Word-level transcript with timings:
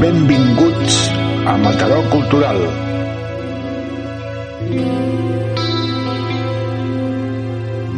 Benvinguts 0.00 0.94
a 1.44 1.56
Mataró 1.60 2.00
Cultural. 2.08 2.56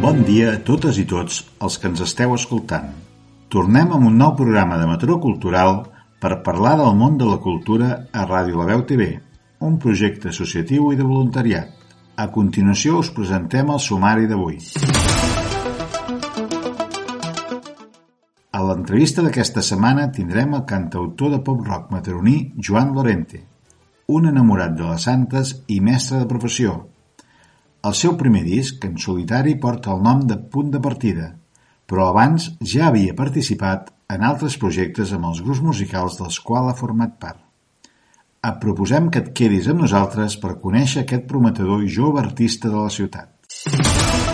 Bon 0.01 0.19
dia 0.27 0.51
a 0.51 0.59
totes 0.59 0.99
i 0.99 1.05
tots 1.07 1.47
els 1.63 1.79
que 1.79 1.87
ens 1.87 2.03
esteu 2.03 2.35
escoltant. 2.35 2.91
Tornem 3.47 3.95
amb 3.95 4.11
un 4.11 4.19
nou 4.19 4.35
programa 4.35 4.75
de 4.75 4.91
Mataró 4.91 5.15
Cultural 5.23 5.87
per 6.19 6.43
parlar 6.43 6.75
del 6.83 6.91
món 6.99 7.15
de 7.15 7.31
la 7.31 7.39
cultura 7.39 8.11
a 8.11 8.27
Ràdio 8.27 8.59
La 8.59 8.67
Veu 8.73 8.83
TV, 8.83 9.07
un 9.63 9.79
projecte 9.79 10.35
associatiu 10.35 10.91
i 10.91 10.99
de 10.99 11.07
voluntariat. 11.07 11.71
A 12.19 12.27
continuació 12.27 12.99
us 12.99 13.07
presentem 13.15 13.71
el 13.71 13.79
sumari 13.79 14.27
d'avui. 14.27 14.59
A 14.59 15.00
l'entrevista 18.81 19.21
d'aquesta 19.21 19.61
setmana 19.61 20.07
tindrem 20.09 20.55
el 20.57 20.63
cantautor 20.65 21.29
de 21.29 21.39
pop-rock 21.45 21.91
mataroní 21.93 22.37
Joan 22.57 22.95
Lorente, 22.95 23.43
un 24.09 24.25
enamorat 24.25 24.73
de 24.73 24.87
les 24.87 25.05
santes 25.05 25.51
i 25.69 25.77
mestre 25.85 26.23
de 26.23 26.29
professió, 26.31 26.73
el 27.85 27.93
seu 27.99 28.15
primer 28.17 28.41
disc, 28.47 28.81
en 28.89 28.97
solitari, 28.97 29.53
porta 29.61 29.93
el 29.93 30.01
nom 30.01 30.25
de 30.25 30.39
Punt 30.55 30.73
de 30.73 30.81
Partida, 30.81 31.27
però 31.85 32.09
abans 32.09 32.49
ja 32.73 32.87
havia 32.87 33.13
participat 33.13 33.93
en 34.09 34.25
altres 34.25 34.57
projectes 34.57 35.13
amb 35.13 35.29
els 35.29 35.45
grups 35.45 35.61
musicals 35.61 36.17
dels 36.17 36.41
quals 36.41 36.73
ha 36.73 36.77
format 36.81 37.17
part. 37.21 37.41
Et 38.41 38.61
proposem 38.65 39.13
que 39.13 39.21
et 39.21 39.33
quedis 39.37 39.69
amb 39.69 39.85
nosaltres 39.85 40.41
per 40.41 40.57
conèixer 40.65 41.05
aquest 41.05 41.29
prometedor 41.29 41.85
i 41.85 41.93
jove 42.01 42.25
artista 42.25 42.73
de 42.73 42.81
la 42.81 42.89
ciutat. 42.89 44.30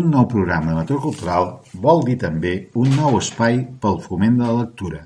Un 0.00 0.06
nou 0.08 0.24
programa 0.32 0.70
de 0.70 0.74
Mató 0.78 0.96
Cultural 0.96 1.46
vol 1.84 1.98
dir 2.06 2.14
també 2.20 2.52
un 2.82 2.88
nou 2.96 3.18
espai 3.18 3.58
pel 3.82 3.98
foment 4.00 4.38
de 4.38 4.46
la 4.46 4.62
lectura, 4.62 5.00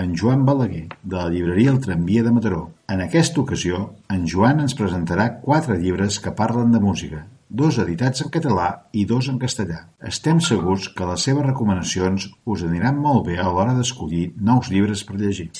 en 0.00 0.14
Joan 0.16 0.46
Balaguer, 0.48 0.86
de 1.02 1.16
la 1.18 1.26
llibreria 1.34 1.74
El 1.74 1.80
Tramvia 1.84 2.22
de 2.24 2.32
Mataró. 2.32 2.62
En 2.88 3.02
aquesta 3.04 3.42
ocasió, 3.42 3.82
en 4.08 4.24
Joan 4.32 4.62
ens 4.64 4.76
presentarà 4.78 5.26
quatre 5.42 5.76
llibres 5.82 6.16
que 6.24 6.32
parlen 6.40 6.72
de 6.72 6.80
música, 6.80 7.26
dos 7.50 7.82
editats 7.84 8.24
en 8.24 8.32
català 8.38 8.70
i 8.96 9.04
dos 9.12 9.28
en 9.28 9.36
castellà. 9.44 9.82
Estem 10.14 10.40
segurs 10.48 10.88
que 10.96 11.10
les 11.12 11.28
seves 11.28 11.44
recomanacions 11.50 12.30
us 12.46 12.64
aniran 12.70 12.96
molt 13.04 13.26
bé 13.28 13.36
a 13.36 13.50
l'hora 13.50 13.76
d'escollir 13.76 14.30
nous 14.40 14.72
llibres 14.72 15.04
per 15.04 15.20
llegir. 15.20 15.50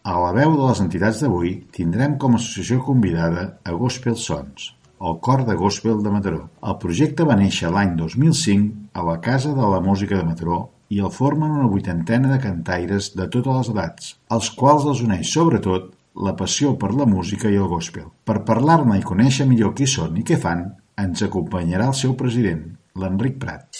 A 0.00 0.16
la 0.16 0.32
veu 0.40 0.56
de 0.56 0.64
les 0.64 0.84
entitats 0.88 1.20
d'avui 1.20 1.58
tindrem 1.76 2.16
com 2.16 2.32
a 2.32 2.40
associació 2.40 2.80
convidada 2.88 3.50
a 3.68 3.76
Gospel 3.76 4.16
Sons, 4.16 4.72
el 5.00 5.18
cor 5.20 5.46
de 5.46 5.54
gospel 5.54 6.02
de 6.02 6.10
Mataró. 6.12 6.42
El 6.60 6.76
projecte 6.82 7.24
va 7.24 7.38
néixer 7.40 7.70
l'any 7.72 7.94
2005 7.96 9.00
a 9.00 9.04
la 9.06 9.16
Casa 9.24 9.54
de 9.56 9.70
la 9.74 9.80
Música 9.80 10.18
de 10.18 10.26
Mataró 10.28 10.58
i 10.92 11.00
el 11.00 11.12
formen 11.14 11.54
una 11.56 11.70
vuitantena 11.72 12.28
de 12.34 12.40
cantaires 12.42 13.14
de 13.16 13.26
totes 13.32 13.56
les 13.56 13.70
edats, 13.72 14.10
als 14.28 14.50
quals 14.58 14.84
els 14.90 15.00
uneix 15.06 15.32
sobretot 15.32 15.88
la 16.26 16.34
passió 16.36 16.74
per 16.76 16.92
la 16.92 17.06
música 17.08 17.48
i 17.48 17.56
el 17.56 17.70
gospel. 17.70 18.10
Per 18.28 18.42
parlar-ne 18.44 18.98
i 18.98 19.06
conèixer 19.06 19.48
millor 19.48 19.72
qui 19.78 19.88
són 19.88 20.20
i 20.20 20.26
què 20.26 20.36
fan, 20.36 20.66
ens 21.00 21.24
acompanyarà 21.24 21.88
el 21.94 21.96
seu 21.96 22.16
president, 22.18 22.66
l'Enric 23.00 23.40
Prat. 23.40 23.70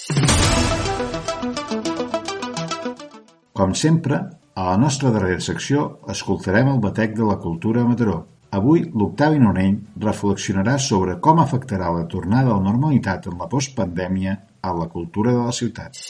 Com 3.52 3.74
sempre, 3.76 4.24
a 4.56 4.70
la 4.70 4.76
nostra 4.80 5.10
darrera 5.12 5.42
secció 5.44 5.98
escoltarem 6.08 6.70
el 6.72 6.80
batec 6.80 7.12
de 7.18 7.26
la 7.28 7.36
cultura 7.42 7.84
a 7.84 7.91
Mataró, 7.91 8.22
Avui, 8.50 8.80
l'Octavi 8.82 9.38
Nonell 9.38 9.76
reflexionarà 10.02 10.72
sobre 10.82 11.20
com 11.22 11.38
afectarà 11.38 11.90
la 11.94 12.06
tornada 12.10 12.50
a 12.50 12.56
la 12.56 12.64
normalitat 12.64 13.28
en 13.30 13.36
la 13.38 13.46
postpandèmia 13.46 14.32
a 14.66 14.72
la 14.74 14.88
cultura 14.90 15.30
de 15.36 15.44
la 15.46 15.52
ciutat. 15.54 16.00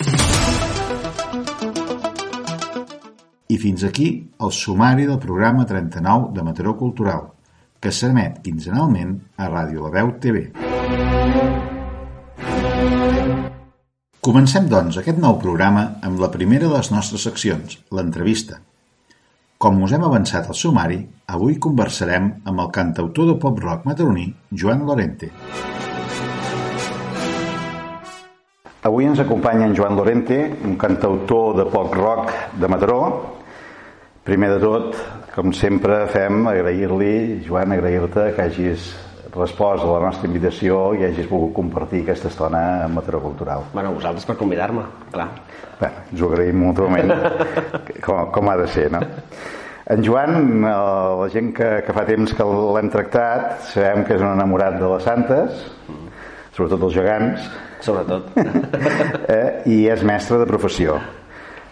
I 3.51 3.59
fins 3.61 3.85
aquí 3.85 4.09
el 4.41 4.55
sumari 4.57 5.05
del 5.11 5.21
programa 5.21 5.67
39 5.69 6.33
de 6.33 6.47
Mataró 6.47 6.75
Cultural, 6.81 7.29
que 7.77 7.93
s'emet 7.93 8.41
quinzenalment 8.47 9.19
a 9.37 9.51
Ràdio 9.51 9.85
La 9.85 9.93
Veu 9.99 10.15
TV. 10.25 10.47
Comencem, 14.25 14.65
doncs, 14.69 14.97
aquest 14.97 15.21
nou 15.21 15.37
programa 15.45 15.87
amb 16.01 16.25
la 16.25 16.33
primera 16.33 16.69
de 16.69 16.77
les 16.79 16.93
nostres 16.93 17.29
seccions, 17.29 17.81
l'entrevista. 17.93 18.63
Com 19.61 19.83
us 19.85 19.93
hem 19.93 20.05
avançat 20.07 20.47
al 20.49 20.57
sumari, 20.57 20.97
avui 21.29 21.59
conversarem 21.61 22.31
amb 22.49 22.63
el 22.63 22.69
cantautor 22.73 23.27
de 23.29 23.35
pop-rock 23.43 23.83
mataroní 23.85 24.23
Joan 24.63 24.87
Lorente. 24.89 25.29
Avui 28.89 29.05
ens 29.05 29.21
acompanya 29.21 29.67
en 29.69 29.77
Joan 29.77 29.99
Lorente, 30.01 30.39
un 30.65 30.79
cantautor 30.81 31.59
de 31.59 31.69
pop-rock 31.69 32.33
de 32.57 32.73
Mataró. 32.73 33.03
Primer 34.25 34.49
de 34.55 34.63
tot, 34.65 34.97
com 35.35 35.53
sempre 35.53 36.07
fem, 36.09 36.41
agrair-li, 36.49 37.43
Joan, 37.45 37.77
agrair-te 37.77 38.31
que 38.39 38.49
hagis 38.49 38.89
respost 39.35 39.85
a 39.85 39.93
la 39.93 40.01
nostra 40.07 40.29
invitació 40.29 40.81
i 40.99 41.05
hagis 41.07 41.29
volgut 41.31 41.55
compartir 41.61 42.03
aquesta 42.05 42.31
estona 42.31 42.61
amb 42.87 42.99
Mataró 42.99 43.21
Cultural. 43.23 43.69
Bueno, 43.73 43.95
vosaltres 43.95 44.27
per 44.27 44.37
convidar-me, 44.41 44.85
clar. 45.13 45.29
Bé, 45.81 45.91
ens 46.11 46.21
ho 46.21 46.29
agraïm 46.31 46.61
mútuament, 46.61 47.13
com, 48.07 48.27
com 48.35 48.51
ha 48.51 48.57
de 48.61 48.69
ser, 48.73 48.91
no? 48.93 49.03
En 49.91 50.05
Joan, 50.07 50.37
eh, 50.63 50.75
la 51.23 51.29
gent 51.33 51.55
que, 51.57 51.71
que 51.87 51.95
fa 51.97 52.05
temps 52.07 52.35
que 52.37 52.47
l'hem 52.47 52.91
tractat, 52.93 53.57
sabem 53.73 54.05
que 54.07 54.15
és 54.19 54.23
un 54.23 54.35
enamorat 54.35 54.77
de 54.79 54.91
les 54.93 55.07
santes, 55.07 55.65
sobretot 56.55 56.87
els 56.91 56.95
gegants. 56.95 57.49
Sobretot. 57.81 58.29
eh, 59.35 59.63
I 59.73 59.81
és 59.95 60.05
mestre 60.07 60.43
de 60.43 60.47
professió. 60.51 60.99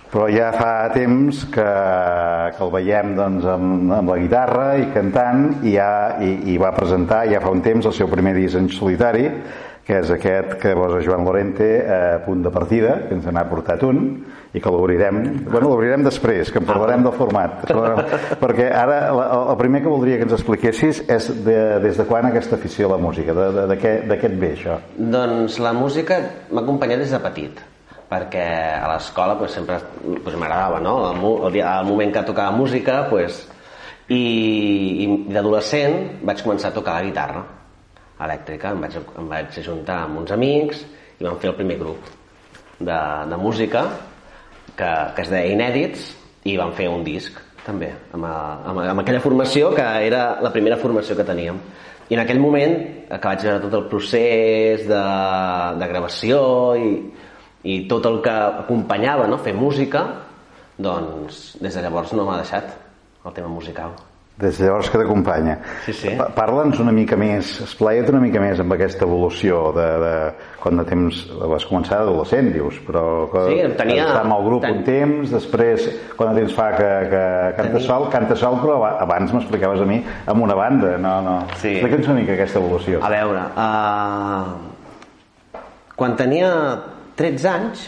Però 0.09 0.25
ja 0.33 0.49
fa 0.57 0.89
temps 0.95 1.43
que, 1.53 1.69
que 2.57 2.65
el 2.65 2.71
veiem 2.73 3.15
doncs, 3.19 3.45
amb, 3.53 3.93
amb 3.93 4.13
la 4.15 4.19
guitarra 4.23 4.69
i 4.81 4.89
cantant 4.95 5.49
i, 5.61 5.75
ja, 5.77 6.17
i, 6.25 6.55
i 6.55 6.59
va 6.61 6.73
presentar 6.77 7.27
ja 7.29 7.43
fa 7.45 7.53
un 7.53 7.61
temps 7.65 7.89
el 7.89 7.97
seu 7.97 8.09
primer 8.09 8.33
disc 8.39 8.57
en 8.57 8.71
solitari 8.73 9.29
que 9.89 10.03
és 10.03 10.11
aquest 10.13 10.59
que 10.61 10.75
posa 10.77 11.01
Joan 11.01 11.25
Lorente 11.25 11.67
a 11.89 12.19
punt 12.21 12.43
de 12.45 12.51
partida, 12.53 12.99
que 13.09 13.17
ens 13.17 13.25
n'ha 13.33 13.47
portat 13.49 13.81
un, 13.89 14.03
i 14.53 14.61
que 14.61 14.73
l'obrirem, 14.73 15.23
bueno, 15.47 15.71
l'obrirem 15.71 16.05
després, 16.05 16.53
que 16.53 16.61
en 16.61 16.67
parlarem 16.69 17.07
del 17.07 17.15
format, 17.17 17.65
perquè 18.43 18.69
ara 18.69 18.99
el 19.15 19.57
primer 19.61 19.81
que 19.87 19.89
voldria 19.89 20.21
que 20.21 20.29
ens 20.29 20.37
expliquessis 20.37 21.01
és 21.09 21.31
de, 21.47 21.57
des 21.87 21.97
de 21.97 22.05
quan 22.09 22.29
aquesta 22.29 22.61
afició 22.61 22.91
a 22.91 22.99
la 22.99 23.01
música, 23.01 23.33
de, 23.33 23.49
de, 23.57 23.67
de, 23.73 23.81
què, 23.81 23.95
de 24.13 24.21
què 24.21 24.29
et 24.29 24.39
ve 24.45 24.53
això? 24.59 24.77
Doncs 25.17 25.57
la 25.65 25.73
música 25.77 26.21
m'ha 26.53 26.67
acompanyat 26.67 27.07
des 27.07 27.17
de 27.17 27.25
petit, 27.25 27.65
perquè 28.09 28.49
a 28.81 28.89
l'escola 28.95 29.37
pues, 29.39 29.53
sempre 29.53 29.79
pues, 30.25 30.35
m'agradava, 30.35 30.81
no? 30.81 30.97
El, 31.11 31.23
el, 31.51 31.61
el 31.61 31.89
moment 31.89 32.13
que 32.15 32.25
tocava 32.27 32.57
música, 32.57 33.03
pues, 33.11 33.43
i, 34.09 34.23
i 35.05 35.09
d'adolescent 35.29 36.25
vaig 36.25 36.45
començar 36.45 36.73
a 36.73 36.77
tocar 36.77 36.97
la 36.99 37.09
guitarra 37.09 37.43
elèctrica. 38.25 38.73
Em 38.73 38.81
vaig, 38.85 38.97
em 38.97 39.29
vaig 39.33 39.59
ajuntar 39.63 40.05
amb 40.07 40.23
uns 40.23 40.33
amics 40.35 40.85
i 41.19 41.27
vam 41.27 41.37
fer 41.43 41.53
el 41.53 41.59
primer 41.59 41.77
grup 41.81 42.09
de, 42.79 43.01
de 43.29 43.41
música 43.41 43.85
que, 44.79 44.89
que 45.15 45.27
es 45.27 45.33
deia 45.33 45.53
Inèdits 45.53 46.09
i 46.49 46.57
vam 46.57 46.73
fer 46.79 46.89
un 46.89 47.05
disc 47.05 47.37
també, 47.67 47.91
amb, 48.17 48.25
amb, 48.25 48.81
amb 48.81 49.03
aquella 49.03 49.21
formació 49.21 49.75
que 49.77 49.85
era 50.07 50.39
la 50.41 50.53
primera 50.55 50.79
formació 50.81 51.19
que 51.19 51.27
teníem. 51.29 51.59
I 52.09 52.17
en 52.17 52.23
aquell 52.23 52.39
moment, 52.41 52.79
que 53.11 53.21
vaig 53.21 53.43
veure 53.45 53.61
tot 53.67 53.75
el 53.77 53.89
procés 53.91 54.87
de, 54.89 55.01
de 55.77 55.89
gravació 55.91 56.39
i, 56.81 56.93
i 57.69 57.79
tot 57.91 58.07
el 58.09 58.21
que 58.25 58.35
acompanyava 58.65 59.29
no? 59.29 59.39
fer 59.45 59.55
música, 59.57 60.05
doncs 60.79 61.59
des 61.61 61.75
de 61.75 61.83
llavors 61.85 62.15
no 62.17 62.25
m'ha 62.29 62.39
deixat 62.41 62.71
el 63.27 63.35
tema 63.37 63.51
musical. 63.53 63.91
Des 64.39 64.55
de 64.55 64.69
llavors 64.69 64.87
que 64.87 64.99
t'acompanya. 65.01 65.57
Sí, 65.83 65.93
sí. 65.99 66.13
Parla'ns 66.37 66.79
una 66.79 66.93
mica 66.95 67.17
més, 67.19 67.57
esplaia't 67.65 68.07
una 68.13 68.21
mica 68.23 68.39
més 68.39 68.61
amb 68.63 68.71
aquesta 68.77 69.03
evolució 69.03 69.73
de, 69.75 69.87
de 69.99 70.13
quan 70.63 70.79
de 70.79 70.85
temps 70.87 71.25
vas 71.51 71.67
començar 71.67 71.99
d'adolescent, 71.99 72.53
dius, 72.55 72.79
però 72.87 73.03
que 73.33 73.43
sí, 73.49 73.57
tenia... 73.81 74.05
estar 74.07 74.23
amb 74.23 74.37
el 74.37 74.45
grup 74.47 74.63
ten... 74.63 74.77
un 74.79 74.85
temps, 74.87 75.33
després 75.35 75.89
quan 76.15 76.31
de 76.31 76.45
temps 76.45 76.55
fa 76.55 76.69
que, 76.77 76.93
que 77.11 77.25
canta 77.59 77.73
tenia... 77.75 77.87
sol, 77.89 78.07
canta 78.15 78.39
sol, 78.39 78.61
però 78.63 78.79
abans 78.93 79.35
m'explicaves 79.35 79.83
a 79.83 79.89
mi 79.91 79.99
amb 80.07 80.47
una 80.47 80.55
banda, 80.61 80.95
no, 81.03 81.19
no. 81.27 81.35
Sí. 81.57 81.75
Explica'ns 81.75 82.07
una 82.13 82.21
mica 82.21 82.39
aquesta 82.39 82.63
evolució. 82.63 83.03
A 83.03 83.11
veure, 83.11 83.43
uh... 83.59 84.47
quan 85.99 86.15
tenia 86.15 86.53
13 87.19 87.49
anys, 87.51 87.87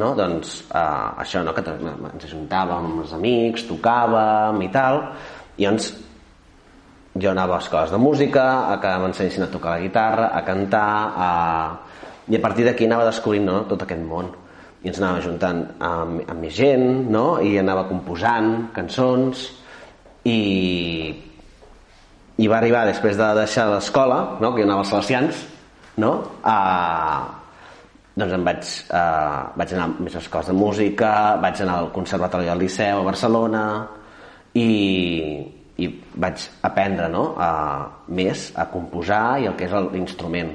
no? 0.00 0.12
doncs 0.18 0.56
uh, 0.68 1.14
això, 1.22 1.44
no? 1.46 1.54
que 1.54 1.62
ens 1.64 2.26
ajuntàvem 2.26 2.90
amb 2.90 3.04
els 3.04 3.14
amics, 3.16 3.66
tocàvem 3.68 4.62
i 4.66 4.70
tal, 4.74 5.00
i 5.56 5.66
llavors 5.66 5.92
jo 7.14 7.30
anava 7.30 7.56
a 7.56 7.62
escoles 7.62 7.92
de 7.94 8.00
música, 8.02 8.44
a 8.72 8.78
que 8.82 8.94
m'ensenyessin 8.98 9.46
a 9.46 9.50
tocar 9.52 9.76
la 9.76 9.84
guitarra, 9.84 10.30
a 10.34 10.42
cantar, 10.46 10.88
a... 11.14 11.28
i 12.26 12.34
a 12.34 12.42
partir 12.42 12.66
d'aquí 12.66 12.88
anava 12.88 13.06
descobrint 13.06 13.46
no, 13.46 13.60
tot 13.70 13.84
aquest 13.86 14.02
món. 14.02 14.32
I 14.84 14.90
ens 14.90 14.98
anava 14.98 15.22
juntant 15.22 15.62
amb, 15.78 16.24
amb 16.26 16.42
més 16.42 16.56
gent, 16.58 17.06
no? 17.14 17.38
i 17.38 17.54
anava 17.62 17.86
composant 17.86 18.72
cançons, 18.74 19.46
i 20.26 20.40
i 22.34 22.48
va 22.50 22.58
arribar 22.58 22.82
després 22.88 23.14
de 23.14 23.26
deixar 23.38 23.68
l'escola, 23.70 24.38
no? 24.42 24.50
que 24.52 24.62
jo 24.62 24.66
anava 24.66 24.82
als 24.82 24.90
Salesians, 24.90 25.44
no? 26.02 26.14
a, 26.42 26.56
doncs 28.14 28.34
em 28.36 28.44
vaig, 28.46 28.70
eh, 28.94 29.42
vaig 29.58 29.74
anar 29.74 29.88
a 29.88 30.02
més 30.06 30.14
escoles 30.20 30.46
de 30.46 30.54
música, 30.54 31.10
vaig 31.42 31.62
anar 31.64 31.78
al 31.80 31.90
Conservatori 31.94 32.46
del 32.46 32.62
Liceu 32.62 33.00
a 33.00 33.06
Barcelona 33.06 33.64
i, 34.54 34.68
i 35.82 35.88
vaig 36.14 36.44
aprendre 36.62 37.08
no? 37.10 37.24
a, 37.34 37.50
més 38.06 38.52
a 38.54 38.68
composar 38.70 39.40
i 39.42 39.48
el 39.50 39.56
que 39.58 39.66
és 39.66 39.74
l'instrument. 39.90 40.54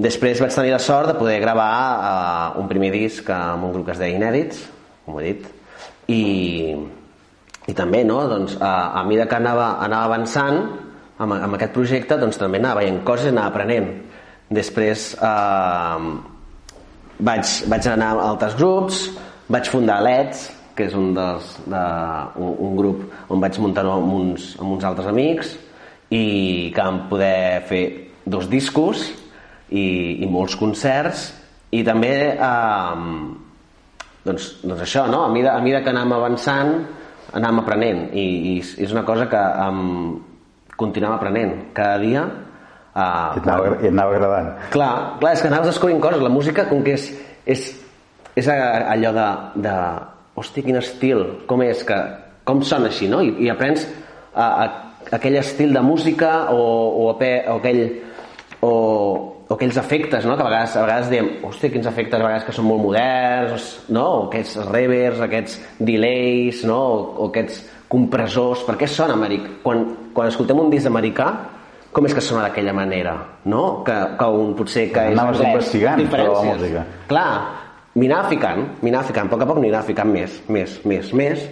Després 0.00 0.40
vaig 0.40 0.54
tenir 0.56 0.72
la 0.72 0.80
sort 0.80 1.12
de 1.12 1.18
poder 1.18 1.36
gravar 1.42 1.74
uh, 1.76 2.60
un 2.62 2.70
primer 2.70 2.88
disc 2.94 3.28
amb 3.28 3.68
un 3.68 3.74
grup 3.76 3.90
que 3.90 3.92
es 3.92 4.00
deia 4.00 4.16
Inèdits, 4.16 4.64
com 5.04 5.20
he 5.20 5.26
dit, 5.26 5.44
i, 6.08 6.72
i 7.68 7.76
també, 7.76 8.00
no, 8.08 8.22
doncs, 8.30 8.56
a, 8.56 8.72
a 8.96 9.04
mesura 9.04 9.28
que 9.28 9.36
anava, 9.36 9.74
anava 9.84 10.08
avançant 10.08 10.62
amb, 11.20 11.36
amb 11.36 11.58
aquest 11.58 11.76
projecte, 11.76 12.16
doncs 12.16 12.40
també 12.40 12.62
anava 12.62 12.80
veient 12.80 13.02
coses 13.04 13.28
i 13.28 13.34
anava 13.34 13.52
aprenent. 13.52 13.92
Després 14.52 15.10
eh, 15.20 16.08
vaig, 17.22 17.52
vaig 17.70 17.88
anar 17.90 18.12
a 18.16 18.26
altres 18.32 18.56
grups, 18.58 19.04
vaig 19.52 19.70
fundar 19.70 20.00
LEDs, 20.04 20.48
que 20.76 20.86
és 20.88 20.94
un, 20.96 21.12
dels, 21.16 21.50
de, 21.68 21.82
un, 22.40 22.54
un 22.66 22.78
grup 22.78 23.02
on 23.32 23.42
vaig 23.42 23.58
muntar 23.60 23.84
amb 23.88 24.14
uns, 24.16 24.54
amb 24.58 24.74
uns 24.76 24.86
altres 24.88 25.10
amics 25.10 25.52
i 26.12 26.72
que 26.72 26.80
vam 26.80 27.04
poder 27.10 27.62
fer 27.68 27.82
dos 28.24 28.48
discos 28.48 29.04
i, 29.68 29.84
i 30.24 30.28
molts 30.30 30.56
concerts 30.56 31.28
i 31.72 31.82
també 31.84 32.12
eh, 32.32 33.04
doncs, 34.24 34.48
doncs 34.64 34.84
això, 34.86 35.06
no? 35.12 35.26
a 35.26 35.30
mesura, 35.32 35.58
a 35.58 35.64
mesura 35.64 35.82
que 35.84 35.92
anàvem 35.92 36.16
avançant 36.16 36.74
anàvem 37.32 37.62
aprenent 37.62 38.02
i, 38.16 38.26
i 38.52 38.56
és 38.60 38.92
una 38.92 39.04
cosa 39.08 39.28
que 39.28 39.40
um, 39.66 40.16
continuem 40.76 41.16
aprenent 41.16 41.54
cada 41.76 42.00
dia 42.00 42.24
uh, 42.94 43.32
I 43.36 43.40
et 43.40 43.46
anava, 43.46 43.74
i 43.74 43.86
et 43.86 43.92
anava 43.92 44.16
agradant. 44.16 44.50
clar, 44.74 44.92
clar, 45.20 45.32
és 45.32 45.42
que 45.42 45.50
anaves 45.50 45.72
descobrint 45.72 46.02
coses 46.02 46.22
la 46.22 46.32
música 46.32 46.66
com 46.70 46.82
que 46.84 46.96
és, 46.98 47.08
és, 47.46 47.66
és 48.36 48.48
allò 48.52 49.12
de, 49.16 49.28
de 49.66 49.76
hosti, 50.40 50.64
quin 50.66 50.80
estil, 50.80 51.26
com 51.50 51.62
és 51.66 51.84
que 51.88 51.98
com 52.48 52.62
sona 52.66 52.90
així, 52.90 53.08
no? 53.10 53.20
I, 53.22 53.34
i 53.46 53.50
aprens 53.52 53.84
a, 54.34 54.46
a, 54.46 54.64
aquell 55.18 55.36
estil 55.40 55.74
de 55.74 55.82
música 55.84 56.48
o, 56.50 56.62
o, 57.04 57.10
a 57.12 57.30
o 57.52 57.58
aquell 57.58 57.82
o, 58.62 58.72
o 59.48 59.54
aquells 59.54 59.76
efectes, 59.76 60.24
no? 60.24 60.36
que 60.36 60.42
a 60.42 60.48
vegades, 60.48 60.76
a 60.76 60.86
vegades 60.86 61.10
diem, 61.10 61.30
hòstia, 61.44 61.70
quins 61.74 61.86
efectes 61.90 62.18
a 62.18 62.24
vegades 62.24 62.46
que 62.46 62.54
són 62.56 62.68
molt 62.70 62.82
moderns, 62.84 63.68
no? 63.92 64.06
o 64.22 64.26
aquests 64.28 64.58
reverbs, 64.70 65.22
aquests 65.26 65.58
delays, 65.78 66.62
no? 66.68 66.78
o, 66.78 67.00
o 67.18 67.30
aquests 67.30 67.60
compressors, 67.92 68.62
per 68.64 68.78
què 68.80 68.88
sona 68.88 69.18
americà? 69.18 69.58
Quan, 69.64 69.84
quan 70.14 70.30
escoltem 70.30 70.62
un 70.62 70.70
disc 70.72 70.88
americà, 70.88 71.28
com 71.92 72.06
és 72.08 72.14
que 72.16 72.24
sona 72.24 72.46
d'aquella 72.48 72.72
manera, 72.76 73.16
no? 73.44 73.82
Que, 73.86 73.96
que 74.18 74.28
un 74.42 74.54
potser 74.56 74.86
que 74.92 75.08
és 75.10 75.16
Anaves 75.18 75.40
anglès, 75.40 75.52
investigant 75.52 76.00
diferències. 76.00 76.38
per 76.38 76.46
la 76.48 76.54
música. 76.56 76.84
Clar, 77.10 77.32
m'hi 78.00 78.08
ficant, 78.30 78.62
m'hi 78.80 78.94
ficant, 79.08 79.28
a 79.28 79.34
poc 79.34 79.42
a 79.42 79.50
poc 79.50 79.60
m'hi 79.60 79.74
ficant 79.86 80.12
més, 80.12 80.40
més, 80.48 80.78
més, 80.88 81.12
més, 81.12 81.44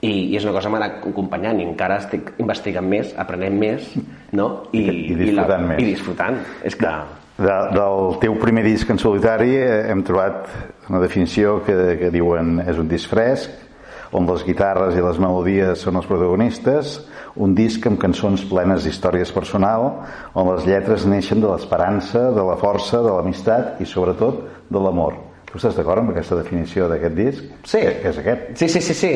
i, 0.00 0.10
i 0.30 0.36
és 0.38 0.44
una 0.46 0.54
cosa 0.54 0.68
que 0.68 0.72
m'ha 0.72 0.80
anat 0.84 1.06
acompanyant 1.10 1.60
i 1.60 1.66
encara 1.66 1.98
estic 1.98 2.32
investigant 2.38 2.86
més, 2.86 3.12
aprenent 3.18 3.56
més 3.58 3.88
no? 4.32 4.68
I, 4.72 4.84
I 4.86 5.16
disfrutant 5.18 5.62
la, 5.64 5.70
més. 5.72 5.80
i 5.82 5.88
disfrutant 5.92 6.42
és 6.64 6.76
que 6.78 6.92
De, 7.38 7.56
del 7.70 8.16
teu 8.18 8.34
primer 8.42 8.64
disc 8.66 8.88
en 8.90 8.98
solitari 8.98 9.52
eh, 9.54 9.90
hem 9.92 10.00
trobat 10.02 10.48
una 10.88 10.98
definició 10.98 11.60
que, 11.66 11.74
que 12.00 12.08
diuen 12.10 12.58
és 12.64 12.80
un 12.82 12.88
disc 12.90 13.10
fresc, 13.10 13.67
on 14.12 14.28
les 14.28 14.44
guitarres 14.46 14.96
i 14.96 15.04
les 15.04 15.18
melodies 15.20 15.82
són 15.84 15.98
els 16.00 16.08
protagonistes, 16.08 16.98
un 17.36 17.54
disc 17.54 17.84
amb 17.86 18.00
cançons 18.00 18.44
plenes 18.50 18.86
d'històries 18.86 19.32
personal, 19.34 19.88
on 20.34 20.48
les 20.52 20.66
lletres 20.68 21.06
neixen 21.06 21.42
de 21.42 21.50
l'esperança, 21.50 22.28
de 22.34 22.44
la 22.44 22.56
força, 22.60 23.02
de 23.04 23.12
l'amistat 23.12 23.82
i 23.82 23.86
sobretot 23.86 24.46
de 24.68 24.82
l'amor. 24.82 25.18
Tu 25.48 25.56
estàs 25.56 25.76
d'acord 25.78 26.02
amb 26.02 26.12
aquesta 26.12 26.36
definició 26.36 26.88
d'aquest 26.90 27.14
disc? 27.16 27.44
Sí. 27.64 27.80
Que, 27.80 28.10
és 28.10 28.18
aquest? 28.20 28.48
Sí, 28.60 28.68
sí, 28.68 28.80
sí, 28.84 28.96
sí. 28.96 29.12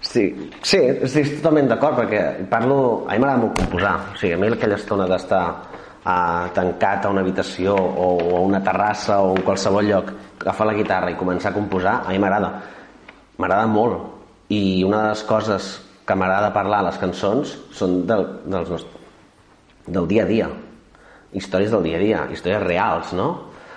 Sí, 0.00 0.22
sí 0.64 0.78
estic 0.80 1.34
totalment 1.38 1.68
d'acord 1.68 1.98
perquè 2.00 2.20
parlo... 2.48 3.06
A 3.06 3.16
mi 3.16 3.20
m'agrada 3.20 3.42
molt 3.42 3.58
composar. 3.60 3.94
O 4.14 4.20
sigui, 4.20 4.32
a 4.36 4.40
mi 4.40 4.48
aquella 4.48 4.78
estona 4.80 5.08
d'estar 5.08 5.42
uh, 5.50 6.48
tancat 6.56 7.04
a 7.04 7.12
una 7.12 7.24
habitació 7.24 7.76
o, 7.76 8.06
o 8.16 8.36
a 8.38 8.40
una 8.44 8.62
terrassa 8.64 9.20
o 9.24 9.34
en 9.36 9.44
qualsevol 9.44 9.88
lloc, 9.88 10.12
agafar 10.40 10.70
la 10.70 10.76
guitarra 10.76 11.12
i 11.12 11.18
començar 11.20 11.52
a 11.52 11.56
composar, 11.56 12.00
a 12.04 12.14
mi 12.14 12.20
m'agrada. 12.20 12.54
M'agrada 13.40 13.68
molt. 13.68 14.19
I 14.50 14.82
una 14.84 15.04
de 15.04 15.12
les 15.14 15.22
coses 15.28 15.70
que 16.06 16.16
m'agrada 16.18 16.50
parlar 16.54 16.80
a 16.82 16.88
les 16.88 16.98
cançons 16.98 17.52
són 17.76 18.00
del, 18.08 18.24
dels 18.50 18.72
nostres, 18.72 19.10
del 19.86 20.08
dia 20.10 20.24
a 20.24 20.30
dia. 20.30 20.48
Històries 21.38 21.70
del 21.70 21.84
dia 21.86 22.00
a 22.00 22.02
dia, 22.02 22.24
històries 22.34 22.64
reals, 22.64 23.12
no? 23.14 23.28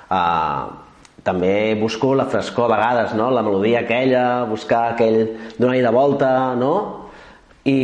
Uh, 0.09 0.83
també 1.23 1.75
busco 1.79 2.11
la 2.17 2.25
frescor 2.27 2.67
a 2.67 2.75
vegades, 2.75 3.13
no? 3.15 3.29
la 3.31 3.43
melodia 3.45 3.83
aquella, 3.85 4.43
buscar 4.49 4.89
aquell 4.91 5.21
donar-hi 5.57 5.83
de 5.85 5.93
volta, 5.95 6.31
no? 6.59 6.73
I, 7.63 7.77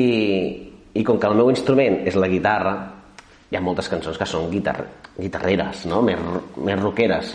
I 0.91 1.05
com 1.07 1.21
que 1.21 1.29
el 1.29 1.37
meu 1.39 1.51
instrument 1.53 2.01
és 2.09 2.17
la 2.19 2.27
guitarra, 2.27 2.73
hi 3.49 3.55
ha 3.55 3.63
moltes 3.63 3.87
cançons 3.91 4.19
que 4.19 4.27
són 4.27 4.49
guitar 4.51 4.75
guitarreres, 5.15 5.85
no? 5.87 6.01
més, 6.03 6.19
més 6.57 6.81
rockeres, 6.81 7.31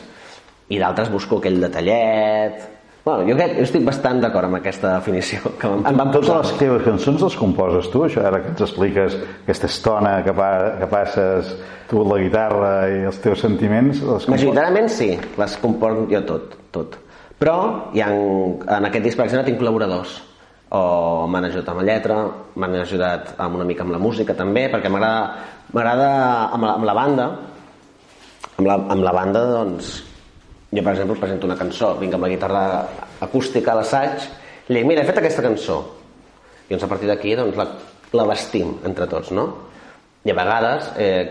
i 0.68 0.80
d'altres 0.82 1.12
busco 1.12 1.40
aquell 1.40 1.60
detallet... 1.64 2.73
Bueno, 3.04 3.26
jo, 3.28 3.34
crec, 3.36 3.58
jo 3.58 3.64
estic 3.66 3.82
bastant 3.84 4.22
d'acord 4.22 4.48
amb 4.48 4.56
aquesta 4.56 4.94
definició 4.94 5.50
que 5.60 5.68
em 5.68 5.98
van 6.00 6.12
Totes 6.14 6.30
les 6.32 6.52
teves 6.56 6.84
cançons 6.86 7.24
les 7.26 7.36
composes 7.36 7.88
tu, 7.92 8.00
això 8.06 8.24
ara 8.24 8.40
que 8.40 8.52
ens 8.54 8.64
expliques 8.64 9.16
aquesta 9.42 9.68
estona 9.68 10.14
que, 10.24 10.32
pa, 10.36 10.50
que 10.80 10.88
passes 10.88 11.50
tu 11.90 12.00
la 12.08 12.16
guitarra 12.22 12.70
i 12.88 13.02
els 13.10 13.18
teus 13.20 13.44
sentiments, 13.44 14.00
les? 14.08 14.28
Majoritàriament 14.32 14.88
sí, 14.88 15.10
les 15.40 15.56
componc 15.60 16.08
jo 16.12 16.22
tot, 16.30 16.56
tot. 16.72 16.96
Però 17.36 17.58
hi 17.92 18.00
ha, 18.00 18.08
en 18.78 18.88
aquest 18.88 19.04
disc, 19.04 19.20
per 19.20 19.26
exemple, 19.26 19.50
tinc 19.50 19.60
col·laboradors 19.60 20.16
o 20.74 20.80
m'han 21.28 21.50
ajudat 21.50 21.68
amb 21.70 21.82
la 21.82 21.86
lletra, 21.90 22.16
m'han 22.56 22.78
ajudat 22.80 23.34
amb 23.36 23.60
una 23.60 23.68
mica 23.68 23.84
amb 23.84 23.92
la 23.92 24.00
música 24.00 24.32
també, 24.38 24.64
perquè 24.72 24.88
m'agrada 24.88 25.52
m'agrada 25.74 26.08
amb, 26.54 26.64
la, 26.64 26.72
amb 26.78 26.88
la 26.88 26.96
banda 26.96 27.28
amb 28.56 28.66
la, 28.68 28.80
amb 28.96 29.04
la 29.04 29.12
banda 29.12 29.44
doncs 29.50 29.92
jo 30.74 30.82
per 30.82 30.94
exemple 30.94 31.20
presento 31.20 31.46
una 31.46 31.58
cançó 31.58 31.92
vinc 32.00 32.16
amb 32.16 32.26
la 32.26 32.32
guitarra 32.32 32.62
acústica 33.22 33.72
a 33.72 33.78
l'assaig 33.78 34.24
i 34.68 34.74
dic, 34.74 34.86
mira, 34.88 35.02
he 35.02 35.06
fet 35.06 35.20
aquesta 35.20 35.44
cançó 35.44 35.78
i 36.66 36.72
doncs 36.72 36.86
a 36.86 36.90
partir 36.90 37.10
d'aquí 37.10 37.34
doncs, 37.38 37.56
la, 37.60 37.68
la 38.18 38.26
vestim 38.26 38.74
entre 38.88 39.06
tots 39.10 39.30
no? 39.36 39.46
i 40.24 40.32
a 40.32 40.36
vegades 40.38 40.90
eh, 40.98 41.22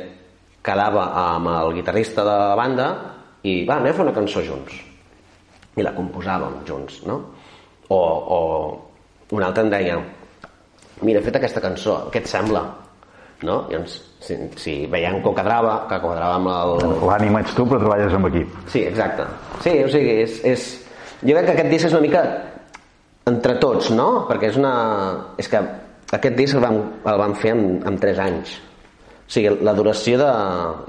quedava 0.63 1.10
amb 1.25 1.51
el 1.51 1.75
guitarrista 1.80 2.24
de 2.24 2.38
la 2.40 2.56
banda 2.56 2.88
i 3.44 3.64
va, 3.68 3.81
anem 3.81 3.92
a 3.92 3.97
fer 3.97 4.06
una 4.06 4.16
cançó 4.16 4.45
junts 4.45 4.80
i 5.76 5.83
la 5.83 5.95
composàvem 5.97 6.62
junts 6.69 7.02
no? 7.09 7.19
o, 7.90 8.00
o 8.00 8.40
un 9.33 9.44
altre 9.44 9.66
em 9.66 9.73
deia 9.73 10.00
mira, 11.02 11.19
he 11.19 11.26
fet 11.26 11.42
aquesta 11.42 11.62
cançó, 11.64 11.97
què 12.14 12.21
et 12.23 12.31
sembla? 12.31 12.64
no? 13.44 13.66
I 13.68 13.76
doncs, 13.76 13.97
si, 14.23 14.37
si 14.59 14.73
veiem 14.92 15.19
que 15.23 15.33
quadrava, 15.35 15.83
que 15.89 15.99
quadrava 15.99 16.39
amb 16.39 16.49
el... 16.53 16.73
L'ànima 17.09 17.44
ets 17.44 17.56
tu, 17.57 17.65
però 17.68 17.81
treballes 17.81 18.15
amb 18.15 18.30
equip. 18.31 18.56
Sí, 18.71 18.85
exacte. 18.87 19.27
Sí, 19.65 19.75
o 19.83 19.92
sigui, 19.92 20.18
és, 20.23 20.39
és... 20.47 20.65
Jo 21.23 21.35
crec 21.35 21.49
que 21.49 21.56
aquest 21.57 21.71
disc 21.71 21.87
és 21.89 21.95
una 21.95 22.03
mica 22.03 22.23
entre 23.30 23.57
tots, 23.61 23.92
no? 23.95 24.25
Perquè 24.30 24.51
és 24.51 24.59
una... 24.59 24.73
És 25.39 25.51
que 25.51 25.61
aquest 26.13 26.39
disc 26.39 26.56
el 26.56 26.63
vam, 26.63 26.80
el 27.09 27.19
vam 27.19 27.35
fer 27.39 27.53
en, 27.56 27.63
en 27.89 27.99
3 27.99 28.23
anys. 28.23 28.57
O 29.23 29.31
sigui, 29.33 29.56
la 29.65 29.75
duració 29.75 30.19
de, 30.21 30.31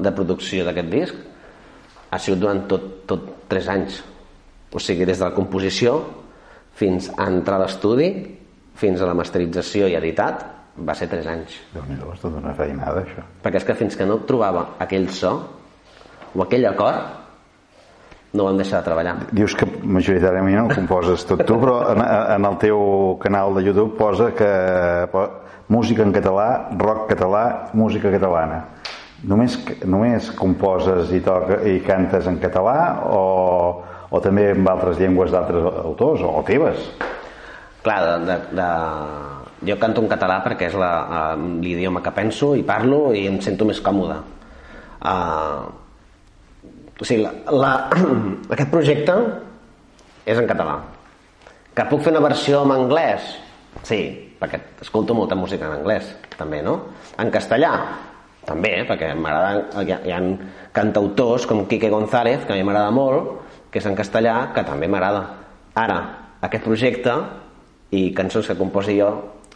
de 0.04 0.14
producció 0.14 0.66
d'aquest 0.66 0.90
disc 0.92 2.10
ha 2.10 2.20
sigut 2.22 2.42
durant 2.42 2.64
tot, 2.70 2.90
tot 3.10 3.30
3 3.50 3.70
anys. 3.74 4.00
O 4.74 4.82
sigui, 4.82 5.06
des 5.06 5.18
de 5.18 5.26
la 5.26 5.34
composició 5.34 5.98
fins 6.78 7.10
a 7.14 7.28
entrar 7.30 7.58
a 7.58 7.64
l'estudi, 7.64 8.10
fins 8.78 9.00
a 9.00 9.06
la 9.06 9.14
masterització 9.14 9.86
i 9.90 9.94
editat, 9.98 10.42
va 10.78 10.94
ser 10.98 11.06
3 11.10 11.26
anys. 11.30 11.58
Déu-n'hi-do, 11.74 12.12
és 12.14 12.20
tota 12.22 12.40
una 12.40 12.54
feinada, 12.54 13.02
això. 13.04 13.22
Perquè 13.44 13.60
és 13.60 13.64
que 13.68 13.76
fins 13.78 13.96
que 13.96 14.06
no 14.08 14.18
trobava 14.26 14.70
aquell 14.82 15.08
so 15.14 15.34
o 16.34 16.42
aquell 16.42 16.66
acord, 16.66 17.20
no 18.34 18.48
vam 18.48 18.56
deixar 18.58 18.80
de 18.80 18.88
treballar. 18.88 19.12
Dius 19.30 19.54
que 19.54 19.68
majoritàriament 19.86 20.64
ho 20.64 20.68
composes 20.74 21.22
tot 21.28 21.44
tu, 21.46 21.54
però 21.62 21.76
en, 21.92 22.00
en 22.02 22.48
el 22.48 22.56
teu 22.58 22.80
canal 23.22 23.54
de 23.54 23.62
YouTube 23.68 23.94
posa 23.96 24.32
que 24.34 24.48
po- 25.12 25.28
música 25.70 26.02
en 26.02 26.10
català, 26.12 26.48
rock 26.76 27.06
català, 27.12 27.44
música 27.78 28.10
catalana. 28.10 28.64
Només, 29.24 29.54
només 29.86 30.32
composes 30.36 31.12
i, 31.14 31.20
toca, 31.24 31.60
i 31.70 31.78
cantes 31.86 32.26
en 32.28 32.36
català 32.42 33.06
o, 33.08 33.22
o 34.10 34.20
també 34.20 34.50
en 34.50 34.66
altres 34.68 34.98
llengües 34.98 35.30
d'altres 35.32 35.64
autors 35.86 36.20
o, 36.26 36.34
o 36.40 36.42
teves? 36.44 36.90
Clar, 37.86 38.00
de, 38.02 38.18
de, 38.26 38.36
de... 38.58 38.68
jo 39.66 39.76
canto 39.80 40.02
en 40.02 40.10
català 40.10 40.40
perquè 40.44 40.68
és 40.70 40.76
eh, 40.76 41.36
l'idioma 41.62 42.02
que 42.04 42.12
penso 42.14 42.54
i 42.58 42.64
parlo 42.66 43.12
i 43.14 43.26
em 43.30 43.40
sento 43.44 43.66
més 43.68 43.80
còmode. 43.84 44.18
Uh, 45.04 45.68
o 47.00 47.04
sigui, 47.04 47.24
la, 47.24 47.32
la, 47.52 47.72
aquest 48.54 48.70
projecte 48.72 49.16
és 50.24 50.38
en 50.40 50.48
català. 50.48 50.78
Que 51.74 51.84
puc 51.90 52.04
fer 52.04 52.14
una 52.14 52.22
versió 52.24 52.62
en 52.64 52.72
anglès? 52.72 53.34
Sí, 53.84 54.00
perquè 54.40 54.60
escolto 54.80 55.16
molta 55.18 55.36
música 55.36 55.66
en 55.66 55.80
anglès, 55.80 56.08
també, 56.38 56.62
no? 56.64 56.78
En 57.20 57.32
castellà, 57.34 57.72
també, 58.46 58.76
perquè 58.88 59.10
m'agrada, 59.18 59.82
hi, 59.82 59.92
hi 60.08 60.14
ha 60.14 60.20
cantautors 60.72 61.48
com 61.50 61.64
Quique 61.68 61.90
González, 61.92 62.46
que 62.46 62.54
a 62.54 62.58
mi 62.58 62.64
m'agrada 62.66 62.94
molt, 62.94 63.32
que 63.72 63.82
és 63.82 63.88
en 63.90 63.98
castellà, 63.98 64.36
que 64.54 64.64
també 64.64 64.88
m'agrada. 64.88 65.24
Ara, 65.74 65.98
aquest 66.46 66.64
projecte 66.64 67.14
i 67.94 68.06
cançons 68.14 68.46
que 68.46 68.58
composi 68.58 68.98
jo 69.00 69.10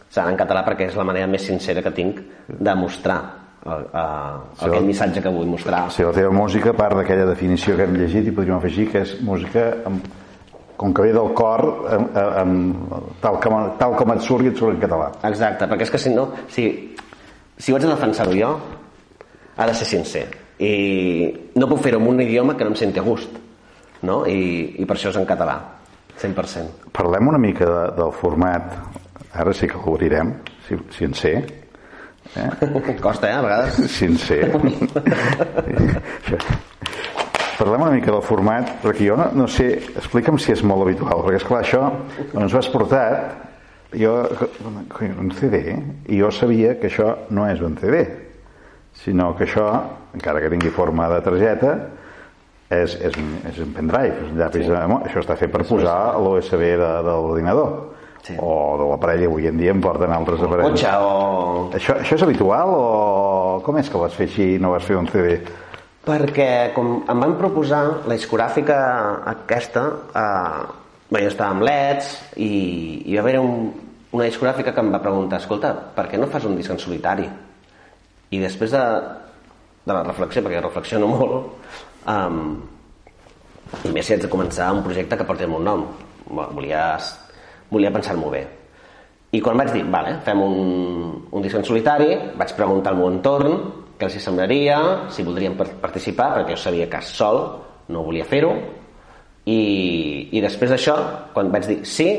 seran 0.09 0.31
en 0.33 0.37
català 0.39 0.63
perquè 0.65 0.87
és 0.89 0.95
la 0.97 1.03
manera 1.05 1.27
més 1.29 1.43
sincera 1.45 1.81
que 1.85 1.91
tinc 1.95 2.19
de 2.49 2.75
mostrar 2.75 3.19
el, 3.65 3.83
el, 3.91 4.39
Sí, 4.55 4.65
aquest 4.65 4.79
el- 4.79 4.87
missatge 4.87 5.21
que 5.21 5.29
vull 5.35 5.47
mostrar. 5.51 5.83
Si 5.91 6.03
la 6.03 6.13
teva 6.15 6.31
música, 6.31 6.73
part 6.73 6.95
d'aquella 6.97 7.25
definició 7.27 7.75
que 7.77 7.83
hem 7.85 7.97
llegit, 7.99 8.27
i 8.27 8.31
podríem 8.31 8.57
afegir 8.57 8.87
que 8.91 9.01
és 9.03 9.17
música 9.21 9.65
amb, 9.85 10.05
com 10.79 10.93
que 10.95 11.01
ve 11.03 11.11
del 11.13 11.33
cor, 11.35 11.65
amb, 11.91 12.15
amb, 12.17 12.93
tal, 13.21 13.35
com, 13.43 13.57
tal 13.77 13.95
com 13.99 14.13
et 14.15 14.21
surt 14.23 14.45
i 14.47 14.53
et 14.53 14.57
surt 14.57 14.77
en 14.77 14.79
català. 14.81 15.09
Exacte, 15.27 15.67
perquè 15.67 15.83
és 15.85 15.91
que 15.91 15.99
si 15.99 16.13
no, 16.15 16.29
si, 16.47 16.69
si 17.59 17.73
ho 17.73 17.75
haig 17.75 17.83
de 17.83 17.91
defensar-ho 17.91 18.31
jo, 18.39 18.53
ha 19.57 19.67
de 19.67 19.73
ser 19.75 19.89
sincer. 19.91 20.23
I 20.63 20.71
no 21.59 21.67
puc 21.67 21.83
fer-ho 21.83 21.99
en 21.99 22.07
un 22.07 22.21
idioma 22.23 22.55
que 22.55 22.63
no 22.63 22.71
em 22.71 22.79
senti 22.79 22.99
a 22.99 23.03
gust, 23.03 23.35
no? 24.07 24.21
I, 24.25 24.77
i 24.79 24.85
per 24.87 24.95
això 24.95 25.11
és 25.11 25.19
en 25.19 25.27
català, 25.27 25.57
100%. 26.19 26.89
Parlem 26.95 27.27
una 27.27 27.37
mica 27.43 27.67
de, 27.67 27.83
del 27.99 28.15
format, 28.15 28.71
ara 29.33 29.53
sí 29.53 29.67
que 29.69 29.77
l'obrirem, 29.77 30.33
si, 30.67 30.77
si 30.95 31.05
en 31.05 31.13
sé, 31.17 31.33
Costa, 33.01 33.29
eh, 33.29 33.33
a 33.33 33.41
vegades. 33.41 33.73
si 33.89 34.05
en 34.05 34.17
sé. 34.17 34.41
Parlem 37.57 37.81
una 37.81 37.91
mica 37.91 38.11
del 38.13 38.23
format, 38.23 38.69
perquè 38.83 39.09
jo 39.09 39.17
no, 39.19 39.27
no 39.35 39.47
sé, 39.51 39.67
explica'm 39.99 40.37
si 40.39 40.53
és 40.53 40.63
molt 40.63 40.85
habitual, 40.85 41.25
perquè 41.25 41.41
esclar, 41.41 41.63
això, 41.65 41.81
quan 42.31 42.45
ens 42.45 42.55
ho 42.55 42.61
has 42.61 42.69
portat, 42.71 43.33
jo, 43.99 44.13
un 45.09 45.31
CD, 45.35 45.75
i 46.07 46.21
jo 46.21 46.29
sabia 46.31 46.77
que 46.79 46.87
això 46.87 47.11
no 47.35 47.49
és 47.49 47.59
un 47.65 47.75
CD, 47.81 48.05
sinó 49.01 49.33
que 49.35 49.43
això, 49.47 49.67
encara 50.15 50.39
que 50.43 50.53
tingui 50.53 50.71
forma 50.71 51.09
de 51.11 51.19
targeta, 51.25 51.75
és, 52.69 52.95
és, 52.95 53.17
un, 53.17 53.35
és 53.49 53.59
un 53.65 53.75
pendrive, 53.75 54.15
és 54.21 54.31
un 54.31 54.39
llapis, 54.39 54.69
sí. 54.69 54.79
això 55.09 55.23
està 55.25 55.35
fet 55.39 55.51
per 55.51 55.65
posar 55.67 55.99
l'USB 56.21 56.63
de, 56.79 56.93
de 57.03 57.17
l'ordinador, 57.25 57.98
Sí. 58.25 58.35
o 58.37 58.75
de 58.77 58.85
l'aparell, 58.89 59.25
avui 59.29 59.47
en 59.47 59.57
dia 59.57 59.71
em 59.71 59.81
porten 59.81 60.11
altres 60.11 60.41
aparells. 60.43 60.75
Cotxe 60.75 60.91
o... 60.99 61.69
Això, 61.77 61.95
això 62.03 62.17
és 62.17 62.25
habitual 62.25 62.73
o 62.75 62.83
com 63.65 63.79
és 63.79 63.89
que 63.89 64.01
vas 64.01 64.15
fer 64.15 64.27
així 64.27 64.47
i 64.55 64.61
no 64.61 64.73
vas 64.73 64.85
fer 64.85 64.97
un 64.99 65.07
CD? 65.09 65.37
Perquè 66.05 66.49
com 66.75 66.91
em 67.09 67.23
van 67.23 67.35
proposar 67.39 67.83
la 68.09 68.17
discogràfica 68.17 68.79
aquesta, 69.31 69.85
eh, 70.11 70.63
bé, 71.09 71.23
jo 71.23 71.31
estava 71.31 71.55
amb 71.55 71.65
LEDs 71.67 72.11
i, 72.41 72.51
i 73.05 73.15
va 73.15 73.23
haver 73.23 73.37
un, 73.39 73.69
una 74.11 74.27
discogràfica 74.27 74.73
que 74.73 74.83
em 74.83 74.91
va 74.93 75.01
preguntar 75.03 75.39
escolta, 75.41 75.73
per 75.95 76.07
què 76.09 76.19
no 76.19 76.29
fas 76.31 76.47
un 76.49 76.57
disc 76.57 76.73
en 76.73 76.81
solitari? 76.81 77.27
I 78.29 78.41
després 78.41 78.73
de, 78.73 78.83
de 79.85 79.95
la 79.95 80.03
reflexió, 80.03 80.43
perquè 80.45 80.61
reflexiono 80.63 81.09
molt, 81.15 81.71
um, 82.09 82.43
i 83.85 83.93
més 83.93 84.07
si 84.07 84.15
haig 84.15 84.23
de 84.25 84.31
començar 84.31 84.71
un 84.73 84.83
projecte 84.85 85.17
que 85.17 85.27
porti 85.27 85.45
el 85.45 85.53
meu 85.53 85.61
nom. 85.61 85.85
Volia, 86.29 86.95
volia 87.71 87.91
pensar-m'ho 87.93 88.29
bé. 88.33 88.43
I 89.31 89.41
quan 89.45 89.57
vaig 89.61 89.69
dir, 89.75 89.83
vale, 89.85 90.15
fem 90.25 90.39
un, 90.41 91.27
un 91.31 91.41
disc 91.43 91.55
en 91.55 91.63
solitari, 91.67 92.15
vaig 92.39 92.53
preguntar 92.57 92.91
al 92.95 92.97
meu 92.97 93.09
entorn 93.11 93.59
què 93.99 94.07
els 94.07 94.15
hi 94.15 94.21
semblaria, 94.23 94.77
si 95.13 95.21
voldrien 95.27 95.53
par- 95.59 95.75
participar, 95.83 96.31
perquè 96.39 96.55
jo 96.55 96.61
sabia 96.63 96.87
que 96.89 97.01
sol 97.05 97.41
no 97.93 98.01
volia 98.07 98.25
fer-ho, 98.25 98.53
i, 99.49 100.29
i 100.33 100.41
després 100.41 100.71
d'això, 100.73 100.95
quan 101.33 101.49
vaig 101.53 101.67
dir 101.69 101.79
sí, 101.87 102.09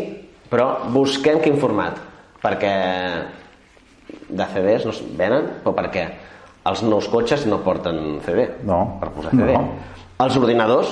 però 0.51 0.87
busquem 0.95 1.41
quin 1.43 1.59
format, 1.63 1.99
perquè 2.43 2.73
de 4.31 4.47
CDs 4.55 4.87
no 4.87 4.95
venen, 5.19 5.47
però 5.65 5.75
perquè 5.77 6.05
els 6.71 6.83
nous 6.87 7.07
cotxes 7.11 7.47
no 7.49 7.61
porten 7.65 8.19
CD 8.27 8.47
No, 8.67 8.99
per 9.01 9.11
posar 9.15 9.31
CD. 9.35 9.53
no. 9.55 9.63
Els 10.21 10.37
ordinadors, 10.37 10.91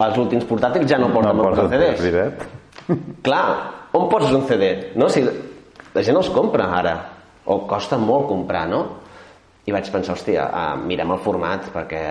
els 0.00 0.18
últims 0.18 0.46
portàtils 0.48 0.88
ja 0.88 0.98
no 0.98 1.10
porten, 1.12 1.36
no 1.36 1.44
porten 1.50 1.68
CDs. 1.70 2.00
Clar, 3.26 3.46
on 3.98 4.08
poses 4.10 4.32
un 4.36 4.46
CD? 4.46 4.92
No? 4.98 5.08
Si 5.10 5.22
la 5.24 6.04
gent 6.04 6.18
els 6.18 6.30
compra 6.34 6.68
ara, 6.78 6.96
o 7.46 7.62
costa 7.68 7.98
molt 7.98 8.28
comprar, 8.30 8.66
no? 8.70 8.82
I 9.66 9.74
vaig 9.74 9.88
pensar, 9.90 10.14
hòstia, 10.14 10.46
ah, 10.54 10.74
mirem 10.78 11.14
el 11.14 11.22
format 11.24 11.70
perquè 11.74 12.04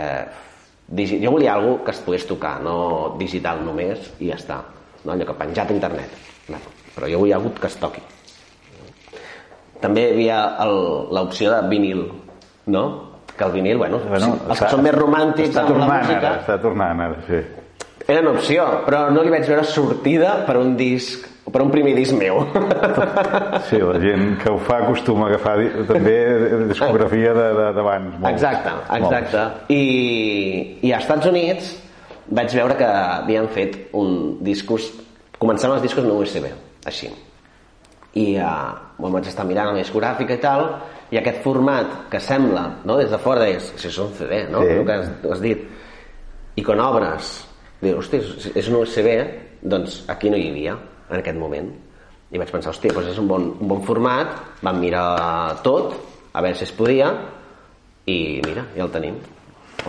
jo 0.96 1.32
volia 1.32 1.54
alguna 1.56 1.84
que 1.84 1.92
es 1.92 2.02
pogués 2.06 2.28
tocar, 2.28 2.60
no 2.62 3.16
digital 3.20 3.64
només 3.66 4.12
i 4.20 4.30
ja 4.30 4.38
està. 4.40 4.60
No? 5.04 5.14
Allò 5.14 5.26
que 5.30 5.38
penjat 5.40 5.72
a 5.72 5.76
internet. 5.76 6.20
Clar, 6.46 6.62
Però 6.96 7.10
jo 7.12 7.20
volia 7.24 7.36
alguna 7.36 7.60
que 7.60 7.68
es 7.68 7.80
toqui. 7.80 8.04
També 9.82 10.06
hi 10.06 10.14
havia 10.14 10.40
l'opció 11.12 11.52
de 11.52 11.68
vinil, 11.70 12.06
no? 12.72 12.86
Que 13.36 13.44
el 13.44 13.52
vinil, 13.52 13.78
bueno, 13.78 14.00
bueno 14.08 14.32
sí, 14.32 14.46
els 14.48 14.62
que 14.64 14.70
són 14.72 14.84
més 14.86 14.96
romàntics 14.96 15.50
està 15.52 15.66
amb 15.66 15.76
la 15.76 15.76
tornant, 15.76 16.06
música... 16.06 16.30
Ara, 16.30 16.40
està 16.40 16.58
tornant 16.64 17.02
ara, 17.04 17.18
sí. 17.28 17.42
Era 18.08 18.22
una 18.22 18.36
opció, 18.36 18.66
però 18.86 19.08
no 19.10 19.24
li 19.26 19.32
vaig 19.34 19.48
veure 19.50 19.64
sortida 19.66 20.36
per 20.46 20.60
un 20.62 20.76
disc, 20.78 21.26
per 21.50 21.64
un 21.64 21.72
primer 21.74 21.96
disc 21.98 22.14
meu. 22.14 22.44
Sí, 23.66 23.80
la 23.82 23.98
gent 23.98 24.36
que 24.42 24.52
ho 24.52 24.60
fa 24.62 24.82
acostuma 24.84 25.26
a 25.26 25.30
agafar 25.32 25.56
també 25.90 26.14
discografia 26.70 27.32
d'abans. 27.34 28.20
molts. 28.20 28.30
Exacte, 28.30 28.74
exacte. 29.00 29.46
I, 29.74 29.82
I 30.86 30.92
als 30.94 31.08
Estats 31.08 31.30
Units 31.32 31.72
vaig 32.28 32.54
veure 32.54 32.78
que 32.78 32.90
havien 32.90 33.50
fet 33.54 33.80
un 33.98 34.38
discos... 34.46 34.92
Començaven 35.40 35.80
els 35.80 35.88
discos 35.88 36.06
en 36.06 36.14
USB, 36.14 36.46
així. 36.88 37.10
I 38.16 38.28
uh, 38.38 38.70
bueno, 39.00 39.18
vaig 39.18 39.32
estar 39.32 39.48
mirant 39.50 39.74
la 39.74 39.82
discogràfica 39.82 40.38
i 40.38 40.44
tal, 40.44 40.68
i 41.12 41.20
aquest 41.20 41.42
format 41.44 42.06
que 42.12 42.22
sembla, 42.24 42.68
no, 42.86 43.00
des 43.02 43.10
de 43.12 43.20
fora, 43.22 43.50
és, 43.50 43.74
si 43.82 43.90
és 43.90 43.98
un 44.02 44.14
CD, 44.16 44.46
no? 44.54 44.62
Sí. 44.62 44.78
El 44.78 44.86
que 44.88 45.02
has, 45.02 45.12
has 45.34 45.44
dit. 45.44 45.66
I 46.56 46.64
quan 46.64 46.80
obres, 46.86 47.34
dius, 47.86 48.02
hosti, 48.04 48.18
és- 48.56 48.70
un 48.70 48.76
USB, 48.82 49.16
doncs 49.62 50.04
aquí 50.12 50.30
no 50.30 50.38
hi 50.38 50.50
havia, 50.52 50.76
en 51.10 51.20
aquest 51.22 51.38
moment. 51.40 51.70
I 52.32 52.42
vaig 52.42 52.52
pensar, 52.52 52.74
hosti, 52.74 52.90
doncs 52.90 53.14
és 53.14 53.20
un 53.22 53.28
bon, 53.30 53.48
un 53.62 53.68
bon 53.70 53.82
format, 53.86 54.36
vam 54.66 54.80
mirar 54.82 55.62
tot, 55.64 55.94
a 56.34 56.42
veure 56.42 56.58
si 56.58 56.66
es 56.66 56.72
podia, 56.76 57.14
i 58.06 58.42
mira, 58.46 58.66
ja 58.76 58.84
el 58.86 58.92
tenim. 58.94 59.16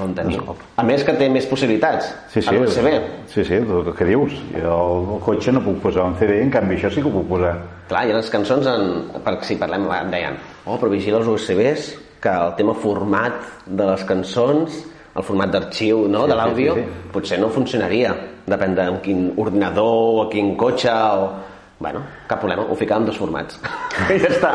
On 0.02 0.12
tenim. 0.12 0.42
A 0.76 0.82
més 0.84 1.04
que 1.06 1.12
té 1.16 1.28
més 1.32 1.46
possibilitats. 1.48 2.08
Sí, 2.28 2.42
sí, 2.42 2.52
l'USB. 2.52 2.88
sí, 3.32 3.44
sí, 3.46 3.54
el 3.54 3.92
que 3.96 4.04
dius. 4.04 4.34
Jo 4.52 4.72
al 5.16 5.20
cotxe 5.24 5.52
no 5.54 5.62
puc 5.64 5.78
posar 5.80 6.04
un 6.10 6.16
CD, 6.18 6.42
en 6.42 6.50
canvi 6.50 6.76
això 6.76 6.90
sí 6.92 7.00
que 7.00 7.08
ho 7.08 7.12
puc 7.14 7.28
posar. 7.30 7.54
Clar, 7.88 8.02
i 8.08 8.12
les 8.12 8.28
cançons, 8.28 8.66
en, 8.66 9.22
per, 9.24 9.38
si 9.46 9.56
parlem, 9.56 9.86
em 9.88 10.10
deien, 10.12 10.36
oh, 10.66 10.76
però 10.76 10.90
vigila 10.90 11.22
els 11.22 11.28
USBs, 11.30 11.86
que 12.20 12.28
el 12.28 12.52
tema 12.58 12.74
format 12.74 13.38
de 13.64 13.86
les 13.86 14.04
cançons, 14.04 14.82
el 15.16 15.24
format 15.26 15.52
d'arxiu 15.52 16.06
no, 16.08 16.24
Sí, 16.24 16.30
de 16.30 16.34
sí, 16.34 16.38
l'àudio, 16.40 16.74
sí, 16.76 16.86
sí. 16.86 17.10
potser 17.12 17.38
no 17.40 17.50
funcionaria. 17.52 18.14
Depèn 18.46 18.74
de 18.78 18.86
quin 19.02 19.28
ordinador 19.36 20.24
o 20.24 20.26
quin 20.32 20.54
cotxe 20.56 20.92
o... 20.92 21.30
Bueno, 21.78 22.00
cap 22.24 22.40
problema, 22.40 22.62
ho 22.64 22.76
ficàvem 22.78 23.04
en 23.04 23.10
dos 23.10 23.18
formats. 23.20 23.58
I 24.14 24.18
ja 24.22 24.30
està. 24.32 24.52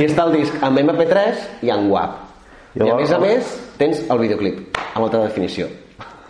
I 0.00 0.06
està 0.08 0.24
el 0.26 0.38
disc 0.40 0.62
amb 0.66 0.80
MP3 0.82 1.42
i 1.66 1.70
en 1.70 1.90
WAP. 1.92 2.22
I, 2.76 2.88
a 2.90 2.96
més 2.98 3.12
a 3.14 3.18
més, 3.22 3.52
tens 3.78 4.02
el 4.10 4.18
videoclip, 4.24 4.64
amb 4.92 5.04
alta 5.06 5.22
definició. 5.22 5.68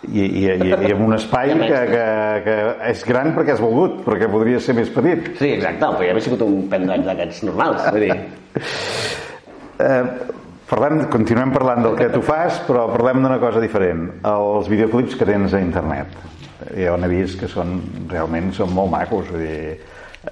I, 0.07 0.21
i, 0.21 0.43
i, 0.45 0.69
i 0.69 0.91
amb 0.93 1.01
un 1.07 1.17
espai 1.17 1.55
que, 1.63 1.81
que, 1.89 2.05
que 2.45 2.57
és 2.93 3.01
gran 3.09 3.33
perquè 3.35 3.55
has 3.57 3.63
volgut, 3.63 4.03
perquè 4.05 4.29
podria 4.31 4.61
ser 4.63 4.77
més 4.77 4.93
petit. 4.93 5.33
Sí, 5.41 5.55
exacte, 5.57 5.89
però 5.97 6.05
ja 6.05 6.13
havia 6.13 6.27
sigut 6.29 6.45
un 6.45 6.59
pendrive 6.71 7.09
d'aquests 7.09 7.41
normals. 7.49 7.89
Vull 7.89 8.05
dir, 8.05 8.19
Eh, 9.77 10.03
parlem, 10.69 11.05
continuem 11.11 11.53
parlant 11.55 11.83
del 11.85 11.95
que 11.99 12.09
tu 12.13 12.21
fas, 12.25 12.61
però 12.67 12.87
parlem 12.91 13.21
d'una 13.23 13.39
cosa 13.41 13.61
diferent. 13.63 14.09
Els 14.27 14.67
videoclips 14.71 15.15
que 15.19 15.27
tens 15.27 15.55
a 15.55 15.61
internet. 15.63 16.17
Jo 16.75 16.97
n'he 16.99 17.09
vist 17.11 17.39
que 17.39 17.49
són, 17.51 17.79
realment 18.11 18.51
són 18.55 18.73
molt 18.75 18.91
macos. 18.91 19.29
Vull 19.31 19.43
dir, 19.45 19.77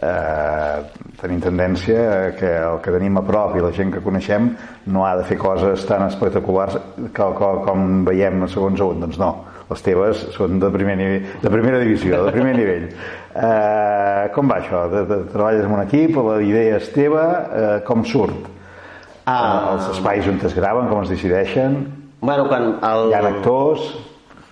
eh, 0.01 0.77
tenim 1.21 1.41
tendència 1.41 2.35
que 2.39 2.51
el 2.59 2.79
que 2.83 2.93
tenim 2.95 3.19
a 3.19 3.23
prop 3.25 3.55
i 3.55 3.63
la 3.63 3.71
gent 3.75 3.93
que 3.93 4.03
coneixem 4.03 4.49
no 4.91 5.05
ha 5.05 5.15
de 5.19 5.25
fer 5.29 5.37
coses 5.39 5.85
tan 5.87 6.05
espectaculars 6.07 6.79
que, 6.97 7.11
que, 7.39 7.51
com 7.67 8.03
veiem 8.07 8.47
segons 8.51 8.81
on. 8.83 9.05
Doncs 9.05 9.21
no, 9.21 9.31
les 9.69 9.85
teves 9.85 10.25
són 10.35 10.59
de, 10.61 10.71
primer 10.73 10.97
nivell, 10.99 11.29
de 11.41 11.53
primera 11.53 11.79
divisió, 11.81 12.25
de 12.25 12.33
primer 12.35 12.57
nivell. 12.57 12.89
Eh, 13.35 14.25
com 14.35 14.51
va 14.51 14.59
això? 14.59 14.85
De, 14.91 15.05
de, 15.09 15.21
treballes 15.31 15.65
en 15.65 15.77
un 15.77 15.85
equip, 15.85 16.19
la 16.27 16.41
idea 16.43 16.81
és 16.81 16.91
teva, 16.95 17.25
eh, 17.45 17.79
com 17.87 18.03
surt? 18.05 18.54
Ah. 19.25 19.73
els 19.73 19.87
espais 19.89 20.27
on 20.29 20.37
es 20.45 20.53
graven, 20.53 20.89
com 20.89 21.01
es 21.01 21.09
decideixen, 21.09 21.79
bueno, 22.21 22.47
quan 22.47 22.75
el... 22.77 23.09
hi 23.09 23.17
ha 23.17 23.23
actors... 23.31 23.87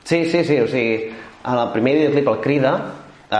Sí, 0.03 0.25
sí, 0.27 0.43
sí, 0.43 0.57
o 0.59 0.67
sigui, 0.67 1.13
el 1.47 1.61
primer 1.71 1.93
videoclip 1.95 2.27
el 2.27 2.39
Crida 2.43 2.71
eh, 3.31 3.37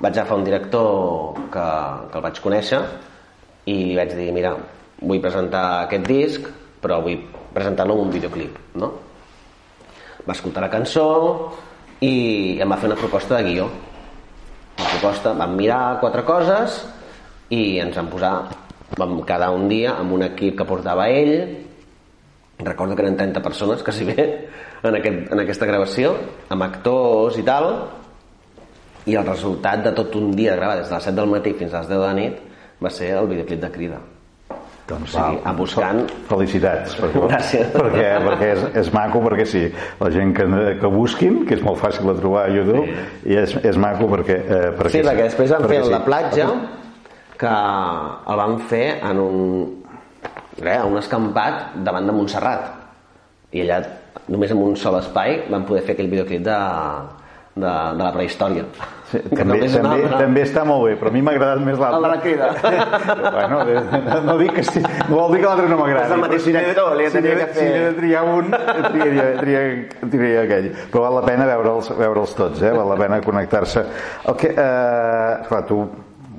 vaig 0.00 0.12
agafar 0.12 0.36
un 0.38 0.44
director 0.46 1.40
que, 1.50 1.64
que 2.12 2.20
el 2.20 2.24
vaig 2.26 2.40
conèixer 2.44 2.80
i 3.70 3.74
li 3.88 3.96
vaig 3.98 4.14
dir, 4.14 4.28
mira, 4.36 4.54
vull 5.00 5.22
presentar 5.22 5.64
aquest 5.86 6.06
disc 6.08 6.48
però 6.80 7.00
vull 7.04 7.18
presentar-lo 7.54 7.96
un 8.00 8.12
videoclip 8.12 8.76
no? 8.80 8.92
va 10.26 10.36
escoltar 10.36 10.64
la 10.64 10.72
cançó 10.72 11.06
i 12.04 12.60
em 12.60 12.70
va 12.70 12.78
fer 12.80 12.90
una 12.90 12.98
proposta 13.00 13.38
de 13.38 13.48
guió 13.48 13.68
una 14.80 14.88
proposta, 14.94 15.34
vam 15.36 15.56
mirar 15.56 16.00
quatre 16.00 16.24
coses 16.28 16.82
i 17.52 17.80
ens 17.82 17.96
vam 17.98 18.08
posar 18.12 18.34
vam 18.98 19.20
quedar 19.26 19.50
un 19.54 19.68
dia 19.70 19.94
amb 19.98 20.12
un 20.16 20.24
equip 20.26 20.58
que 20.58 20.66
portava 20.66 21.08
ell. 21.10 21.34
Recordo 22.60 22.96
que 22.96 23.02
eren 23.06 23.16
30 23.16 23.42
persones 23.42 23.82
quasi 23.82 24.04
bé 24.04 24.26
en, 24.82 24.94
aquest, 24.94 25.32
en 25.32 25.40
aquesta 25.40 25.68
gravació 25.68 26.14
amb 26.48 26.66
actors 26.66 27.38
i 27.40 27.46
tal. 27.46 27.70
I 29.08 29.16
el 29.16 29.26
resultat 29.26 29.84
de 29.86 29.92
tot 29.96 30.14
un 30.20 30.32
dia 30.36 30.52
de 30.52 30.60
gravar 30.60 30.80
des 30.80 30.88
de 30.88 30.94
les 30.94 31.04
7 31.08 31.16
del 31.16 31.30
matí 31.30 31.54
fins 31.56 31.74
a 31.74 31.84
les 31.84 31.92
10 31.92 31.98
de 31.98 32.06
la 32.06 32.16
nit 32.16 32.40
va 32.80 32.90
ser 32.92 33.14
el 33.16 33.28
videoclip 33.30 33.62
de 33.62 33.70
Crida. 33.72 34.00
Doncs, 34.90 35.12
o 35.14 35.22
sigui, 35.22 35.38
a 35.46 35.52
buscant 35.54 36.00
felicitats 36.26 36.96
perquè, 36.98 37.20
Gràcies. 37.30 37.68
perquè, 37.76 38.06
perquè 38.24 38.48
és, 38.56 38.64
és 38.80 38.88
maco 38.90 39.20
perquè 39.22 39.46
sí, 39.46 39.62
la 40.00 40.10
gent 40.10 40.32
que, 40.34 40.46
que 40.80 40.90
busquin 40.90 41.44
que 41.46 41.54
és 41.54 41.62
molt 41.62 41.78
fàcil 41.78 42.10
de 42.10 42.16
trobar 42.18 42.48
a 42.48 42.50
YouTube 42.50 42.82
sí. 42.88 43.04
i 43.30 43.38
és, 43.38 43.54
és 43.70 43.78
maco 43.78 44.08
perquè, 44.10 44.40
eh, 44.40 44.72
perquè 44.74 44.96
sí, 44.96 45.04
perquè 45.06 45.28
després 45.28 45.54
van 45.54 45.68
fer 45.68 45.78
perquè 45.78 45.92
la 45.94 46.02
platja 46.08 46.48
que 47.40 47.54
el 48.32 48.36
van 48.42 48.58
fer 48.70 48.84
en 49.00 49.18
un 49.22 49.40
res, 50.60 50.84
un 50.84 50.98
escampat 51.00 51.78
davant 51.86 52.06
de 52.06 52.12
Montserrat 52.12 52.68
i 53.56 53.64
allà 53.64 53.80
només 54.30 54.52
en 54.52 54.60
un 54.62 54.76
sol 54.76 54.98
espai 55.00 55.46
van 55.50 55.64
poder 55.66 55.82
fer 55.86 55.96
aquell 55.96 56.10
videoclip 56.12 56.42
de, 56.46 56.58
de, 57.56 57.70
de 57.96 58.02
la 58.04 58.12
prehistòria 58.14 58.64
Sí, 59.10 59.18
Que 59.26 59.40
també, 59.42 59.56
també, 59.66 60.04
una- 60.06 60.18
també 60.20 60.42
està 60.46 60.62
molt 60.62 60.84
bé, 60.86 60.92
però 61.00 61.10
a 61.10 61.12
mi 61.16 61.18
m'ha 61.26 61.32
agradat 61.34 61.58
més 61.66 61.80
l'altre. 61.82 61.96
El 61.98 62.04
de 62.04 62.10
la 62.12 62.18
crida. 62.22 62.50
bueno, 63.34 64.20
no, 64.22 64.36
dic 64.38 64.52
que 64.54 64.62
estic, 64.62 64.84
no 65.08 65.16
vol 65.16 65.32
dir 65.34 65.40
que 65.40 65.48
l'altre 65.48 65.66
no 65.66 65.78
m'agradi. 65.80 66.04
És 66.04 66.12
el 66.14 66.20
mateix 66.22 66.44
si 66.44 66.52
director, 66.54 66.92
li 66.94 67.08
si 67.08 67.16
tenia 67.16 67.32
que 67.40 67.46
fer- 67.48 67.56
Si 67.56 67.64
n'he 67.72 67.80
de 67.88 67.96
triar 67.96 68.22
un, 68.36 68.52
triaria, 68.54 69.24
triaria, 69.40 69.88
triaria 70.12 70.44
aquell. 70.44 70.68
Però 70.92 71.02
val 71.08 71.18
la 71.18 71.24
pena 71.26 71.48
veure'ls 71.50 71.90
veure'ls 71.98 72.36
tots, 72.38 72.62
eh? 72.62 72.70
val 72.76 72.86
la 72.92 73.00
pena 73.02 73.18
connectar-se. 73.24 73.82
El 74.30 74.38
que, 74.44 74.52
eh, 74.54 75.34
clar, 75.50 75.64
tu 75.66 75.80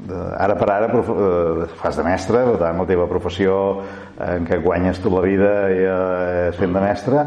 ara 0.09 0.55
per 0.57 0.69
ara 0.71 0.87
eh, 0.89 1.65
fas 1.79 1.97
de 1.97 2.03
mestre, 2.05 2.43
per 2.47 2.57
tant, 2.61 2.79
la 2.81 2.87
teva 2.89 3.07
professió 3.09 3.55
eh, 3.79 4.35
en 4.37 4.47
què 4.47 4.61
guanyes 4.63 5.01
tu 5.01 5.11
la 5.13 5.21
vida 5.25 5.51
i, 5.69 5.81
eh, 5.85 6.49
és 6.49 6.59
fent 6.59 6.73
de 6.73 6.83
mestre, 6.83 7.25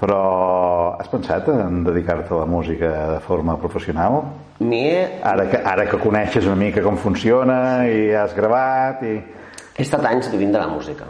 però 0.00 0.96
has 1.00 1.08
pensat 1.08 1.48
en 1.52 1.82
dedicar-te 1.84 2.34
a 2.34 2.42
la 2.42 2.48
música 2.48 2.92
de 3.14 3.20
forma 3.24 3.56
professional? 3.60 4.20
M'hi 4.60 4.82
he, 4.88 5.00
Ara 5.24 5.48
que, 5.50 5.60
ara 5.60 5.86
que 5.88 6.00
coneixes 6.00 6.48
una 6.48 6.56
mica 6.60 6.84
com 6.84 6.96
funciona 7.00 7.58
i 7.88 8.12
has 8.16 8.34
gravat 8.36 9.04
i... 9.04 9.16
he 9.76 9.84
estat 9.84 10.04
anys 10.08 10.30
vivint 10.32 10.54
de 10.56 10.62
la 10.62 10.68
música. 10.68 11.08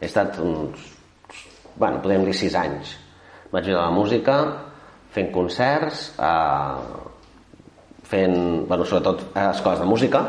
He 0.00 0.06
estat 0.06 0.38
uns, 0.40 0.84
bueno, 1.76 2.00
podem 2.04 2.24
dir 2.28 2.36
sis 2.36 2.56
anys. 2.56 2.96
Vaig 3.52 3.64
viure 3.64 3.80
de 3.80 3.84
la 3.84 3.94
música, 3.94 4.38
fent 5.12 5.32
concerts, 5.32 6.10
eh, 6.20 7.16
fent, 8.08 8.66
bueno, 8.68 8.84
sobretot 8.88 9.26
a 9.36 9.50
escoles 9.52 9.80
de 9.80 9.86
música, 9.88 10.22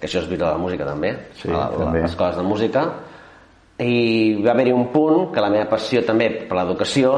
que 0.00 0.08
això 0.08 0.18
és 0.22 0.28
viure 0.28 0.44
de 0.44 0.50
la 0.50 0.58
música 0.58 0.84
també, 0.88 1.12
Sí, 1.38 1.48
a, 1.50 1.66
a, 1.68 1.70
també. 1.78 2.02
a 2.02 2.08
escoles 2.10 2.36
de 2.36 2.42
música, 2.42 2.86
i 3.82 4.34
va 4.44 4.50
haver-hi 4.52 4.72
un 4.74 4.88
punt 4.92 5.30
que 5.34 5.40
la 5.42 5.50
meva 5.50 5.68
passió 5.70 6.02
també 6.06 6.28
per 6.48 6.56
l'educació 6.58 7.12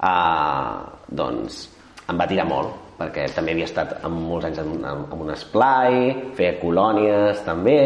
eh, 0.00 0.74
doncs 1.08 1.64
em 2.08 2.20
va 2.20 2.26
tirar 2.30 2.44
molt 2.48 2.80
perquè 2.98 3.24
també 3.34 3.52
havia 3.56 3.66
estat 3.66 3.96
en 4.06 4.12
molts 4.14 4.46
anys 4.46 4.60
en, 4.62 4.68
en, 4.86 5.00
en 5.12 5.22
un 5.24 5.32
esplai, 5.34 6.12
feia 6.38 6.54
colònies 6.60 7.40
també, 7.44 7.80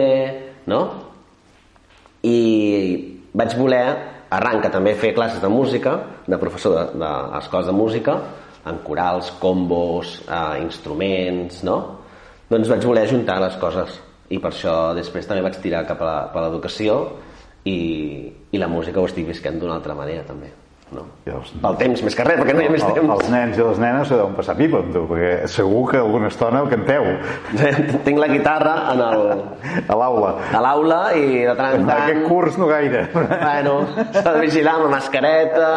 no? 0.68 0.82
I 2.28 3.18
vaig 3.32 3.54
voler, 3.56 3.86
arran 4.34 4.60
que 4.60 4.68
també 4.74 4.92
fer 4.98 5.14
classes 5.16 5.40
de 5.40 5.48
música, 5.48 5.94
de 6.28 6.36
professor 6.38 6.74
de- 6.76 7.00
d'escoles 7.00 7.66
de, 7.66 7.72
de 7.72 7.78
música, 7.78 8.18
en 8.66 8.78
corals, 8.84 9.30
combos, 9.40 10.18
eh, 10.28 10.62
instruments, 10.62 11.62
no? 11.64 11.78
Doncs 12.48 12.68
vaig 12.68 12.84
voler 12.84 13.08
juntar 13.10 13.40
les 13.40 13.56
coses 13.60 13.98
i 14.28 14.38
per 14.38 14.52
això 14.52 14.94
després 14.96 15.26
també 15.28 15.44
vaig 15.44 15.58
tirar 15.62 15.86
cap 15.88 16.00
a 16.02 16.40
l'educació 16.42 17.00
i, 17.64 17.78
i 18.52 18.60
la 18.60 18.68
música 18.68 19.00
ho 19.00 19.08
estic 19.08 19.28
visquent 19.28 19.60
d'una 19.60 19.78
altra 19.80 19.96
manera 19.96 20.24
també 20.28 20.52
no? 20.92 21.02
I 21.26 21.30
els- 21.34 21.50
pel 21.62 21.76
temps 21.80 22.02
més 22.06 22.14
que 22.16 22.24
res 22.24 22.38
perquè 22.40 22.54
no 22.56 22.62
hi 22.62 22.66
ha 22.68 22.70
més 22.74 22.84
El, 22.86 22.94
temps 22.96 23.10
els 23.16 23.30
nens 23.30 23.58
i 23.58 23.62
les 23.66 23.78
nenes 23.82 24.08
s'ho 24.08 24.16
deuen 24.20 24.34
passar 24.38 24.54
pipa 24.56 24.78
amb 24.80 24.92
tu, 24.94 25.02
perquè 25.10 25.32
segur 25.52 25.82
que 25.90 25.98
alguna 26.00 26.28
estona 26.32 26.62
el 26.64 26.68
canteu 26.72 27.04
tinc 28.06 28.18
la 28.22 28.28
guitarra 28.32 28.76
en 28.94 29.02
el, 29.08 29.24
a 29.88 29.98
l'aula. 30.00 30.30
a 30.52 30.60
l'aula 30.64 31.00
i 31.18 31.26
de 31.44 31.54
tant 31.58 31.74
en 31.74 31.80
En 31.82 31.86
tant 31.90 32.02
aquest 32.06 32.24
curs 32.28 32.56
no 32.58 32.66
gaire. 32.70 33.06
bueno, 33.12 33.74
s'ha 34.12 34.32
de 34.32 34.40
vigilar 34.40 34.74
amb 34.78 34.84
la 34.88 34.94
mascareta 34.96 35.68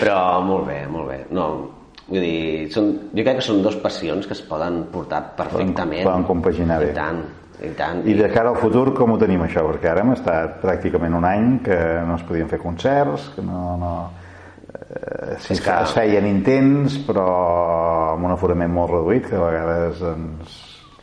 però 0.00 0.18
molt 0.44 0.66
bé, 0.68 0.82
molt 0.90 1.08
bé 1.08 1.18
no, 1.34 1.46
vull 2.08 2.20
dir, 2.20 2.68
són, 2.74 2.90
jo 3.14 3.22
crec 3.24 3.38
que 3.40 3.46
són 3.46 3.62
dos 3.64 3.76
passions 3.82 4.26
que 4.28 4.36
es 4.36 4.42
poden 4.44 4.84
portar 4.92 5.22
perfectament 5.38 6.04
poden 6.04 6.26
compaginar 6.28 6.80
bé. 6.82 6.90
i 6.92 6.96
tant, 6.96 7.22
i 7.62 7.70
tant 7.78 8.02
I 8.08 8.16
de 8.18 8.28
cara 8.32 8.50
al 8.50 8.58
futur, 8.58 8.88
com 8.96 9.14
ho 9.14 9.18
tenim 9.20 9.44
això? 9.44 9.62
Perquè 9.68 9.90
ara 9.92 10.02
hem 10.02 10.12
estat 10.14 10.60
pràcticament 10.62 11.14
un 11.14 11.26
any 11.28 11.48
que 11.64 11.78
no 12.06 12.18
es 12.18 12.24
podien 12.26 12.50
fer 12.50 12.60
concerts, 12.62 13.30
que 13.36 13.44
no... 13.46 13.62
no 13.80 13.92
eh, 14.74 15.36
sí, 15.38 15.54
És 15.54 15.62
que 15.62 15.76
es 15.86 15.94
feien 15.94 16.26
intents, 16.26 16.98
però 17.06 17.26
amb 18.14 18.26
un 18.26 18.34
aforament 18.34 18.72
molt 18.74 18.94
reduït, 18.96 19.28
que 19.30 19.38
a 19.38 19.44
vegades 19.44 20.02
ens 20.14 20.58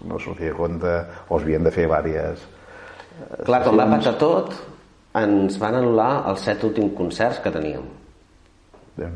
no 0.07 0.19
sortia 0.19 0.51
a 0.51 0.57
compte, 0.57 0.97
o 1.29 1.37
es 1.37 1.45
havien 1.45 1.63
de 1.63 1.73
fer 1.73 1.87
diverses... 1.87 2.43
Clar, 3.45 3.61
com 3.63 3.77
va 3.77 3.85
patar 3.91 4.15
tot, 4.17 4.53
ens 5.19 5.57
van 5.61 5.77
anul·lar 5.77 6.11
els 6.31 6.45
set 6.47 6.63
últims 6.65 6.95
concerts 6.97 7.41
que 7.43 7.51
teníem. 7.53 7.83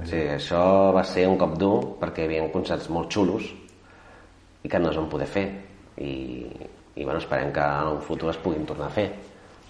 Sí, 0.08 0.22
això 0.32 0.92
va 0.96 1.04
ser 1.06 1.26
un 1.30 1.38
cop 1.38 1.58
dur 1.60 1.76
perquè 2.00 2.24
hi 2.24 2.30
havia 2.30 2.48
concerts 2.54 2.88
molt 2.94 3.12
xulos 3.12 3.50
i 4.64 4.72
que 4.72 4.80
no 4.82 4.90
es 4.92 4.98
van 4.98 5.10
poder 5.12 5.28
fer. 5.30 5.46
I, 6.02 6.14
i 6.96 7.04
bueno, 7.04 7.20
esperem 7.20 7.52
que 7.54 7.64
en 7.64 7.96
un 7.98 8.02
futur 8.02 8.32
es 8.32 8.40
puguin 8.42 8.66
tornar 8.66 8.88
a 8.88 8.96
fer 8.96 9.10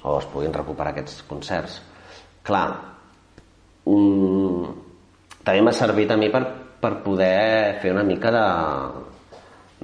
o 0.06 0.20
es 0.20 0.28
puguin 0.30 0.54
recuperar 0.54 0.94
aquests 0.94 1.24
concerts. 1.26 1.80
Clar, 2.46 2.68
mm, 3.86 4.76
també 5.44 5.62
m'ha 5.66 5.74
servit 5.74 6.12
a 6.12 6.18
mi 6.18 6.30
per, 6.34 6.44
per 6.82 6.94
poder 7.06 7.80
fer 7.82 7.94
una 7.94 8.04
mica 8.06 8.32
de, 8.34 8.46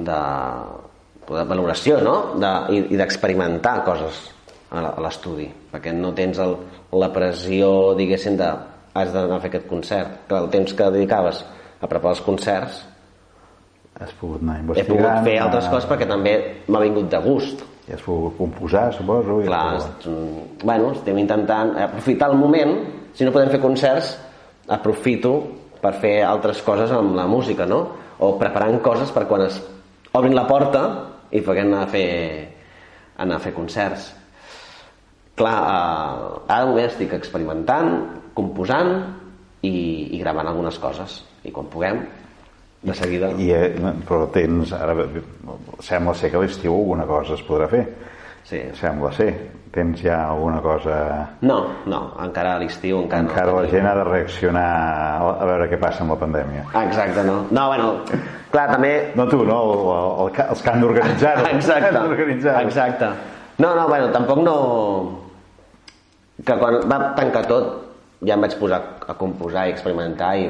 de, 0.09 0.19
de 1.29 1.45
valoració 1.49 1.99
no? 2.05 2.15
de, 2.41 2.51
i, 2.75 2.83
i 2.93 2.99
d'experimentar 2.99 3.81
coses 3.87 4.27
a 4.71 4.83
l'estudi 5.03 5.49
perquè 5.71 5.91
no 5.91 6.13
tens 6.15 6.39
el, 6.39 6.55
la 6.95 7.09
pressió 7.11 7.91
diguéssim 7.97 8.37
de 8.39 8.47
has 8.93 9.11
d'anar 9.11 9.37
a 9.37 9.43
fer 9.43 9.51
aquest 9.51 9.67
concert 9.67 10.21
que 10.29 10.37
el 10.37 10.49
temps 10.53 10.73
que 10.75 10.89
dedicaves 10.93 11.43
a 11.81 11.87
preparar 11.87 12.15
els 12.15 12.23
concerts 12.23 12.79
Has 14.01 14.13
pogut 14.17 14.41
anar 14.41 14.57
he 14.57 14.63
investigant... 14.65 14.97
pogut 14.97 15.27
fer 15.27 15.35
altres 15.43 15.67
coses 15.69 15.89
perquè 15.89 16.07
també 16.09 16.33
m'ha 16.67 16.81
vingut 16.81 17.09
de 17.11 17.21
gust 17.21 17.61
I 17.87 17.95
has 17.95 18.03
pogut 18.05 18.37
composar, 18.37 18.89
suposo. 18.95 19.41
i 19.43 19.49
clar, 19.49 19.63
has 19.75 19.85
pogut- 19.85 20.07
mm, 20.09 20.65
bueno, 20.65 20.91
estem 20.97 21.17
intentant 21.21 21.75
aprofitar 21.87 22.31
el 22.31 22.37
moment 22.41 22.75
si 23.13 23.27
no 23.27 23.33
podem 23.35 23.51
fer 23.53 23.61
concerts 23.61 24.15
aprofito 24.71 25.35
per 25.81 25.93
fer 25.99 26.21
altres 26.23 26.61
coses 26.65 26.91
amb 26.93 27.15
la 27.17 27.27
música 27.27 27.65
no? 27.65 27.81
o 28.21 28.35
preparant 28.39 28.79
coses 28.81 29.11
per 29.13 29.27
quan 29.29 29.45
es 29.47 29.61
obrin 30.13 30.35
la 30.37 30.47
porta 30.47 30.83
i 31.31 31.41
puguem 31.41 31.71
anar 31.71 31.85
a 31.85 31.91
fer 31.91 32.07
anar 33.21 33.37
a 33.37 33.43
fer 33.43 33.53
concerts 33.53 34.11
clar, 35.37 35.57
eh, 35.57 36.53
ara 36.53 36.65
moment 36.69 36.87
estic 36.87 37.13
experimentant 37.17 37.93
composant 38.37 38.91
i, 39.61 39.71
i 40.15 40.19
gravant 40.21 40.49
algunes 40.49 40.77
coses 40.81 41.21
i 41.43 41.53
quan 41.53 41.69
puguem 41.71 42.01
de 42.81 42.93
seguida 42.97 43.29
I, 43.37 43.51
eh, 43.53 43.93
però 44.07 44.25
tens, 44.33 44.71
ara 44.73 44.95
sembla 45.85 46.15
ser 46.17 46.31
que 46.31 46.39
a 46.39 46.41
l'estiu 46.41 46.73
alguna 46.73 47.05
cosa 47.05 47.35
es 47.37 47.43
podrà 47.45 47.67
fer. 47.69 47.85
sí. 48.43 48.61
Sembla 48.73 49.11
ser. 49.13 49.33
Tens 49.71 50.01
ja 50.03 50.17
alguna 50.27 50.59
cosa... 50.59 50.95
no, 51.47 51.61
no, 51.87 51.99
encara 52.19 52.57
a 52.57 52.59
l'estiu 52.59 52.97
encara, 53.05 53.23
Encara 53.23 53.51
no 53.53 53.61
la 53.61 53.69
gent 53.71 53.85
ha 53.87 53.93
de 53.95 54.03
reaccionar 54.03 54.65
a 55.21 55.45
veure 55.47 55.69
què 55.71 55.77
passa 55.79 56.01
amb 56.03 56.11
la 56.11 56.17
pandèmia. 56.19 56.65
Ah, 56.73 56.83
exacte, 56.83 57.23
no. 57.23 57.45
No, 57.55 57.67
bueno, 57.69 57.93
clar, 58.51 58.65
també... 58.73 59.13
No 59.15 59.29
tu, 59.31 59.45
no? 59.47 59.59
El, 59.63 59.85
el, 59.93 60.33
el, 60.33 60.49
els 60.49 60.61
que 60.65 60.73
han 60.73 60.83
d'organitzar-ho. 60.83 61.45
Exacte, 61.55 62.65
exacte. 62.65 63.11
No, 63.63 63.71
no, 63.77 63.87
bueno, 63.87 64.11
tampoc 64.11 64.43
no... 64.43 64.57
Que 66.43 66.57
quan 66.59 66.81
va 66.91 66.99
tancar 67.15 67.45
tot 67.47 67.71
ja 68.27 68.35
em 68.35 68.43
vaig 68.43 68.57
posar 68.59 68.81
a 69.07 69.15
composar 69.15 69.69
i 69.69 69.73
experimentar 69.77 70.33
i 70.41 70.49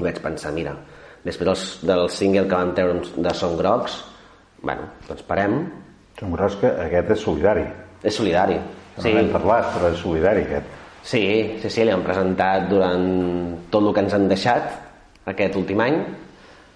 vaig 0.00 0.20
pensar, 0.24 0.54
mira, 0.56 0.72
després 1.24 1.46
dels, 1.48 1.64
del 1.86 2.08
single 2.12 2.46
que 2.48 2.56
van 2.56 2.74
treure 2.76 3.00
de 3.16 3.34
Som 3.36 3.56
Grocs, 3.58 4.00
bueno, 4.62 4.88
doncs 5.08 5.22
parem, 5.28 5.62
Som 6.18 6.34
gros 6.36 6.56
que 6.60 6.68
aquest 6.68 7.14
és 7.14 7.22
solidari. 7.24 7.64
és 8.02 8.14
solidari. 8.14 8.58
Sí. 8.98 9.08
No 9.08 9.20
n'hem 9.20 9.30
parlat, 9.32 9.70
però 9.72 9.88
és 9.92 10.00
solidari 10.02 10.42
aquest. 10.44 10.66
Sí, 11.02 11.22
sí, 11.62 11.70
sí, 11.70 11.84
li 11.84 11.92
han 11.94 12.02
presentat 12.04 12.66
durant 12.68 13.06
tot 13.72 13.86
el 13.86 13.94
que 13.94 14.02
ens 14.04 14.12
han 14.14 14.28
deixat 14.28 14.74
aquest 15.32 15.56
últim 15.56 15.80
any 15.80 15.96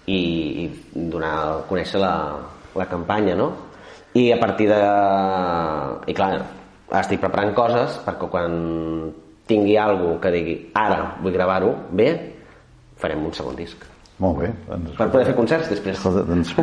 i, 0.07 0.17
i 0.17 0.65
donar 0.95 1.33
a 1.35 1.59
conèixer 1.69 2.01
la, 2.01 2.13
la 2.73 2.87
campanya, 2.89 3.35
no? 3.37 3.51
I 4.17 4.31
a 4.31 4.39
partir 4.41 4.69
de... 4.71 4.79
I 6.09 6.15
clar, 6.17 6.31
estic 7.01 7.21
preparant 7.21 7.53
coses 7.53 7.99
perquè 8.05 8.29
quan 8.31 8.55
tingui 9.45 9.75
alguna 9.77 10.17
que 10.23 10.31
digui 10.33 10.55
ara 10.73 11.17
vull 11.21 11.35
gravar-ho 11.35 11.75
bé, 11.91 12.09
farem 12.97 13.25
un 13.27 13.33
segon 13.35 13.57
disc. 13.59 13.83
Molt 14.23 14.37
bé. 14.39 14.51
Doncs, 14.69 14.93
Per 14.95 15.09
poder 15.11 15.25
fer 15.27 15.35
concerts 15.35 15.69
després. 15.73 15.97
Escolta, 15.97 16.23
doncs, 16.29 16.53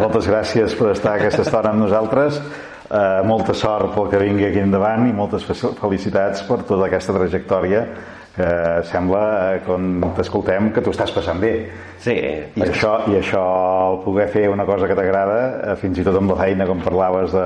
moltes 0.00 0.28
gràcies 0.30 0.76
per 0.78 0.92
estar 0.94 1.18
aquesta 1.18 1.42
estona 1.44 1.74
amb 1.74 1.84
nosaltres. 1.84 2.40
eh, 2.94 3.22
molta 3.24 3.54
sort 3.56 3.94
pel 3.94 4.10
que 4.12 4.18
vingui 4.20 4.44
aquí 4.46 4.60
endavant 4.60 5.06
i 5.08 5.12
moltes 5.12 5.44
felicitats 5.80 6.42
per 6.48 6.58
tota 6.68 6.84
aquesta 6.86 7.14
trajectòria 7.16 7.86
que 8.34 8.48
sembla, 8.90 9.54
eh, 9.54 9.60
quan 9.64 10.00
t'escoltem, 10.16 10.72
que 10.74 10.82
t'ho 10.82 10.90
estàs 10.90 11.12
passant 11.14 11.38
bé. 11.40 11.52
Sí. 12.02 12.12
I 12.56 12.64
això, 12.66 12.96
I 13.08 13.20
això, 13.20 13.44
poder 14.04 14.26
fer 14.28 14.48
una 14.50 14.66
cosa 14.66 14.88
que 14.90 14.94
t'agrada, 14.98 15.38
eh, 15.72 15.76
fins 15.76 15.98
i 15.98 16.04
tot 16.04 16.16
amb 16.18 16.30
la 16.34 16.36
feina, 16.42 16.66
com 16.66 16.80
parlaves 16.82 17.32
de, 17.32 17.44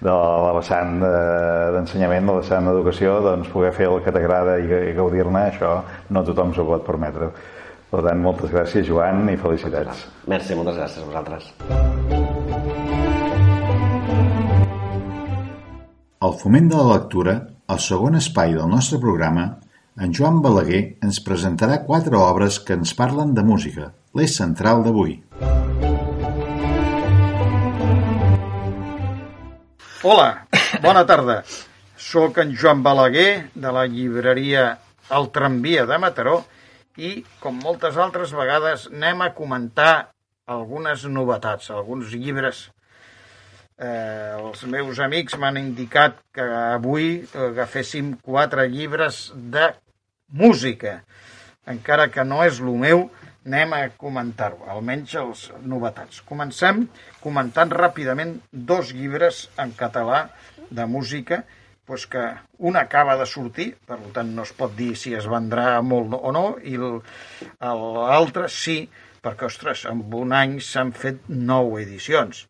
de 0.00 0.10
la 0.10 0.52
vessant 0.56 0.98
d'ensenyament, 1.76 2.26
de 2.26 2.32
la 2.32 2.40
vessant 2.40 2.66
d'educació, 2.70 3.20
doncs 3.20 3.48
poder 3.52 3.72
fer 3.76 3.86
el 3.90 4.00
que 4.02 4.12
t'agrada 4.16 4.58
i, 4.58 4.66
i 4.90 4.94
gaudir-ne, 4.96 5.46
això 5.52 5.82
no 6.08 6.24
tothom 6.24 6.54
s'ho 6.56 6.64
pot 6.64 6.86
permetre. 6.86 7.30
Per 7.90 8.00
tant, 8.06 8.20
moltes 8.22 8.52
gràcies, 8.54 8.84
Joan, 8.86 9.24
i 9.32 9.38
felicitats. 9.38 10.04
Merci, 10.30 10.54
moltes 10.54 10.76
gràcies 10.78 11.02
a 11.02 11.08
vosaltres. 11.08 11.48
El 16.22 16.36
foment 16.38 16.68
de 16.70 16.78
la 16.78 16.92
lectura, 16.92 17.34
el 17.74 17.80
segon 17.82 18.18
espai 18.18 18.54
del 18.54 18.70
nostre 18.70 19.00
programa, 19.02 19.48
en 19.98 20.14
Joan 20.14 20.38
Balaguer 20.44 20.82
ens 21.02 21.18
presentarà 21.26 21.80
quatre 21.88 22.14
obres 22.20 22.60
que 22.62 22.76
ens 22.78 22.94
parlen 22.94 23.34
de 23.34 23.42
música, 23.42 23.88
l'eix 24.14 24.36
central 24.38 24.84
d'avui. 24.86 25.16
Hola, 30.06 30.28
bona 30.86 31.02
tarda. 31.10 31.40
Soc 31.98 32.38
en 32.38 32.54
Joan 32.54 32.86
Balaguer, 32.86 33.50
de 33.52 33.74
la 33.74 33.82
llibreria 33.90 34.70
El 35.10 35.28
Tramvia 35.34 35.88
de 35.90 35.98
Mataró, 35.98 36.38
i, 36.98 37.20
com 37.40 37.60
moltes 37.62 37.98
altres 38.00 38.32
vegades, 38.34 38.88
anem 38.90 39.22
a 39.22 39.32
comentar 39.36 40.10
algunes 40.50 41.04
novetats, 41.06 41.70
alguns 41.70 42.10
llibres. 42.14 42.68
Eh, 43.80 44.36
els 44.36 44.64
meus 44.68 44.98
amics 45.00 45.38
m'han 45.40 45.60
indicat 45.60 46.18
que 46.34 46.44
avui 46.74 47.22
agaféssim 47.48 48.16
quatre 48.20 48.66
llibres 48.68 49.30
de 49.34 49.70
música. 50.32 51.00
Encara 51.70 52.10
que 52.10 52.24
no 52.24 52.42
és 52.44 52.60
el 52.60 52.74
meu, 52.82 53.06
anem 53.46 53.72
a 53.72 53.80
comentar-ho, 53.96 54.66
almenys 54.68 55.14
els 55.16 55.46
novetats. 55.64 56.20
Comencem 56.28 56.84
comentant 57.22 57.72
ràpidament 57.72 58.36
dos 58.52 58.92
llibres 58.96 59.46
en 59.56 59.72
català 59.78 60.26
de 60.70 60.86
música 60.86 61.44
pues 61.90 62.06
que 62.06 62.22
un 62.58 62.76
acaba 62.76 63.16
de 63.18 63.24
sortir, 63.26 63.72
per 63.82 63.96
tant 64.14 64.28
no 64.30 64.44
es 64.46 64.52
pot 64.54 64.76
dir 64.78 64.92
si 64.94 65.10
es 65.18 65.24
vendrà 65.26 65.80
molt 65.82 66.12
o 66.14 66.30
no, 66.30 66.42
i 66.62 66.76
l'altre 66.78 68.44
sí, 68.46 68.84
perquè, 69.18 69.48
ostres, 69.48 69.82
en 69.90 70.04
un 70.14 70.30
any 70.30 70.52
s'han 70.62 70.92
fet 70.94 71.24
nou 71.26 71.74
edicions. 71.80 72.44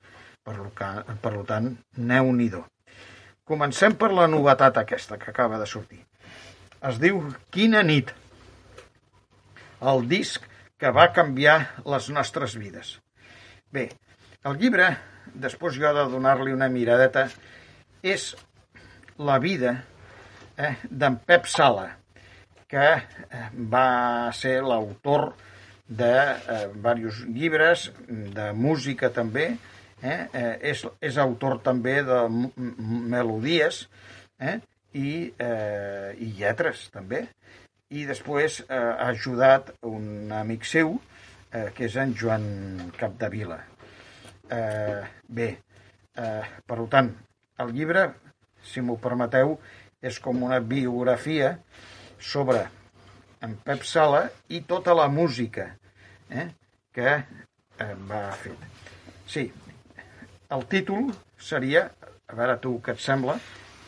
Per, 0.45 0.59
que, 0.77 0.91
per 1.23 1.33
tant, 1.49 1.71
neu 1.97 2.29
nhi 2.37 2.51
Comencem 3.49 3.97
per 3.97 4.11
la 4.13 4.27
novetat 4.29 4.77
aquesta 4.83 5.17
que 5.17 5.31
acaba 5.33 5.57
de 5.59 5.71
sortir. 5.73 6.03
Es 6.85 7.01
diu 7.01 7.25
Quina 7.49 7.81
nit, 7.83 8.13
el 9.81 10.05
disc 10.13 10.45
que 10.77 10.93
va 10.93 11.15
canviar 11.17 11.57
les 11.89 12.11
nostres 12.13 12.61
vides. 12.61 12.99
Bé, 13.73 13.89
el 14.45 14.61
llibre, 14.61 14.93
després 15.33 15.81
jo 15.81 15.97
de 15.97 16.07
donar-li 16.13 16.53
una 16.53 16.69
miradeta, 16.69 17.31
és 18.05 18.35
la 19.21 19.39
vida 19.39 19.75
eh, 20.57 20.75
d'en 20.91 21.19
Pep 21.27 21.47
Sala, 21.47 21.87
que 22.71 22.87
eh, 22.97 23.47
va 23.73 24.31
ser 24.37 24.61
l'autor 24.65 25.33
de 25.91 26.15
eh, 26.15 26.67
diversos 26.75 27.27
llibres, 27.29 27.91
de 28.09 28.51
música 28.57 29.11
també, 29.13 29.51
eh, 30.03 30.19
eh, 30.33 30.55
és, 30.73 30.85
és 31.03 31.19
autor 31.21 31.59
també 31.67 32.01
de 32.07 32.21
melodies 32.31 33.83
eh, 34.39 34.59
i, 34.95 35.11
eh, 35.37 36.15
i 36.17 36.33
lletres 36.39 36.89
també. 36.95 37.27
I 37.91 38.07
després 38.07 38.61
eh, 38.63 38.79
ha 38.79 39.11
ajudat 39.11 39.75
un 39.91 40.31
amic 40.33 40.65
seu, 40.65 40.95
eh, 41.51 41.69
que 41.75 41.89
és 41.91 41.99
en 41.99 42.15
Joan 42.17 42.47
Capdevila. 42.97 43.59
Eh, 44.51 45.03
bé, 45.29 45.51
eh, 46.17 46.51
per 46.67 46.79
tant, 46.91 47.11
el 47.61 47.75
llibre 47.77 48.07
si 48.65 48.83
m'ho 48.85 48.97
permeteu, 49.01 49.57
és 50.03 50.19
com 50.19 50.43
una 50.43 50.61
biografia 50.61 51.55
sobre 52.19 52.65
en 53.45 53.57
Pep 53.65 53.85
Sala 53.89 54.27
i 54.49 54.63
tota 54.69 54.95
la 54.97 55.09
música 55.09 55.71
eh, 56.29 56.49
que 56.93 57.17
eh, 57.17 57.95
va 58.11 58.27
fer. 58.37 58.57
Sí, 59.31 59.47
el 60.51 60.67
títol 60.69 61.11
seria, 61.39 61.89
a 62.29 62.37
veure 62.37 62.59
tu 62.63 62.77
què 62.85 62.97
et 62.97 63.03
sembla, 63.03 63.39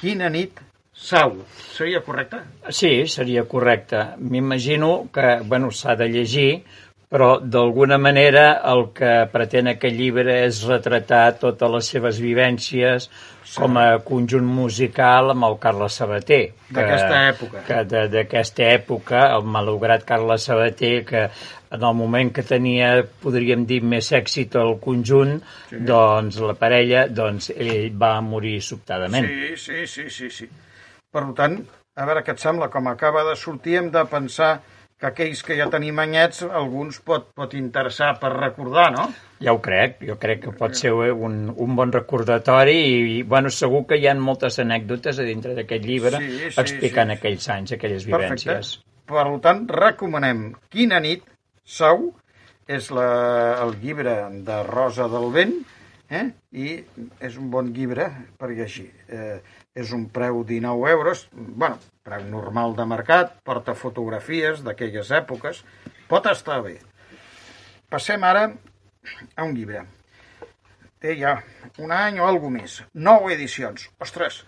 Quina 0.02 0.26
nit 0.34 0.56
sau. 0.98 1.36
Seria 1.54 2.00
correcte? 2.02 2.40
Sí, 2.74 3.06
seria 3.06 3.44
correcte. 3.46 4.00
M'imagino 4.18 4.88
que, 5.14 5.36
bueno, 5.46 5.68
s'ha 5.70 5.94
de 5.94 6.08
llegir, 6.10 6.64
però 7.12 7.34
d'alguna 7.44 7.98
manera 8.00 8.62
el 8.72 8.86
que 8.96 9.10
pretén 9.28 9.68
aquest 9.74 9.98
llibre 9.98 10.38
és 10.46 10.62
retratar 10.64 11.34
totes 11.42 11.74
les 11.74 11.90
seves 11.92 12.20
vivències, 12.24 13.10
com 13.52 13.76
a 13.76 13.98
conjunt 14.06 14.46
musical 14.48 15.34
amb 15.34 15.44
el 15.44 15.58
Carles 15.60 15.98
Sabater. 16.00 16.40
D'aquesta 16.72 17.18
època. 17.28 17.64
Que 17.66 18.06
d'aquesta 18.14 18.70
època, 18.78 19.26
el 19.36 19.44
malograt 19.44 20.06
Carles 20.08 20.48
Sabater, 20.48 20.94
que 21.04 21.26
en 21.72 21.84
el 21.84 21.94
moment 22.00 22.32
que 22.32 22.46
tenia, 22.48 22.94
podríem 23.20 23.66
dir, 23.68 23.82
més 23.84 24.08
èxit 24.16 24.56
al 24.60 24.78
conjunt, 24.80 25.38
sí. 25.68 25.84
doncs 25.88 26.40
la 26.40 26.56
parella, 26.56 27.06
doncs 27.12 27.50
ell 27.52 27.92
va 27.92 28.14
morir 28.24 28.58
sobtadament. 28.64 29.28
Sí, 29.28 29.56
sí, 29.60 29.86
sí, 29.86 30.08
sí, 30.16 30.32
sí. 30.32 30.48
Per 31.12 31.28
tant, 31.36 31.60
a 31.92 32.08
veure 32.08 32.24
què 32.24 32.32
et 32.32 32.40
sembla, 32.40 32.72
com 32.72 32.88
acaba 32.88 33.24
de 33.28 33.36
sortir, 33.36 33.82
hem 33.82 33.92
de 33.92 34.08
pensar 34.08 34.54
que 35.02 35.08
aquells 35.10 35.40
que 35.42 35.56
ja 35.58 35.66
tenim 35.66 35.98
anyets, 35.98 36.44
alguns 36.46 37.00
pot, 37.02 37.32
pot 37.34 37.56
interessar 37.58 38.12
per 38.22 38.30
recordar, 38.36 38.84
no? 38.94 39.08
Ja 39.42 39.50
ho 39.56 39.58
crec, 39.64 39.96
jo 40.06 40.14
crec 40.22 40.44
que 40.44 40.52
pot 40.54 40.78
ser 40.78 40.92
un, 40.94 41.40
un 41.50 41.74
bon 41.78 41.90
recordatori 41.90 42.76
i, 42.84 42.92
i 43.16 43.16
bueno, 43.26 43.50
segur 43.50 43.82
que 43.90 43.98
hi 43.98 44.06
ha 44.06 44.14
moltes 44.14 44.60
anècdotes 44.62 45.18
a 45.18 45.26
dintre 45.26 45.56
d'aquest 45.58 45.88
llibre 45.90 46.22
sí, 46.22 46.30
sí, 46.44 46.54
explicant 46.62 47.10
sí. 47.10 47.18
aquells 47.18 47.50
anys, 47.56 47.74
aquelles 47.74 48.06
vivències. 48.06 48.72
Perfecte. 48.78 48.88
Per 49.10 49.26
tant, 49.42 49.64
recomanem 49.82 50.44
Quina 50.70 51.02
nit, 51.02 51.26
Sau, 51.66 52.12
és 52.70 52.90
la, 52.94 53.08
el 53.64 53.74
llibre 53.82 54.14
de 54.46 54.62
Rosa 54.70 55.10
del 55.10 55.32
Vent, 55.34 55.56
eh? 56.14 56.28
i 56.54 56.78
és 57.18 57.40
un 57.42 57.50
bon 57.50 57.74
llibre 57.74 58.06
per 58.38 58.52
llegir. 58.54 58.92
Eh, 59.10 59.40
és 59.74 59.92
un 59.96 60.04
preu 60.12 60.42
19 60.44 60.90
euros, 60.90 61.26
bueno, 61.32 61.78
preu 62.04 62.24
normal 62.28 62.76
de 62.76 62.86
mercat, 62.88 63.38
porta 63.46 63.74
fotografies 63.78 64.60
d'aquelles 64.66 65.10
èpoques, 65.16 65.62
pot 66.10 66.28
estar 66.28 66.60
bé. 66.64 66.76
Passem 67.92 68.24
ara 68.24 68.46
a 69.36 69.44
un 69.44 69.54
llibre. 69.56 69.84
Té 71.02 71.16
ja 71.18 71.38
un 71.82 71.92
any 71.92 72.20
o 72.20 72.26
alguna 72.28 72.60
més. 72.60 72.78
Nou 72.94 73.30
edicions. 73.32 73.88
Ostres, 74.00 74.42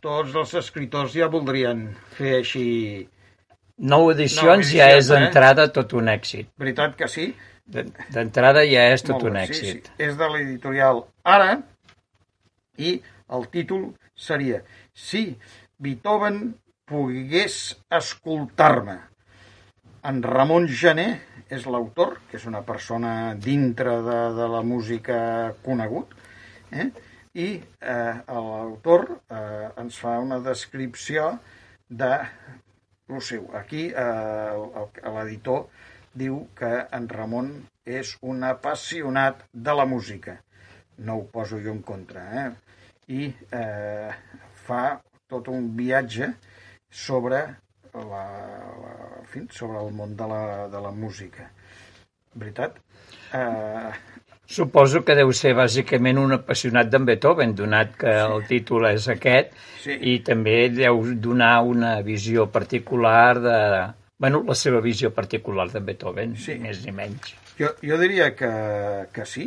tots 0.00 0.34
els 0.34 0.54
escriptors 0.62 1.14
ja 1.16 1.28
voldrien 1.32 1.88
fer 2.16 2.38
així... 2.40 2.66
Nou 3.80 4.10
edicions, 4.12 4.44
nou 4.44 4.54
edicions 4.54 4.74
ja 4.76 4.88
és 4.96 5.06
eh? 5.08 5.14
d'entrada 5.14 5.66
eh? 5.68 5.72
tot 5.74 5.94
un 5.96 6.08
èxit. 6.12 6.50
Veritat 6.60 6.96
que 6.96 7.08
sí? 7.08 7.30
D'entrada 7.70 8.64
ja 8.68 8.88
és 8.92 9.04
tot 9.06 9.22
un 9.26 9.38
èxit. 9.40 9.86
Sí, 9.86 9.92
sí. 9.92 10.02
És 10.06 10.16
de 10.18 10.28
l'editorial 10.32 11.04
Ara 11.24 11.54
i 12.80 12.96
el 13.36 13.46
títol 13.52 13.90
seria 14.20 14.60
Si 14.92 15.24
Beethoven 15.80 16.42
pogués 16.90 17.56
escoltar-me. 18.00 18.98
En 20.04 20.22
Ramon 20.24 20.66
Gené 20.68 21.08
és 21.52 21.66
l'autor, 21.66 22.18
que 22.30 22.38
és 22.38 22.46
una 22.48 22.62
persona 22.66 23.34
dintre 23.34 23.96
de, 24.06 24.18
de 24.36 24.48
la 24.54 24.62
música 24.66 25.18
conegut, 25.64 26.12
eh? 26.72 26.90
i 27.34 27.48
eh, 27.62 28.14
l'autor 28.26 29.06
eh, 29.10 29.68
ens 29.80 29.98
fa 30.02 30.16
una 30.22 30.40
descripció 30.42 31.30
de 31.88 32.10
el 33.10 33.22
seu. 33.26 33.46
Aquí 33.58 33.88
eh, 33.90 35.10
l'editor 35.16 35.66
diu 36.14 36.44
que 36.58 36.70
en 36.96 37.08
Ramon 37.10 37.52
és 37.86 38.16
un 38.22 38.44
apassionat 38.46 39.44
de 39.52 39.74
la 39.74 39.86
música. 39.86 40.38
No 41.06 41.18
ho 41.18 41.26
poso 41.32 41.58
jo 41.62 41.74
en 41.74 41.82
contra, 41.86 42.26
eh? 42.42 42.48
I 43.10 43.26
eh, 43.28 44.10
fa 44.66 44.84
tot 45.30 45.48
un 45.50 45.70
viatge 45.78 46.30
sobre 46.90 47.40
la, 47.94 48.24
la, 48.82 48.94
en 49.20 49.26
fi, 49.30 49.42
sobre 49.54 49.82
el 49.82 49.90
món 49.94 50.14
de 50.18 50.28
la, 50.30 50.68
de 50.70 50.82
la 50.82 50.90
música. 50.94 51.50
Veritat? 52.34 52.78
Eh... 53.34 53.90
Suposo 54.50 55.04
que 55.06 55.14
deu 55.14 55.30
ser 55.30 55.52
bàsicament 55.54 56.18
un 56.18 56.34
apassionat 56.34 56.88
d'en 56.90 57.04
Beethoven, 57.06 57.52
donat 57.54 57.92
que 58.00 58.10
sí. 58.10 58.22
el 58.24 58.46
títol 58.48 58.88
és 58.88 59.06
aquest, 59.12 59.52
sí. 59.84 59.94
i 59.94 60.16
també 60.26 60.56
deu 60.74 61.04
donar 61.22 61.60
una 61.62 61.92
visió 62.02 62.48
particular 62.50 63.38
de... 63.38 63.58
Bueno, 64.20 64.42
la 64.46 64.56
seva 64.58 64.82
visió 64.82 65.12
particular 65.14 65.68
de 65.70 65.80
Beethoven, 65.86 66.34
sí. 66.34 66.58
més 66.58 66.82
ni 66.82 66.92
menys. 66.96 67.30
Jo, 67.60 67.70
jo 67.86 67.98
diria 68.02 68.32
que, 68.34 68.50
que 69.14 69.26
sí, 69.26 69.46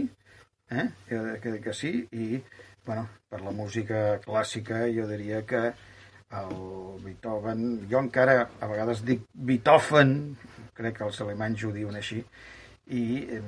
eh? 0.71 0.88
que, 1.10 1.19
que, 1.43 1.58
que 1.67 1.76
sí, 1.76 1.91
i 2.15 2.39
bueno, 2.86 3.08
per 3.30 3.41
la 3.41 3.54
música 3.56 4.19
clàssica 4.24 4.86
jo 4.93 5.08
diria 5.10 5.43
que 5.48 5.63
el 6.34 6.56
Beethoven, 7.04 7.86
jo 7.89 8.02
encara 8.02 8.48
a 8.60 8.67
vegades 8.67 9.04
dic 9.06 9.24
Beethoven, 9.34 10.36
crec 10.74 10.98
que 10.98 11.08
els 11.08 11.22
alemanys 11.22 11.63
ho 11.67 11.72
diuen 11.76 11.98
així, 12.00 12.19
i 12.93 13.04
eh, 13.38 13.41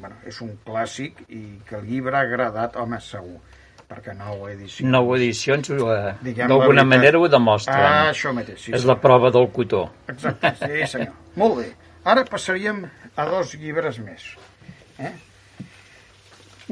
bueno, 0.00 0.20
és 0.26 0.40
un 0.44 0.54
clàssic 0.64 1.24
i 1.28 1.42
que 1.68 1.78
el 1.80 1.88
llibre 1.88 2.16
ha 2.16 2.24
agradat, 2.26 2.78
home, 2.80 3.00
segur, 3.04 3.40
perquè 3.88 4.14
nou 4.16 4.46
edicions... 4.48 4.88
Nou 4.92 5.12
edicions 5.16 5.72
la 5.80 6.14
d'alguna 6.22 6.84
manera 6.86 7.20
ho 7.20 7.28
demostren. 7.32 7.84
Ah, 7.84 8.08
això 8.12 8.32
mateix, 8.36 8.60
sí. 8.62 8.72
és 8.72 8.82
senyor. 8.82 8.94
la 8.94 8.98
prova 9.02 9.32
del 9.34 9.50
cotó. 9.54 9.84
Exacte, 10.12 10.54
sí 10.62 10.90
senyor. 10.94 11.14
Molt 11.40 11.60
bé. 11.62 11.68
Ara 12.08 12.24
passaríem 12.28 12.84
a 13.18 13.28
dos 13.28 13.54
llibres 13.58 13.98
més. 14.00 14.30
Eh? 15.02 15.12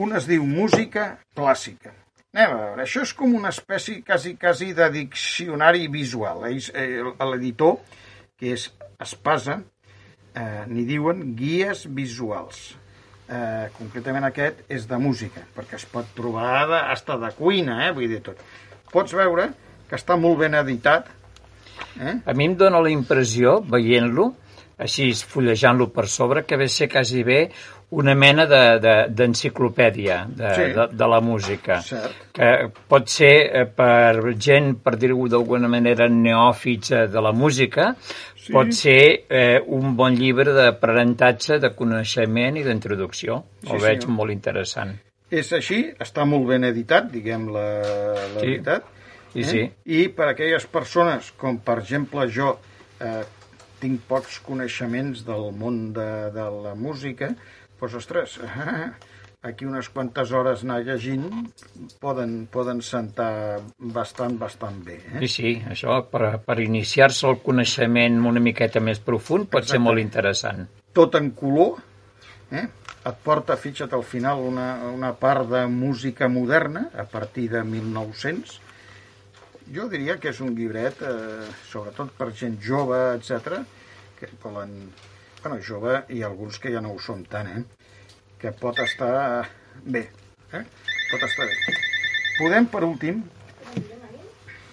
Un 0.01 0.17
es 0.17 0.29
diu 0.29 0.45
Música 0.47 1.17
clàssica. 1.37 1.93
Anem 2.37 2.53
a 2.53 2.57
veure, 2.61 2.83
això 2.85 3.01
és 3.01 3.15
com 3.17 3.33
una 3.33 3.49
espècie 3.49 4.03
quasi, 4.05 4.35
quasi 4.37 4.75
de 4.77 4.91
diccionari 4.93 5.87
visual. 5.89 6.43
Ells, 6.51 6.67
eh, 6.77 7.01
L'editor, 7.31 7.79
que 8.37 8.51
és 8.53 8.67
Espasa, 9.01 9.63
eh, 10.35 10.65
n'hi 10.69 10.85
diuen 10.85 11.31
guies 11.39 11.87
visuals. 11.89 12.75
Eh, 13.27 13.71
concretament 13.79 14.29
aquest 14.29 14.61
és 14.69 14.85
de 14.87 14.99
música, 15.01 15.47
perquè 15.57 15.81
es 15.81 15.87
pot 15.89 16.13
trobar 16.15 16.67
de, 16.69 16.83
hasta 16.93 17.17
de 17.25 17.33
cuina, 17.39 17.87
eh, 17.87 17.95
vull 17.97 18.13
dir 18.13 18.21
tot. 18.29 18.45
Pots 18.93 19.17
veure 19.17 19.49
que 19.89 19.97
està 19.97 20.21
molt 20.21 20.37
ben 20.45 20.61
editat, 20.61 21.09
eh? 21.97 22.19
A 22.21 22.35
mi 22.37 22.51
em 22.51 22.59
dóna 22.61 22.85
la 22.85 22.93
impressió, 22.93 23.63
veient-lo, 23.65 24.35
així 24.77 25.09
fullejant-lo 25.25 25.89
per 25.89 26.05
sobre, 26.07 26.45
que 26.45 26.61
ve 26.61 26.69
ser 26.69 26.91
quasi 26.93 27.25
bé 27.25 27.47
una 27.91 28.15
mena 28.15 28.47
de- 28.47 28.79
de- 28.81 29.07
d'enciclopèdia 29.15 30.27
de, 30.29 30.43
de, 30.45 30.55
Sí. 30.55 30.73
de, 30.73 30.87
de 30.97 31.07
la 31.09 31.21
música. 31.21 31.81
Cert. 31.83 32.13
Que 32.33 32.69
pot 32.89 33.07
ser 33.09 33.51
eh, 33.61 33.65
per 33.67 34.35
gent, 34.39 34.75
per 34.83 34.97
dir-ho 34.99 35.29
d'alguna 35.29 35.69
manera, 35.69 36.09
neòfits 36.09 36.91
eh, 36.93 37.07
de 37.09 37.21
la 37.23 37.33
música, 37.33 37.95
Sí. 38.37 38.53
pot 38.53 38.73
ser 38.73 39.25
eh, 39.29 39.61
un 39.67 39.95
bon 39.97 40.15
llibre 40.15 40.53
d'aprenentatge, 40.53 41.59
de 41.61 41.71
coneixement 41.75 42.57
i 42.57 42.63
d'introducció. 42.65 43.45
Sí, 43.63 43.69
Ho 43.71 43.79
veig 43.79 44.03
senyor. 44.03 44.17
molt 44.17 44.33
interessant. 44.33 44.97
És 45.31 45.53
així, 45.53 45.93
està 45.99 46.25
molt 46.25 46.47
ben 46.47 46.65
editat, 46.65 47.11
diguem 47.11 47.49
la, 47.53 47.81
la 47.83 48.41
Sí. 48.41 48.47
veritat. 48.47 48.85
Sí, 49.33 49.43
sí. 49.45 49.71
I 49.87 50.09
per 50.09 50.29
aquelles 50.29 50.67
persones, 50.67 51.33
com 51.37 51.59
per 51.59 51.79
exemple 51.79 52.27
jo, 52.31 52.59
eh, 53.01 53.23
tinc 53.81 54.01
pocs 54.09 54.39
coneixements 54.41 55.25
del 55.27 55.53
món 55.53 55.93
de, 55.93 56.31
de 56.33 56.47
la 56.63 56.75
música, 56.75 57.35
doncs, 57.81 57.95
ostres, 58.01 58.39
aquí 59.49 59.67
unes 59.69 59.89
quantes 59.95 60.33
hores 60.33 60.65
anar 60.65 60.81
llegint 60.85 61.27
poden, 62.03 62.47
poden 62.53 62.83
sentar 62.83 63.61
bastant, 63.79 64.39
bastant 64.41 64.81
bé. 64.85 64.99
Eh? 65.15 65.21
Sí, 65.27 65.29
sí, 65.29 65.53
això 65.71 66.01
per, 66.11 66.41
per 66.47 66.59
iniciar-se 66.65 67.29
el 67.31 67.39
coneixement 67.45 68.19
una 68.27 68.43
miqueta 68.43 68.83
més 68.83 69.03
profund 69.03 69.51
pot 69.51 69.63
ser 69.63 69.77
Exacte. 69.77 69.85
molt 69.89 70.03
interessant. 70.03 70.67
tot 70.97 71.15
en 71.19 71.31
color, 71.37 71.77
eh? 72.51 72.67
et 73.07 73.19
porta, 73.23 73.55
fixa't, 73.61 73.93
al 73.93 74.03
final 74.03 74.41
una, 74.41 74.71
una 74.89 75.13
part 75.15 75.51
de 75.51 75.67
música 75.69 76.27
moderna, 76.29 76.89
a 76.97 77.05
partir 77.05 77.51
de 77.53 77.63
1900. 77.63 78.63
Jo 79.77 79.91
diria 79.93 80.17
que 80.17 80.31
és 80.33 80.41
un 80.41 80.55
llibret, 80.57 81.03
eh, 81.05 81.51
sobretot 81.69 82.15
per 82.17 82.33
gent 82.33 82.57
jove, 82.63 82.99
etc 83.19 83.61
que 84.19 84.29
volen... 84.43 84.73
Bueno, 85.47 85.63
jove 85.63 86.01
i 86.11 86.25
alguns 86.27 86.57
que 86.59 86.73
ja 86.75 86.81
no 86.83 86.91
ho 86.91 86.97
som 86.99 87.21
tant, 87.31 87.47
eh? 87.47 87.61
que 88.43 88.51
pot 88.59 88.81
estar 88.83 89.47
bé. 89.95 90.01
Eh? 90.51 90.63
Pot 91.13 91.23
estar 91.23 91.47
bé. 91.47 91.75
Podem, 92.35 92.65
per 92.73 92.81
últim, 92.83 93.21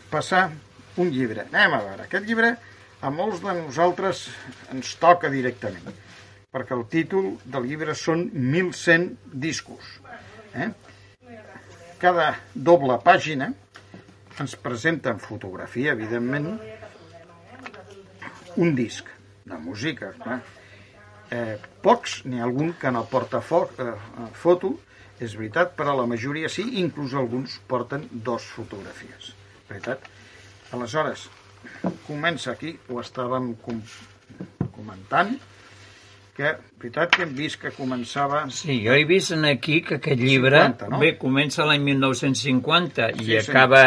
passar 0.10 0.48
un 0.98 1.12
llibre. 1.14 1.44
Anem 1.52 1.76
a 1.78 1.82
veure. 1.84 2.08
Aquest 2.08 2.26
llibre 2.26 2.50
a 3.06 3.12
molts 3.14 3.44
de 3.44 3.54
nosaltres 3.60 4.24
ens 4.74 4.96
toca 5.04 5.30
directament, 5.30 5.94
perquè 6.50 6.74
el 6.74 6.82
títol 6.96 7.30
del 7.46 7.70
llibre 7.70 7.94
són 7.94 8.26
1.100 8.34 9.38
discos. 9.46 9.94
Eh? 10.58 10.72
Cada 12.02 12.32
doble 12.56 12.98
pàgina 13.06 13.52
ens 14.42 14.58
presenta 14.66 15.14
en 15.14 15.22
fotografia, 15.22 15.94
evidentment, 15.94 16.50
un 18.58 18.76
disc 18.82 19.06
de 19.46 19.64
música, 19.70 20.16
clar. 20.18 20.42
Eh, 21.34 21.56
pocs, 21.82 22.20
n'hi 22.30 22.42
ha 22.42 22.46
algun 22.46 22.74
que 22.80 22.92
no 22.94 23.06
porta 23.10 23.40
fo 23.42 23.64
eh, 23.82 23.94
foto, 24.38 24.76
és 25.24 25.34
veritat, 25.40 25.72
però 25.78 25.96
la 25.98 26.06
majoria 26.10 26.50
sí, 26.52 26.66
inclús 26.82 27.16
alguns 27.18 27.56
porten 27.70 28.06
dos 28.12 28.46
fotografies. 28.54 29.32
Veritat? 29.70 30.06
Aleshores, 30.76 31.28
comença 32.06 32.52
aquí, 32.54 32.76
ho 32.90 33.00
estàvem 33.02 33.54
com 33.64 33.80
comentant, 34.76 35.34
que, 36.34 36.50
veritat 36.82 37.14
que 37.14 37.24
hem 37.24 37.34
vist 37.38 37.60
que 37.62 37.72
començava... 37.78 38.44
Sí, 38.54 38.80
jo 38.86 38.96
he 38.98 39.04
vist 39.10 39.32
en 39.36 39.46
aquí 39.46 39.80
que 39.86 40.00
aquest 40.00 40.22
llibre 40.22 40.60
50, 40.66 40.90
no? 40.90 41.00
bé, 41.04 41.12
comença 41.22 41.66
l'any 41.70 41.84
1950 41.92 43.12
i 43.14 43.20
Sí, 43.20 43.28
senyor. 43.28 43.44
acaba 43.50 43.84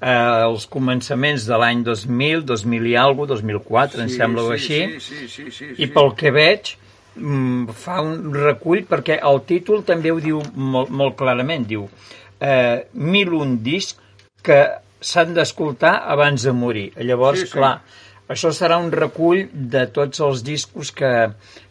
eh, 0.00 0.44
els 0.46 0.66
començaments 0.70 1.46
de 1.48 1.58
l'any 1.60 1.82
2000, 1.86 2.44
2000 2.48 2.88
i 2.90 2.96
alguna 3.00 3.32
2004, 3.34 4.02
em 4.04 4.10
sembla 4.12 4.44
o 4.44 4.52
així. 4.54 4.82
Sí, 4.98 5.00
sí, 5.00 5.28
sí, 5.28 5.50
sí, 5.50 5.70
I 5.76 5.86
sí. 5.86 5.92
pel 5.94 6.12
que 6.18 6.32
veig, 6.34 6.74
mm, 7.16 7.68
fa 7.84 8.00
un 8.04 8.32
recull, 8.34 8.84
perquè 8.88 9.20
el 9.22 9.40
títol 9.48 9.84
també 9.88 10.12
ho 10.12 10.20
diu 10.20 10.42
molt, 10.54 10.90
molt 10.90 11.16
clarament, 11.16 11.66
diu 11.66 11.88
eh, 12.40 12.84
mil 12.92 13.32
un 13.34 13.62
disc 13.64 13.98
que 14.42 14.60
s'han 15.00 15.34
d'escoltar 15.36 16.02
abans 16.12 16.42
de 16.42 16.52
morir. 16.52 16.90
Llavors, 16.96 17.40
Sí, 17.40 17.46
sí. 17.46 17.52
clar, 17.52 17.80
això 18.28 18.50
serà 18.52 18.78
un 18.82 18.90
recull 18.92 19.46
de 19.52 19.86
tots 19.94 20.20
els 20.20 20.42
discos 20.42 20.90
que, 20.92 21.30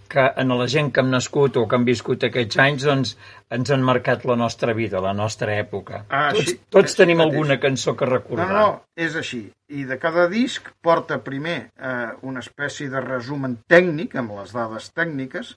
que 0.09 0.25
en 0.41 0.53
la 0.57 0.67
gent 0.71 0.91
que 0.93 1.01
hem 1.03 1.09
nascut 1.13 1.57
o 1.57 1.65
que 1.69 1.77
han 1.77 1.85
viscut 1.87 2.23
aquests 2.27 2.59
anys 2.61 2.85
doncs, 2.87 3.13
ens 3.55 3.71
han 3.71 3.83
marcat 3.85 4.25
la 4.29 4.35
nostra 4.39 4.73
vida, 4.77 5.01
la 5.03 5.13
nostra 5.17 5.55
època. 5.57 6.03
Ah, 6.09 6.29
tots, 6.35 6.51
sí, 6.51 6.59
tots 6.73 6.97
tenim 6.99 7.19
mateix. 7.21 7.33
alguna 7.33 7.59
cançó 7.63 7.95
que 7.97 8.09
recordar. 8.09 8.47
no, 8.51 8.59
no, 8.59 8.83
és 8.95 9.15
així. 9.15 9.41
I 9.69 9.85
de 9.89 9.97
cada 10.01 10.27
disc 10.31 10.69
porta 10.85 11.19
primer 11.23 11.57
eh, 11.75 12.11
una 12.21 12.43
espècie 12.45 12.89
de 12.89 13.01
resumen 13.01 13.57
tècnic, 13.67 14.15
amb 14.21 14.37
les 14.39 14.53
dades 14.55 14.91
tècniques, 14.93 15.55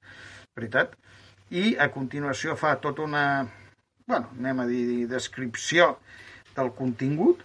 veritat? 0.56 0.96
I 1.50 1.76
a 1.80 1.88
continuació 1.92 2.56
fa 2.60 2.74
tota 2.80 3.04
una, 3.04 3.46
bueno, 4.06 4.32
anem 4.38 4.64
a 4.64 4.66
dir, 4.68 5.06
descripció 5.08 5.94
del 6.56 6.72
contingut 6.76 7.44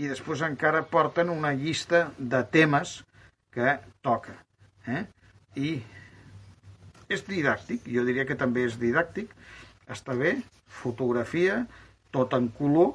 i 0.00 0.08
després 0.08 0.42
encara 0.46 0.82
porten 0.88 1.30
una 1.32 1.52
llista 1.56 2.10
de 2.18 2.42
temes 2.52 3.00
que 3.52 3.78
toca. 4.04 4.36
Eh? 4.88 5.04
I 5.56 5.72
és 7.10 7.24
didàctic, 7.26 7.84
jo 7.90 8.04
diria 8.06 8.26
que 8.28 8.38
també 8.38 8.64
és 8.68 8.78
didàctic, 8.80 9.32
està 9.90 10.14
bé, 10.18 10.36
fotografia, 10.80 11.64
tot 12.14 12.34
en 12.38 12.48
color, 12.54 12.94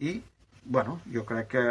i, 0.00 0.16
bueno, 0.64 0.98
jo 1.12 1.24
crec 1.28 1.50
que 1.54 1.64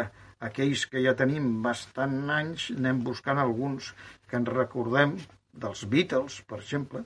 aquells 0.46 0.86
que 0.90 1.02
ja 1.04 1.16
tenim 1.18 1.58
bastant 1.64 2.22
anys 2.32 2.70
anem 2.76 3.02
buscant 3.04 3.40
alguns 3.42 3.90
que 4.30 4.38
ens 4.38 4.50
recordem 4.54 5.18
dels 5.52 5.84
Beatles, 5.90 6.40
per 6.48 6.60
exemple. 6.62 7.04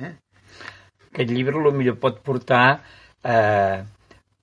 Eh? 0.00 0.14
Aquest 1.10 1.30
llibre 1.30 1.60
lo 1.60 1.72
millor 1.76 1.98
pot 2.02 2.20
portar 2.26 2.80
eh, 3.22 3.84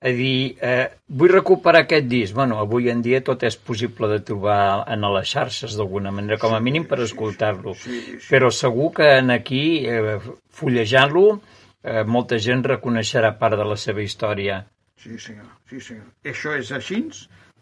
a 0.00 0.12
dir 0.14 0.56
eh, 0.62 0.86
vull 1.08 1.32
recuperar 1.32 1.82
aquest 1.84 2.06
disc. 2.10 2.34
Bueno, 2.34 2.58
avui 2.62 2.88
en 2.92 3.02
dia 3.02 3.20
tot 3.26 3.42
és 3.46 3.56
possible 3.58 4.08
de 4.12 4.20
trobar 4.22 4.84
en 4.92 5.06
les 5.14 5.30
xarxes 5.32 5.74
d'alguna 5.78 6.12
manera, 6.14 6.38
com 6.38 6.54
a 6.54 6.60
mínim 6.62 6.86
per 6.86 7.00
escoltar-lo. 7.02 7.74
sí, 7.74 8.00
sí. 8.14 8.26
Però 8.30 8.50
segur 8.54 8.92
que 9.00 9.10
en 9.18 9.34
aquí, 9.34 9.86
eh, 9.86 10.18
fullejant-lo, 10.60 11.40
eh, 11.82 12.04
molta 12.04 12.38
gent 12.38 12.64
reconeixerà 12.64 13.34
part 13.38 13.58
de 13.58 13.66
la 13.66 13.76
seva 13.76 14.02
història. 14.02 14.64
Sí, 14.98 15.18
senyor. 15.18 15.50
Sí, 15.70 15.80
senyor. 15.80 16.06
Això 16.24 16.54
és 16.58 16.72
així. 16.72 17.02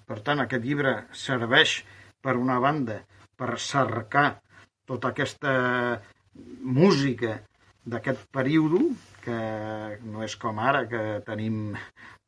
Per 0.07 0.21
tant, 0.21 0.41
aquest 0.41 0.65
llibre 0.65 1.07
serveix, 1.13 1.81
per 2.23 2.37
una 2.37 2.61
banda, 2.61 3.01
per 3.37 3.59
cercar 3.59 4.39
tota 4.87 5.11
aquesta 5.13 6.01
música 6.63 7.41
d'aquest 7.87 8.27
període, 8.35 8.83
que 9.23 9.39
no 10.03 10.25
és 10.27 10.35
com 10.43 10.59
ara, 10.59 10.85
que 10.91 11.03
tenim 11.27 11.77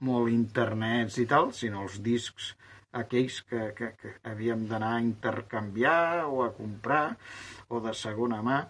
molt 0.06 0.30
internets 0.30 1.18
i 1.18 1.26
tal, 1.30 1.52
sinó 1.56 1.82
els 1.86 1.98
discs 2.02 2.52
aquells 2.98 3.42
que, 3.44 3.72
que, 3.76 3.92
que 4.00 4.14
havíem 4.30 4.64
d'anar 4.70 4.94
a 4.96 5.04
intercanviar 5.04 6.26
o 6.30 6.42
a 6.46 6.52
comprar 6.56 7.16
o 7.68 7.82
de 7.84 7.92
segona 7.94 8.40
mà. 8.42 8.62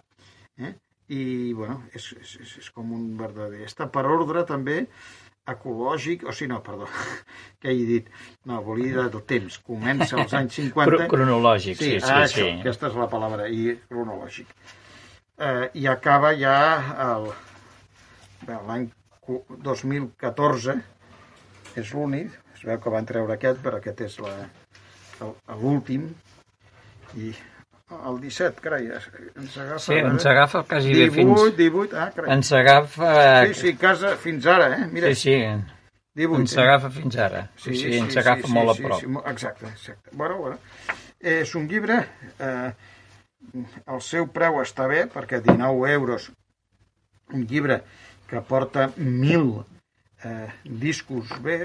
Eh? 0.59 0.73
I, 1.09 1.21
bueno, 1.57 1.79
és, 1.95 2.11
és, 2.19 2.35
és, 2.43 2.57
és 2.63 2.69
com 2.73 2.91
un 2.93 3.05
verdader... 3.17 3.63
Està 3.65 3.87
per 3.89 4.03
ordre 4.05 4.43
també 4.49 4.83
ecològic, 5.49 6.27
o 6.29 6.33
sigui, 6.35 6.51
no, 6.51 6.59
perdó, 6.65 6.85
què 7.61 7.71
he 7.73 7.85
dit? 7.87 8.11
No, 8.45 8.59
volia 8.65 8.91
dir 8.91 9.07
del 9.15 9.23
temps. 9.29 9.57
Comença 9.65 10.19
als 10.21 10.35
anys 10.37 10.57
50... 10.61 10.89
Cro- 10.91 11.07
cronològic, 11.15 11.79
sí, 11.79 11.95
sí, 11.95 12.11
ah, 12.11 12.27
sí. 12.27 12.43
Això, 12.43 12.51
aquesta 12.59 12.91
és 12.91 12.99
la 12.99 13.09
paraula, 13.09 13.47
i 13.49 13.73
cronològic. 13.89 14.53
Eh, 15.39 15.69
I 15.79 15.85
acaba 15.87 16.33
ja 16.35 16.55
bé, 18.47 18.55
l'any 18.67 18.89
cu- 19.23 19.45
2014, 19.63 20.75
és 21.79 21.93
l'únic. 21.93 22.33
Es 22.55 22.65
veu 22.67 22.79
que 22.83 22.91
van 22.91 23.05
treure 23.07 23.33
aquest, 23.37 23.61
però 23.63 23.77
aquest 23.79 24.01
és 24.03 24.17
l'últim. 25.61 26.09
I 27.15 27.31
el 28.05 28.19
17, 28.21 28.59
carai, 28.61 28.85
ens 28.91 29.55
agafa... 29.57 29.79
Sí, 29.87 29.95
ens 29.97 30.25
agafa 30.29 30.63
quasi 30.69 30.91
bé 30.93 31.07
18, 31.07 31.15
fins... 31.15 31.55
18, 31.57 31.95
ah, 31.97 32.09
carai. 32.15 32.33
Ens 32.35 32.51
agafa... 32.59 33.13
Sí, 33.47 33.53
sí, 33.61 33.73
casa 33.81 34.11
fins 34.21 34.45
ara, 34.45 34.67
eh? 34.75 34.87
Mira, 34.91 35.07
Sí, 35.15 35.23
sí, 35.23 35.37
18. 36.19 36.41
ens 36.43 36.53
eh? 36.57 36.61
agafa 36.67 36.91
fins 36.99 37.17
ara. 37.17 37.45
Sí, 37.57 37.73
sí, 37.79 37.95
ens 37.97 38.17
agafa 38.19 38.51
molt 38.53 38.75
a 38.75 38.77
prop. 38.83 38.99
Sí, 39.01 39.07
mo- 39.07 39.23
exacte, 39.31 39.71
exacte. 39.71 40.11
Bueno, 40.13 40.37
bueno. 40.43 40.59
És 41.19 41.55
un 41.55 41.65
llibre, 41.67 41.97
eh, 42.39 42.69
el 43.53 44.01
seu 44.05 44.29
preu 44.33 44.61
està 44.63 44.87
bé, 44.91 45.05
perquè 45.11 45.41
19 45.45 45.91
euros, 45.93 46.29
un 47.33 47.45
llibre 47.49 47.81
que 48.29 48.41
porta 48.45 48.89
1.000 48.95 49.65
eh, 50.23 50.49
discos 50.63 51.31
bé, 51.43 51.61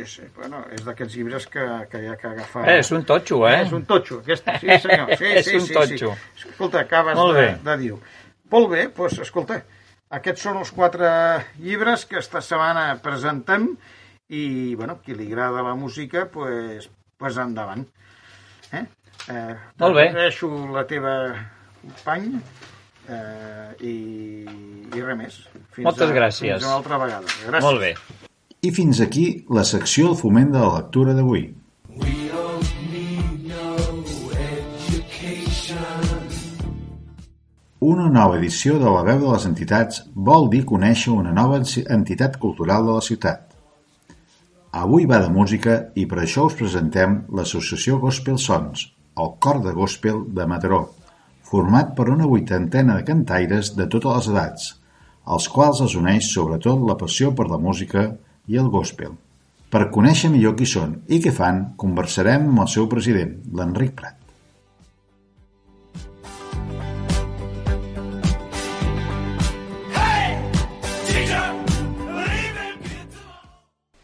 és, 0.00 0.16
bueno, 0.36 0.62
és 0.72 0.82
d'aquests 0.86 1.16
llibres 1.18 1.46
que, 1.50 1.64
que 1.90 2.02
hi 2.02 2.08
ha 2.10 2.16
que 2.20 2.30
agafar. 2.32 2.64
Eh, 2.70 2.78
és 2.80 2.90
un 2.96 3.04
totxo, 3.08 3.42
eh? 3.48 3.60
És 3.66 3.74
un 3.76 3.84
totxo, 3.88 4.22
aquest, 4.22 4.48
sí 4.62 4.78
senyor. 4.86 5.14
Sí, 5.18 5.30
És 5.40 5.50
sí, 5.50 5.58
un 5.60 5.68
sí, 5.68 5.76
totxo. 5.76 6.14
Sí. 6.34 6.48
Escolta, 6.52 6.82
acabes 6.86 7.20
de, 7.36 7.46
de 7.66 7.78
dir-ho. 7.84 8.00
Molt 8.52 8.72
bé, 8.72 8.86
doncs, 8.96 9.20
escolta, 9.24 9.60
aquests 10.12 10.48
són 10.48 10.58
els 10.60 10.72
quatre 10.76 11.10
llibres 11.60 12.06
que 12.08 12.20
esta 12.20 12.42
setmana 12.44 12.90
presentem 13.04 13.70
i, 14.32 14.74
bueno, 14.76 14.98
qui 15.04 15.16
li 15.16 15.28
agrada 15.30 15.64
la 15.64 15.76
música, 15.78 16.26
doncs, 16.32 16.90
pues 17.20 17.38
endavant. 17.38 17.86
Eh? 18.72 18.86
Eh, 19.30 19.54
Molt 19.78 19.94
bé. 19.94 20.08
T'agraeixo 20.08 20.50
la 20.74 20.82
teva 20.90 21.14
company 21.82 22.28
eh, 23.08 23.70
i, 23.86 23.94
i 24.96 25.02
res 25.04 25.18
més. 25.18 25.38
Fins 25.76 25.86
Moltes 25.86 26.10
a, 26.10 26.16
gràcies. 26.16 26.58
Fins 26.58 26.68
una 26.68 26.76
altra 26.80 26.98
vegada. 27.02 27.26
Gràcies. 27.46 27.66
Molt 27.68 27.82
bé. 27.82 27.94
I 28.62 28.70
fins 28.74 29.00
aquí 29.02 29.26
la 29.50 29.64
secció 29.66 30.12
del 30.12 30.18
foment 30.20 30.52
de 30.54 30.60
la 30.62 30.72
lectura 30.78 31.14
d'avui. 31.18 31.48
Una 37.82 38.04
nova 38.14 38.36
edició 38.38 38.76
de 38.78 38.90
la 38.94 39.02
veu 39.02 39.18
de 39.24 39.30
les 39.32 39.44
entitats 39.48 40.04
vol 40.14 40.44
dir 40.52 40.60
conèixer 40.70 41.10
una 41.10 41.32
nova 41.34 41.58
entitat 41.58 42.36
cultural 42.44 42.86
de 42.86 42.94
la 42.94 43.02
ciutat. 43.02 43.48
Avui 44.82 45.08
va 45.10 45.18
de 45.24 45.32
música 45.34 45.74
i 45.98 46.06
per 46.06 46.20
això 46.22 46.46
us 46.46 46.54
presentem 46.60 47.24
l'associació 47.34 47.98
Gospel 48.04 48.38
Sons, 48.38 48.86
el 49.18 49.32
cor 49.38 49.60
de 49.62 49.72
gospel 49.76 50.22
de 50.32 50.46
Mataró, 50.48 50.82
format 51.44 51.92
per 51.96 52.08
una 52.08 52.26
vuitantena 52.26 52.96
de 52.96 53.04
cantaires 53.04 53.74
de 53.76 53.86
totes 53.92 54.14
les 54.16 54.28
edats, 54.32 54.70
als 55.24 55.48
quals 55.52 55.82
els 55.84 55.96
uneix 55.98 56.30
sobretot 56.32 56.80
la 56.88 56.96
passió 56.96 57.34
per 57.36 57.50
la 57.50 57.60
música 57.60 58.08
i 58.48 58.56
el 58.56 58.70
gospel. 58.72 59.12
Per 59.72 59.90
conèixer 59.92 60.30
millor 60.32 60.56
qui 60.56 60.66
són 60.68 60.98
i 61.08 61.20
què 61.24 61.32
fan, 61.32 61.72
conversarem 61.76 62.48
amb 62.48 62.64
el 62.64 62.72
seu 62.72 62.88
president, 62.88 63.38
l'Enric 63.52 63.94
Prat. 64.00 64.18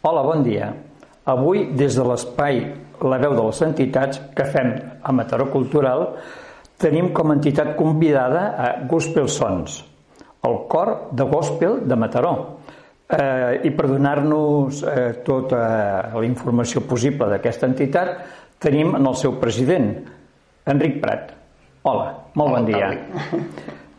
Hola, 0.08 0.22
bon 0.24 0.44
dia. 0.44 0.70
Avui, 1.28 1.66
des 1.76 1.96
de 1.98 2.04
l'espai 2.06 2.62
La 3.06 3.18
veu 3.22 3.34
de 3.36 3.44
les 3.46 3.62
entitats 3.62 4.20
que 4.34 4.46
fem 4.50 4.72
a 5.02 5.12
Mataró 5.14 5.48
Cultural, 5.52 6.06
tenim 6.78 7.12
com 7.14 7.30
a 7.30 7.36
entitat 7.38 7.74
convidada 7.78 8.42
a 8.58 8.68
Gospel 8.90 9.28
Sons, 9.30 9.80
el 10.46 10.56
cor 10.70 11.10
de 11.12 11.26
gospel 11.26 11.80
de 11.88 11.96
Mataró. 11.98 12.34
Eh, 13.08 13.60
I 13.64 13.70
per 13.72 13.86
donar-nos 13.88 14.82
eh, 14.84 15.22
tota 15.24 15.62
la 16.12 16.26
informació 16.26 16.82
possible 16.86 17.28
d'aquesta 17.30 17.66
entitat, 17.70 18.14
tenim 18.60 18.94
en 18.98 19.06
el 19.08 19.16
seu 19.16 19.38
president, 19.40 19.92
Enric 20.68 21.00
Prat. 21.00 21.32
Hola, 21.88 22.10
molt 22.36 22.56
bon 22.56 22.68
dia. 22.68 22.90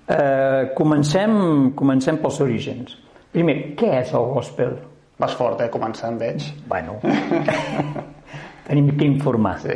Eh, 0.09 0.71
comencem, 0.73 1.33
comencem 1.77 2.17
pels 2.21 2.39
orígens. 2.41 2.95
Primer, 3.33 3.55
què 3.77 3.91
és 3.99 4.13
el 4.17 4.31
gospel? 4.33 4.71
Vas 5.21 5.35
fort, 5.37 5.59
eh, 5.61 5.69
començant, 5.69 6.15
veig. 6.17 6.47
Bueno, 6.69 6.95
tenim 8.69 8.93
que 8.97 9.05
informar. 9.09 9.57
Sí. 9.65 9.75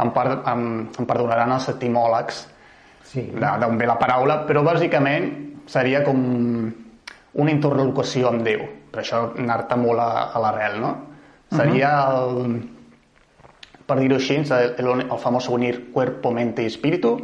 Em, 0.00 0.10
per, 0.10 0.26
em, 0.50 0.64
em 0.98 1.06
perdonaran 1.06 1.52
els 1.54 1.68
etimòlegs 1.70 2.40
Sí. 3.14 3.28
d'on 3.36 3.76
ve 3.78 3.86
la 3.86 3.94
paraula, 4.00 4.40
però 4.48 4.64
bàsicament 4.66 5.28
seria 5.70 6.00
com 6.02 6.18
una 7.34 7.50
interlocució 7.52 8.28
amb 8.32 8.42
Déu. 8.42 8.64
Per 8.90 9.02
això 9.04 9.20
anar-te 9.38 9.76
molt 9.78 10.00
a, 10.02 10.08
a 10.34 10.40
l'arrel, 10.42 10.80
no? 10.82 10.90
Seria, 11.54 11.92
el, 12.10 12.56
per 13.86 13.98
dir-ho 14.00 14.16
així, 14.18 14.40
el, 14.42 14.74
el, 14.82 15.04
famós 15.22 15.46
unir 15.52 15.92
cuerpo, 15.94 16.32
mente 16.34 16.64
i 16.64 16.70
espíritu 16.72 17.14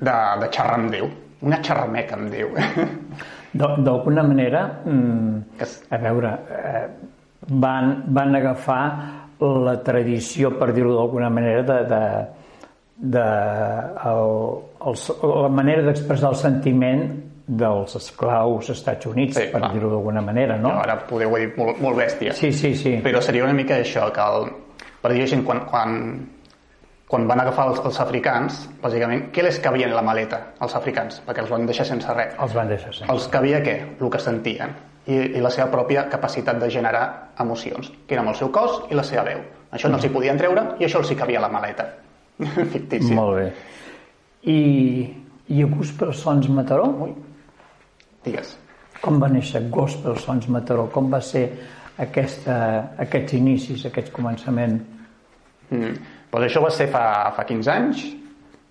de, 0.00 0.14
de 0.40 0.48
xerrar 0.52 0.78
amb 0.78 0.90
Déu. 0.94 1.10
Una 1.44 1.60
xerrameca 1.64 2.16
amb 2.16 2.30
Déu. 2.32 2.54
D'al- 3.60 3.80
D'alguna 3.84 4.22
manera, 4.22 4.64
mm, 4.84 5.60
a 5.90 5.98
veure, 5.98 6.32
eh, 6.56 6.86
van, 7.50 8.04
van 8.14 8.34
agafar 8.36 8.82
la 9.40 9.78
tradició, 9.84 10.52
per 10.58 10.72
dir-ho 10.76 10.92
d'alguna 10.96 11.30
manera, 11.32 11.62
de, 11.64 11.78
de, 11.88 12.02
de 13.16 13.26
el, 14.10 14.34
el, 14.86 14.98
la 15.42 15.50
manera 15.52 15.84
d'expressar 15.88 16.34
el 16.34 16.40
sentiment 16.40 17.04
dels 17.50 17.96
esclaus 17.98 18.68
als 18.68 18.76
Estats 18.78 19.08
Units, 19.10 19.38
Sí, 19.40 19.48
per 19.50 19.62
dir-ho 19.72 19.90
d'alguna 19.90 20.22
manera, 20.22 20.58
no? 20.60 20.76
Ara 20.78 21.00
podeu 21.08 21.32
dir 21.38 21.48
molt, 21.56 21.80
molt 21.82 21.98
bèstia. 21.98 22.34
Sí, 22.36 22.52
sí, 22.52 22.74
sí. 22.78 22.98
Però 23.02 23.22
seria 23.24 23.46
una 23.46 23.56
mica 23.56 23.80
això, 23.80 24.06
que 24.14 24.22
el, 24.22 24.52
per 25.02 25.14
dir 25.14 25.24
així, 25.24 25.40
quan, 25.46 25.64
quan, 25.70 25.96
quan 27.10 27.26
van 27.26 27.42
agafar 27.42 27.70
els, 27.72 27.80
els 27.88 27.98
africans, 28.04 28.60
bàsicament, 28.84 29.30
què 29.34 29.42
les 29.46 29.58
cabia 29.64 29.88
en 29.88 29.96
la 29.96 30.04
maleta, 30.06 30.44
els 30.62 30.76
africans? 30.78 31.18
Perquè 31.26 31.42
els 31.42 31.50
van 31.50 31.66
deixar 31.66 31.88
sense 31.88 32.14
res. 32.14 32.36
Els 32.38 32.54
van 32.54 32.70
deixar 32.70 32.94
ser. 32.94 33.10
Els 33.10 33.26
cabia 33.32 33.64
què? 33.66 33.80
El 33.98 34.12
que 34.12 34.22
sentien. 34.22 34.76
I, 35.06 35.16
I 35.38 35.40
la 35.40 35.50
seva 35.50 35.70
pròpia 35.72 36.04
capacitat 36.12 36.60
de 36.60 36.68
generar 36.70 37.32
emocions, 37.40 37.90
que 38.06 38.14
era 38.14 38.24
amb 38.24 38.34
el 38.34 38.38
seu 38.38 38.50
cos 38.52 38.84
i 38.90 38.98
la 38.98 39.04
seva 39.06 39.24
veu. 39.26 39.40
Això 39.72 39.88
no 39.88 39.98
els 39.98 40.06
hi 40.06 40.12
podien 40.12 40.38
treure 40.38 40.74
i 40.78 40.86
això 40.86 41.00
els 41.00 41.10
hi 41.10 41.16
cabia 41.18 41.40
a 41.40 41.46
la 41.46 41.52
maleta. 41.52 41.86
Fictícia. 42.74 43.16
Molt 43.16 43.36
bé. 43.38 43.48
I, 44.50 44.60
i 45.52 45.62
a 45.62 45.68
Gospel 45.70 46.12
Sons 46.16 46.48
Mataró? 46.52 46.88
Digues. 48.24 48.56
Com 49.00 49.20
va 49.20 49.30
néixer 49.32 49.64
Gospel 49.72 50.18
Sons 50.20 50.48
Mataró? 50.52 50.88
Com 50.92 51.08
va 51.12 51.22
ser 51.24 51.46
aquesta, 52.00 52.56
aquests 53.04 53.36
inicis, 53.38 53.86
aquest 53.88 54.12
començament? 54.12 54.78
Mm. 55.70 55.94
Pues 56.30 56.46
això 56.46 56.62
va 56.64 56.70
ser 56.74 56.88
fa, 56.92 57.04
fa 57.36 57.46
15 57.48 57.72
anys, 57.72 58.04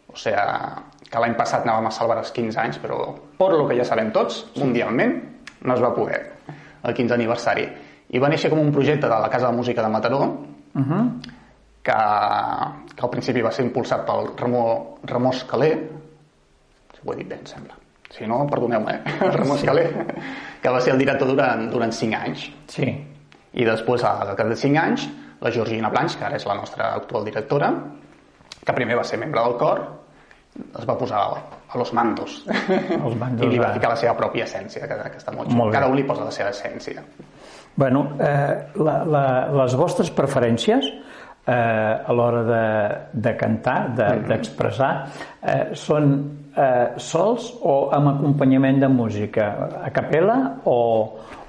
o 0.09 0.17
sigui 0.17 1.07
que 1.09 1.21
l'any 1.21 1.33
passat 1.37 1.65
anàvem 1.65 1.89
a 1.89 1.93
celebrar 1.93 2.23
els 2.23 2.31
15 2.35 2.59
anys, 2.61 2.77
però 2.81 2.99
per 3.39 3.49
lo 3.55 3.65
que 3.69 3.77
ja 3.79 3.85
sabem 3.87 4.11
tots, 4.13 4.43
mundialment, 4.59 5.15
no 5.61 5.73
es 5.75 5.81
va 5.81 5.93
poder, 5.95 6.21
el 6.83 6.93
15 6.93 7.13
aniversari. 7.13 7.67
I 8.09 8.19
va 8.19 8.29
néixer 8.29 8.49
com 8.49 8.59
un 8.59 8.71
projecte 8.73 9.07
de 9.07 9.19
la 9.19 9.29
Casa 9.29 9.47
de 9.51 9.57
Música 9.57 9.81
de 9.83 9.89
Mataró, 9.89 10.21
Uh 10.75 10.81
-huh. 10.81 11.21
que, 11.81 11.91
que 12.95 13.01
al 13.01 13.09
principi 13.09 13.41
va 13.41 13.51
ser 13.51 13.65
impulsat 13.65 14.05
pel 14.05 14.27
Ramó, 14.37 14.97
Ramó 15.03 15.31
Escalé, 15.31 15.89
si 16.93 16.99
ho 17.03 17.13
he 17.13 17.15
dit 17.17 17.27
bé, 17.27 17.35
em 17.39 17.45
sembla. 17.45 17.73
Si 18.09 18.27
no, 18.27 18.45
perdoneu-me, 18.47 18.91
eh? 18.93 19.01
Ramó 19.37 19.55
Escalé, 19.55 19.89
que 20.61 20.69
va 20.69 20.79
ser 20.81 20.93
el 20.93 20.99
director 20.99 21.27
durant, 21.27 21.69
durant 21.71 21.91
5 21.91 22.15
anys. 22.15 22.51
Sí. 22.67 23.07
I 23.53 23.65
després, 23.65 24.03
al 24.03 24.35
cap 24.35 24.47
de 24.47 24.55
5 24.55 24.77
anys, 24.77 25.09
la 25.41 25.51
Georgina 25.51 25.89
Blanch, 25.89 26.17
que 26.17 26.25
ara 26.25 26.35
és 26.35 26.45
la 26.45 26.53
nostra 26.55 26.93
actual 26.93 27.25
directora, 27.25 27.73
que 28.65 28.73
primer 28.73 28.95
va 28.97 29.03
ser 29.03 29.17
membre 29.19 29.41
del 29.41 29.57
cor, 29.57 29.81
es 30.79 30.85
va 30.87 30.97
posar 30.97 31.21
a 31.69 31.77
los 31.77 31.93
mandos. 31.93 32.39
Els 33.05 33.15
mandos, 33.19 33.45
I 33.45 33.49
li 33.53 33.59
va 33.61 33.73
ficar 33.75 33.91
la 33.93 33.99
seva 33.99 34.15
pròpia 34.17 34.47
essència, 34.47 34.87
que, 34.89 34.97
que 35.13 35.21
està 35.21 35.33
molt, 35.35 35.51
Molt. 35.53 35.73
Cada 35.75 35.87
un 35.91 35.95
li 35.99 36.03
posa 36.07 36.25
la 36.25 36.33
seva 36.33 36.49
essència. 36.49 37.03
Bueno, 37.79 38.07
eh, 38.19 38.55
la, 38.81 38.97
la, 39.05 39.23
les 39.61 39.75
vostres 39.79 40.09
preferències 40.11 40.89
eh, 40.89 41.53
a 41.53 42.11
l'hora 42.13 42.41
de, 42.43 42.63
de 43.13 43.35
cantar, 43.37 43.77
de- 43.95 44.11
d'expressar, 44.27 44.91
eh, 45.41 45.69
són 45.77 46.09
eh, 46.57 46.97
sols 46.99 47.53
o 47.61 47.77
amb 47.95 48.15
acompanyament 48.15 48.81
de 48.81 48.89
música? 48.91 49.51
A 49.85 49.91
capella 49.95 50.39
o, 50.67 50.79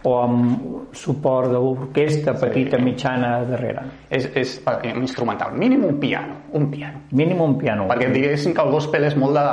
o 0.04 0.12
amb 0.20 0.92
suport 0.96 1.50
d'orquestra 1.50 2.36
petita, 2.38 2.78
mitjana, 2.78 3.40
darrere? 3.48 3.86
És, 4.12 4.28
és 4.38 4.58
instrumental, 4.94 5.56
mínim 5.58 5.84
un 5.88 5.98
piano, 5.98 6.36
un 6.52 6.68
piano. 6.70 7.02
Mínim 7.10 7.40
un 7.40 7.56
piano. 7.58 7.88
Perquè 7.90 8.12
diguéssim 8.14 8.54
que 8.54 8.62
el 8.62 8.70
gospel 8.76 9.08
és 9.10 9.16
molt 9.18 9.34
de, 9.40 9.46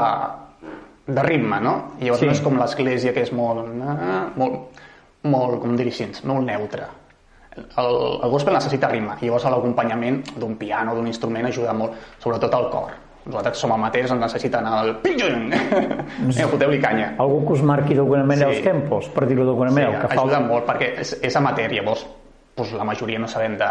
de 1.07 1.23
ritme, 1.23 1.59
no? 1.63 1.73
I 1.99 2.05
llavors 2.05 2.19
Sí. 2.21 2.25
no 2.27 2.31
és 2.33 2.41
com 2.43 2.57
l'església, 2.59 3.13
que 3.13 3.21
és 3.23 3.31
molt, 3.33 3.65
ah, 3.87 4.29
molt, 4.35 4.79
molt, 5.23 5.59
com 5.61 5.75
dir 5.79 5.87
així, 5.87 6.09
molt 6.27 6.45
neutre. 6.45 6.83
El, 7.57 8.19
el 8.23 8.29
gospel 8.29 8.53
necessita 8.53 8.87
ritme, 8.91 9.15
i 9.21 9.25
llavors 9.25 9.45
l'acompanyament 9.49 10.21
d'un 10.37 10.55
piano, 10.59 10.93
d'un 10.95 11.07
instrument, 11.07 11.45
ajuda 11.49 11.73
molt, 11.73 11.93
sobretot 12.21 12.53
al 12.53 12.69
cor. 12.69 12.91
Nosaltres 13.27 13.57
som 13.59 13.71
amateurs, 13.75 14.11
ens 14.13 14.21
necessiten 14.21 14.65
el 14.69 14.93
pinjun! 15.03 15.49
Vinga, 15.49 16.47
foteu-li 16.53 16.77
canya. 16.79 17.09
Algú 17.19 17.41
que 17.47 17.53
us 17.57 17.63
marqui 17.63 17.95
d'alguna 17.97 18.23
manera 18.23 18.51
Sí. 18.51 18.57
els 18.61 18.63
tempos, 18.69 19.09
per 19.09 19.25
dir-ho 19.27 19.43
d'alguna 19.43 19.71
manera, 19.71 19.95
el 19.95 20.01
que 20.05 20.13
fa 20.15 20.21
ajuda 20.21 20.39
molt, 20.45 20.65
perquè 20.69 20.93
és, 21.01 21.17
és 21.21 21.35
amateur, 21.35 21.71
llavors 21.73 22.05
doncs 22.57 22.71
la 22.73 22.83
majoria 22.87 23.19
no 23.19 23.27
sabem 23.27 23.57
de, 23.57 23.67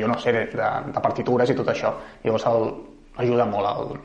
jo 0.00 0.08
no 0.08 0.16
sé, 0.18 0.32
de, 0.32 0.46
de, 0.46 0.70
de 0.94 1.00
partitures 1.00 1.50
i 1.50 1.54
tot 1.54 1.68
això. 1.68 1.92
Llavors 2.24 2.46
el, 2.46 2.64
ajuda 3.22 3.44
molt 3.46 3.68
el, 3.74 3.98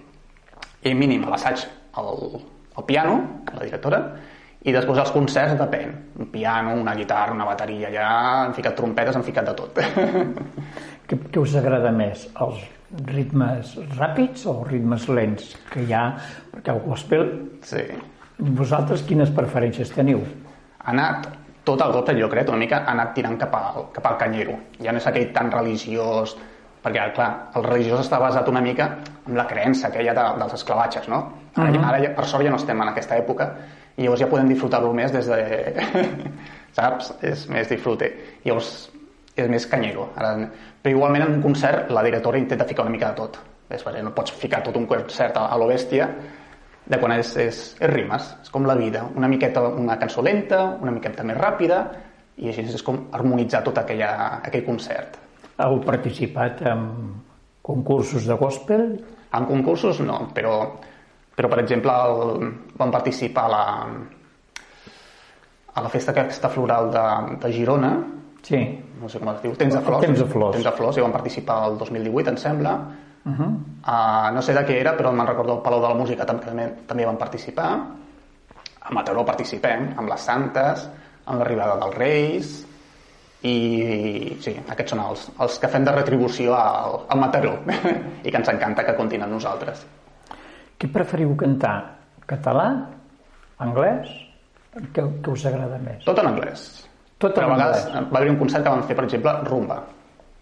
i 0.84 0.94
mínim 0.94 1.24
l'assaig 1.30 1.64
el, 1.98 2.42
el 2.78 2.86
piano, 2.88 3.16
la 3.54 3.66
directora, 3.66 4.02
i 4.68 4.74
després 4.76 5.00
els 5.00 5.12
concerts 5.16 5.56
depèn. 5.60 5.94
Un 6.20 6.28
piano, 6.34 6.76
una 6.82 6.96
guitarra, 6.96 7.36
una 7.36 7.48
bateria, 7.48 7.92
ja 7.94 8.10
han 8.44 8.54
ficat 8.58 8.76
trompetes, 8.76 9.16
han 9.16 9.24
ficat 9.24 9.48
de 9.48 9.56
tot. 9.56 9.80
què, 11.08 11.18
què 11.18 11.40
us 11.40 11.56
agrada 11.60 11.94
més? 11.96 12.28
Els 12.44 12.66
ritmes 13.08 13.76
ràpids 13.96 14.46
o 14.50 14.60
ritmes 14.68 15.08
lents 15.14 15.54
que 15.72 15.86
hi 15.86 15.94
ha? 15.96 16.06
Perquè 16.54 16.76
el 16.76 16.84
gospel... 16.86 17.28
Sí. 17.66 17.86
Vosaltres 18.40 19.02
quines 19.04 19.32
preferències 19.36 19.90
teniu? 19.92 20.22
Ha 20.80 20.94
anat 20.94 21.28
tot 21.68 21.82
el 21.84 21.92
gospel, 21.92 22.22
jo 22.24 22.30
crec, 22.32 22.48
una 22.50 22.62
mica 22.62 22.84
ha 22.86 22.94
anat 22.96 23.12
tirant 23.16 23.36
cap 23.40 23.56
al, 23.56 23.90
cap 23.96 24.06
al 24.10 24.16
canyero. 24.22 24.56
Ja 24.80 24.94
no 24.96 25.02
és 25.02 25.08
aquell 25.10 25.32
tan 25.36 25.52
religiós, 25.54 26.36
perquè, 26.84 27.10
clar, 27.16 27.30
el 27.60 27.68
religiós 27.68 28.06
està 28.06 28.20
basat 28.22 28.48
una 28.52 28.64
mica 28.64 28.90
en 29.28 29.38
la 29.38 29.46
creença 29.48 29.90
aquella 29.90 30.16
de, 30.16 30.26
dels 30.40 30.56
esclavatges, 30.60 31.10
no? 31.12 31.22
Ara, 31.60 31.70
uh 31.70 31.76
-huh. 31.76 31.88
ara 31.90 32.00
ja, 32.04 32.10
per 32.16 32.26
sort 32.26 32.44
ja 32.44 32.50
no 32.50 32.58
estem 32.58 32.82
en 32.82 32.88
aquesta 32.88 33.18
època 33.18 33.50
i 33.98 34.04
llavors 34.04 34.22
ja 34.22 34.28
podem 34.28 34.48
disfrutar-lo 34.48 34.94
més 34.94 35.12
des 35.12 35.28
de... 35.28 35.40
saps? 36.78 37.14
És 37.22 37.48
més 37.50 37.70
disfrute. 37.70 38.12
Llavors 38.46 38.90
és 39.36 39.48
més 39.50 39.66
canyero. 39.68 40.10
Ara, 40.16 40.50
però 40.82 40.96
igualment 40.96 41.24
en 41.26 41.34
un 41.36 41.42
concert 41.42 41.90
la 41.92 42.04
directora 42.04 42.38
intenta 42.38 42.66
ficar 42.66 42.84
una 42.84 42.92
mica 42.92 43.10
de 43.10 43.16
tot. 43.16 43.40
Després, 43.70 44.04
no 44.04 44.12
pots 44.12 44.32
ficar 44.32 44.64
tot 44.64 44.76
un 44.76 44.86
concert 44.86 45.38
a, 45.38 45.48
a 45.54 45.58
lo 45.58 45.68
bèstia 45.68 46.10
de 46.90 46.98
quan 46.98 47.14
és, 47.14 47.36
és, 47.38 47.58
és 47.78 47.90
rimes, 47.92 48.32
és 48.42 48.50
com 48.50 48.66
la 48.66 48.76
vida, 48.76 49.04
una 49.16 49.28
miqueta 49.30 49.62
una 49.62 49.98
cançó 50.02 50.24
lenta, 50.26 50.64
una 50.82 50.92
miqueta 50.92 51.24
més 51.24 51.38
ràpida, 51.38 51.84
i 52.40 52.50
així 52.50 52.66
és 52.66 52.84
com 52.86 53.04
harmonitzar 53.14 53.62
tot 53.66 53.78
aquella, 53.78 54.40
aquell 54.40 54.66
concert. 54.66 55.20
Heu 55.60 55.82
participat 55.86 56.64
en 56.72 56.86
concursos 57.62 58.26
de 58.26 58.38
gospel? 58.40 58.86
En 59.36 59.46
concursos 59.46 60.00
no, 60.02 60.24
però, 60.34 60.56
però 61.40 61.48
per 61.48 61.62
exemple 61.62 61.94
el, 61.96 62.48
vam 62.76 62.90
participar 62.92 63.46
a 63.48 63.52
la, 63.54 63.66
a 65.72 65.84
la 65.86 65.92
festa 65.94 66.12
aquesta 66.12 66.50
floral 66.52 66.90
de, 66.92 67.04
de 67.40 67.52
Girona, 67.56 67.92
sí. 68.44 68.60
no 69.00 69.08
sé 69.08 69.22
com 69.22 69.30
es 69.32 69.38
diu, 69.46 69.54
Temps 69.56 69.78
de 69.78 69.82
Flors. 69.86 70.04
Temps 70.04 70.20
de 70.20 70.26
Flors. 70.28 70.58
Temps 70.58 70.68
de 70.68 70.74
Flors, 70.76 70.98
i 71.00 71.06
vam 71.06 71.14
participar 71.16 71.62
el 71.70 71.78
2018, 71.80 72.34
em 72.34 72.40
sembla. 72.42 72.74
Uh 73.24 73.32
-huh. 73.32 73.48
uh, 73.88 74.34
no 74.36 74.42
sé 74.42 74.54
de 74.54 74.66
què 74.68 74.82
era, 74.82 74.98
però 74.98 75.14
me'n 75.14 75.28
recordo 75.28 75.54
el 75.56 75.62
Palau 75.62 75.80
de 75.82 75.88
la 75.88 75.96
Música 75.96 76.26
també, 76.26 76.68
també 76.88 77.06
vam 77.06 77.18
participar. 77.18 77.70
A 78.82 78.92
Mataró 78.92 79.24
participem, 79.24 79.94
amb 79.96 80.10
les 80.10 80.20
Santes, 80.22 80.90
amb 81.26 81.40
l'arribada 81.40 81.80
dels 81.80 81.96
Reis, 81.96 82.66
i 83.44 84.36
sí, 84.42 84.60
aquests 84.68 84.92
són 84.92 85.00
els, 85.00 85.30
els 85.40 85.60
que 85.60 85.68
fem 85.70 85.86
de 85.86 85.92
retribució 85.92 86.54
al, 86.54 87.00
al 87.08 87.20
Mataró 87.20 87.60
i 88.26 88.30
que 88.30 88.38
ens 88.38 88.50
encanta 88.50 88.84
que 88.84 88.96
comptin 88.96 89.24
amb 89.24 89.32
nosaltres. 89.32 89.86
Què 90.80 90.88
preferiu 90.94 91.36
cantar? 91.40 91.76
Català? 92.30 92.68
Anglès? 93.60 94.12
Què, 94.94 95.04
què 95.04 95.32
us 95.34 95.46
agrada 95.50 95.80
més? 95.84 96.04
Tot 96.08 96.20
en 96.22 96.30
anglès. 96.32 96.68
Tot 97.20 97.34
en 97.34 97.42
Però 97.42 97.50
a 97.50 97.56
vegades 97.58 97.86
anglès. 97.90 98.12
va 98.14 98.20
haver 98.22 98.32
un 98.32 98.38
concert 98.40 98.64
que 98.64 98.70
vam 98.70 98.84
fer, 98.88 98.96
per 98.96 99.06
exemple, 99.10 99.34
rumba. 99.50 99.80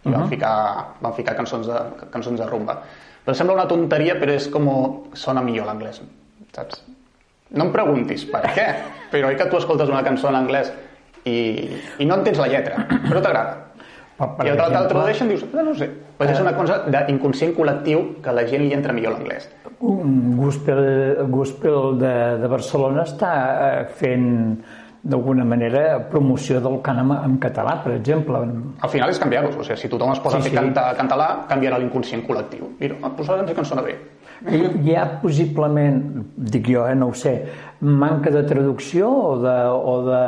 I 0.06 0.10
Uh 0.10 0.12
vam, 0.14 0.24
-huh. 0.24 0.30
ficar, 0.30 0.86
vam 1.02 1.14
ficar 1.14 1.36
cançons 1.36 1.68
de, 1.68 1.80
cançons 2.12 2.40
de 2.40 2.46
rumba. 2.46 2.78
Però 3.26 3.34
sembla 3.36 3.56
una 3.56 3.68
tonteria, 3.68 4.16
però 4.16 4.32
és 4.32 4.48
com 4.48 5.04
sona 5.14 5.42
millor 5.42 5.66
l'anglès, 5.66 6.02
saps? 6.54 6.84
No 7.50 7.66
em 7.66 7.72
preguntis 7.72 8.26
per 8.26 8.42
què, 8.44 8.76
però 9.12 9.28
oi 9.28 9.36
que 9.36 9.46
tu 9.50 9.58
escoltes 9.58 9.90
una 9.90 10.04
cançó 10.04 10.30
en 10.30 10.36
anglès 10.36 10.72
i, 11.26 11.70
i 12.00 12.06
no 12.06 12.16
entens 12.16 12.38
la 12.38 12.48
lletra, 12.48 12.86
però 13.10 13.22
t'agrada. 13.22 13.67
Per, 14.18 14.28
per 14.34 14.48
I 14.48 14.50
el 14.50 14.58
exemple, 14.58 14.88
tradueixen 14.90 15.30
dius, 15.30 15.46
no, 15.54 15.64
no 15.68 15.76
sé. 15.78 15.92
Pues 16.18 16.32
és 16.34 16.42
una 16.42 16.56
cosa 16.58 16.80
d'inconscient 16.90 17.54
col·lectiu 17.58 18.04
que 18.26 18.34
la 18.34 18.48
gent 18.50 18.66
li 18.66 18.74
entra 18.74 18.96
millor 18.96 19.14
l'anglès. 19.14 19.50
un 19.80 20.36
gospel, 20.40 21.28
gospel 21.30 22.00
de, 22.02 22.14
de 22.42 22.48
Barcelona 22.50 23.04
està 23.06 23.32
eh, 23.68 23.84
fent 24.00 24.26
d'alguna 25.08 25.46
manera 25.46 26.00
promoció 26.10 26.60
del 26.64 26.80
cant 26.84 27.00
en, 27.06 27.38
català, 27.40 27.78
per 27.84 27.94
exemple. 27.96 28.42
Al 28.82 28.92
final 28.92 29.14
és 29.14 29.22
canviar-los. 29.22 29.56
O 29.56 29.64
sigui, 29.64 29.78
si 29.84 29.92
tothom 29.92 30.12
es 30.16 30.20
posa 30.24 30.42
Sí, 30.42 30.48
a 30.48 30.50
fer 30.50 30.56
sí. 30.56 30.58
cantar 30.58 30.88
català, 30.98 31.28
canviarà 31.48 31.80
l'inconscient 31.80 32.26
col·lectiu. 32.28 32.74
Mira, 32.82 32.98
ah, 33.04 33.14
ens 33.14 33.54
que 33.54 33.62
ens 33.62 33.70
sona 33.70 33.86
bé. 33.86 33.96
Hi, 34.50 34.60
hi 34.86 34.98
ha 34.98 35.06
possiblement, 35.22 36.02
dic 36.38 36.68
jo, 36.70 36.84
eh, 36.90 36.96
no 36.96 37.08
ho 37.10 37.14
sé, 37.14 37.38
manca 37.82 38.34
de 38.34 38.44
traducció 38.50 39.10
o 39.10 39.32
de, 39.42 39.56
o 39.94 39.96
de, 40.06 40.26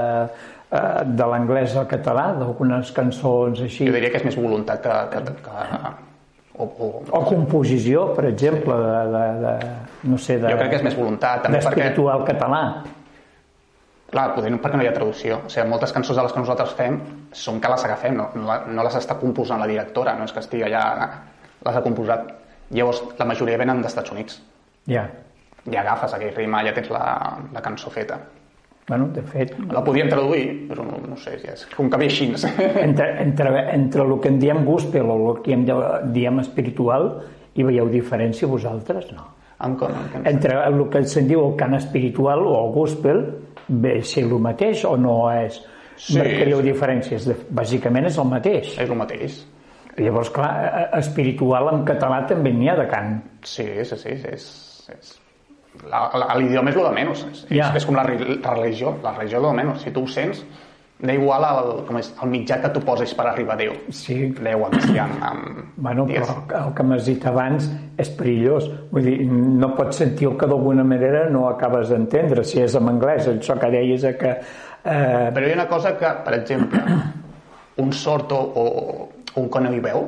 de 0.70 1.26
l'anglès 1.32 1.74
al 1.80 1.88
català, 1.90 2.28
d'algunes 2.38 2.92
cançons 2.94 3.64
així, 3.66 3.88
Jo 3.90 3.96
diria 3.96 4.12
que 4.14 4.22
és 4.22 4.28
més 4.28 4.38
voluntat 4.38 4.84
que... 4.86 5.00
que, 5.16 5.34
que 5.48 5.98
o, 6.60 6.66
o, 6.68 6.88
o 7.16 7.22
composició, 7.24 8.10
per 8.18 8.26
exemple, 8.28 8.76
de, 8.76 9.04
de, 9.14 9.26
de, 9.46 9.54
no 10.12 10.18
sé, 10.20 10.36
de, 10.42 10.50
jo 10.52 10.58
crec 10.60 10.74
que 10.74 10.80
és 10.82 10.86
més 10.86 10.98
voluntat, 10.98 11.46
també 11.46 11.62
perquè... 11.64 11.88
català. 12.28 12.64
Clar, 14.10 14.26
poder 14.34 14.52
perquè 14.58 14.78
no 14.78 14.84
hi 14.84 14.90
ha 14.90 14.94
traducció. 14.94 15.38
O 15.46 15.52
sigui, 15.54 15.68
moltes 15.70 15.94
cançons 15.96 16.18
de 16.18 16.26
les 16.26 16.34
que 16.34 16.42
nosaltres 16.42 16.74
fem 16.76 16.98
són 17.38 17.62
que 17.62 17.70
les 17.72 17.86
agafem, 17.86 18.18
no, 18.18 18.28
no, 18.36 18.84
les 18.84 18.98
està 18.98 19.16
composant 19.22 19.62
la 19.62 19.70
directora, 19.70 20.16
no 20.18 20.26
és 20.26 20.34
que 20.34 20.42
estigui 20.44 20.66
allà, 20.66 20.84
les 21.66 21.78
ha 21.78 21.84
composat. 21.86 22.34
Llavors, 22.74 23.04
la 23.18 23.30
majoria 23.30 23.58
venen 23.62 23.82
dels 23.82 23.94
Estats 23.94 24.12
Units. 24.14 24.42
Ja. 24.90 25.06
Ja 25.70 25.84
agafes 25.84 26.18
aquell 26.18 26.34
rima, 26.36 26.64
ja 26.66 26.74
tens 26.76 26.90
la, 26.94 27.06
la 27.54 27.64
cançó 27.66 27.94
feta. 27.94 28.20
Bueno, 28.90 29.08
de 29.14 29.22
fet, 29.22 29.52
La 29.70 29.84
podíem 29.86 30.10
traduir, 30.10 30.46
però 30.66 30.82
no, 30.82 30.98
no 31.12 31.16
sé, 31.22 31.36
ja 31.44 31.54
és 31.54 31.68
com 31.76 31.92
que 31.94 31.98
ve 32.02 32.08
així. 32.10 32.26
entre, 32.82 33.10
entre, 33.22 33.52
entre 33.76 34.02
el 34.02 34.16
que 34.24 34.32
en 34.34 34.40
diem 34.42 34.64
gospel 34.66 35.12
o 35.14 35.18
el 35.20 35.44
que 35.46 35.54
en 35.54 35.68
diem 36.16 36.42
espiritual, 36.42 37.12
hi 37.54 37.68
veieu 37.68 37.92
diferència 37.94 38.50
vosaltres? 38.50 39.12
No. 39.14 39.28
En 39.62 39.76
com, 39.78 39.94
en 39.94 40.10
com? 40.14 40.26
Entre 40.32 40.58
el 40.66 40.82
que 40.90 41.04
se'n 41.12 41.30
diu 41.30 41.44
el 41.44 41.54
cant 41.60 41.78
espiritual 41.78 42.42
o 42.48 42.56
el 42.64 42.74
gospel, 42.74 43.22
ve 43.70 44.00
ser 44.02 44.26
el 44.26 44.34
mateix 44.42 44.82
o 44.90 44.96
no 44.98 45.20
és? 45.36 45.62
Sí, 46.00 46.18
Marcaríeu 46.18 46.64
sí. 46.64 46.70
diferències? 46.72 47.30
Bàsicament 47.54 48.10
és 48.10 48.18
el 48.18 48.30
mateix. 48.34 48.74
És 48.74 48.90
el 48.90 48.98
mateix. 48.98 49.42
Llavors, 50.00 50.34
clar, 50.34 50.52
espiritual 50.98 51.74
en 51.76 51.86
català 51.86 52.24
també 52.26 52.56
n'hi 52.56 52.72
ha 52.72 52.78
de 52.80 52.90
cant. 52.90 53.18
Sí, 53.44 53.68
sí, 53.84 54.02
sí, 54.08 54.16
és... 54.34 54.54
és... 54.96 55.19
L'idioma 56.40 56.70
és 56.72 56.76
el 56.80 56.84
de 56.84 56.92
menys. 56.96 57.26
És, 57.32 57.46
Ja. 57.50 57.70
és, 57.70 57.78
és 57.82 57.86
com 57.86 57.96
la, 57.96 58.04
re- 58.04 58.40
la 58.44 58.54
religió. 58.56 58.96
La 59.04 59.14
religió 59.16 59.38
és 59.40 59.44
el 59.44 59.50
de 59.50 59.56
menys. 59.64 59.82
Si 59.86 59.92
tu 59.96 60.04
ho 60.04 60.08
sents, 60.08 60.44
da 61.00 61.14
igual 61.16 61.46
el, 61.48 61.70
com 61.88 61.98
és, 61.98 62.10
el 62.22 62.30
mitjà 62.30 62.58
que 62.62 62.70
tu 62.76 62.82
posis 62.84 63.14
per 63.16 63.28
arribar 63.30 63.54
a 63.56 63.58
Déu. 63.62 63.74
Sí, 63.96 64.18
Déu, 64.36 64.66
el 64.66 64.72
cristian, 64.74 65.14
amb... 65.24 65.62
Bueno, 65.78 66.06
però 66.10 66.36
el 66.66 66.74
que 66.76 66.84
m'has 66.84 67.06
dit 67.08 67.26
abans 67.26 67.70
és 67.98 68.10
perillós. 68.18 68.68
Vull 68.92 69.06
dir, 69.08 69.18
no 69.32 69.72
pots 69.78 70.02
sentir 70.02 70.28
el 70.28 70.36
que 70.38 70.48
d'alguna 70.52 70.84
manera 70.84 71.30
no 71.30 71.48
acabes 71.48 71.90
d'entendre, 71.94 72.44
si 72.44 72.60
és 72.60 72.76
en 72.76 72.90
anglès. 72.92 73.28
Això 73.32 73.56
que 73.60 73.72
deies 73.72 74.04
que... 74.20 74.36
Eh, 74.84 75.30
Però 75.36 75.46
hi 75.48 75.52
ha 75.52 75.56
una 75.62 75.68
cosa 75.72 75.96
que, 75.98 76.12
per 76.26 76.34
exemple, 76.42 76.82
un 77.78 77.94
sordo 77.94 78.36
o 78.36 79.10
un 79.40 79.50
que 79.50 79.60
no 79.62 79.72
hi 79.74 79.80
veu, 79.80 80.04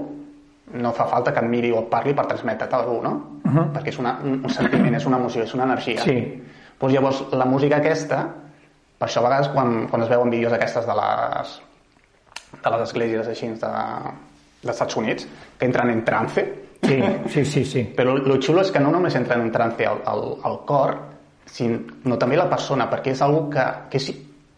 no 0.74 0.92
fa 0.94 1.08
falta 1.08 1.34
que 1.34 1.40
et 1.40 1.50
miri 1.50 1.72
o 1.72 1.80
et 1.84 1.90
parli 1.90 2.14
per 2.14 2.26
transmetre't 2.30 2.74
alguna 2.74 3.10
cosa, 3.10 3.10
no? 3.10 3.40
Uh 3.44 3.52
-huh. 3.52 3.66
Perquè 3.74 3.90
és 3.90 4.00
una, 4.00 4.20
un, 4.24 4.50
sentiment, 4.50 4.96
és 4.96 5.06
una 5.06 5.18
emoció, 5.18 5.44
és 5.44 5.54
una 5.54 5.64
energia. 5.64 6.02
Sí. 6.02 6.44
Pues 6.78 6.94
llavors, 6.94 7.26
la 7.32 7.46
música 7.46 7.78
aquesta, 7.78 8.28
per 8.98 9.08
això 9.08 9.20
a 9.20 9.24
vegades 9.24 9.50
quan, 9.50 9.88
quan 9.88 10.02
es 10.02 10.10
veuen 10.10 10.30
vídeos 10.30 10.54
aquestes 10.54 10.86
de 10.86 10.94
les, 10.94 11.62
de 12.64 12.70
les 12.70 12.82
esglésies 12.82 13.28
així 13.28 13.48
de, 13.48 13.72
dels 14.62 14.76
Estats 14.76 14.96
Units, 14.96 15.28
que 15.58 15.66
entren 15.66 15.90
en 15.90 16.04
trance, 16.06 16.54
sí, 16.82 17.02
sí, 17.28 17.46
sí, 17.46 17.66
sí. 17.66 17.94
però 17.96 18.16
el 18.18 18.42
xulo 18.42 18.62
és 18.62 18.72
que 18.72 18.80
no 18.80 18.92
només 18.92 19.16
entren 19.16 19.42
en 19.42 19.52
trance 19.52 19.86
al, 19.86 20.02
al, 20.06 20.38
al 20.44 20.60
cor, 20.66 20.98
sinó 21.46 22.18
també 22.18 22.38
la 22.38 22.50
persona, 22.50 22.90
perquè 22.90 23.12
és 23.12 23.22
algo 23.22 23.50
que, 23.50 23.66
que 23.90 23.98
és 23.98 24.12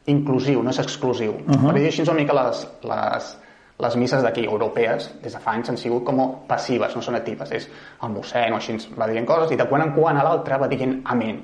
inclusiu, 0.05 0.63
no 0.63 0.69
és 0.69 0.79
exclusiu. 0.79 1.31
Uh 1.31 1.55
-huh. 1.55 1.71
Per 1.71 1.79
dir 1.79 1.87
així 1.87 2.01
una 2.01 2.13
mica 2.13 2.33
les, 2.33 2.67
les, 2.83 3.37
les 3.83 3.95
misses 3.99 4.23
d'aquí, 4.23 4.45
europees, 4.47 5.09
des 5.23 5.35
de 5.35 5.41
fa 5.43 5.53
anys 5.57 5.69
han 5.73 5.77
sigut 5.77 6.05
com 6.07 6.21
passives, 6.47 6.95
no 6.95 7.03
són 7.05 7.17
actives. 7.19 7.51
És 7.51 7.69
el 8.03 8.13
mossèn 8.13 8.55
o 8.55 8.59
així 8.59 8.73
ens 8.75 8.87
va 8.99 9.07
dient 9.11 9.27
coses 9.29 9.51
i 9.53 9.59
de 9.59 9.67
quan 9.69 9.83
en 9.85 9.93
quan 9.95 10.17
a 10.17 10.25
l'altre 10.25 10.57
va 10.61 10.69
dient 10.71 11.01
amén 11.05 11.43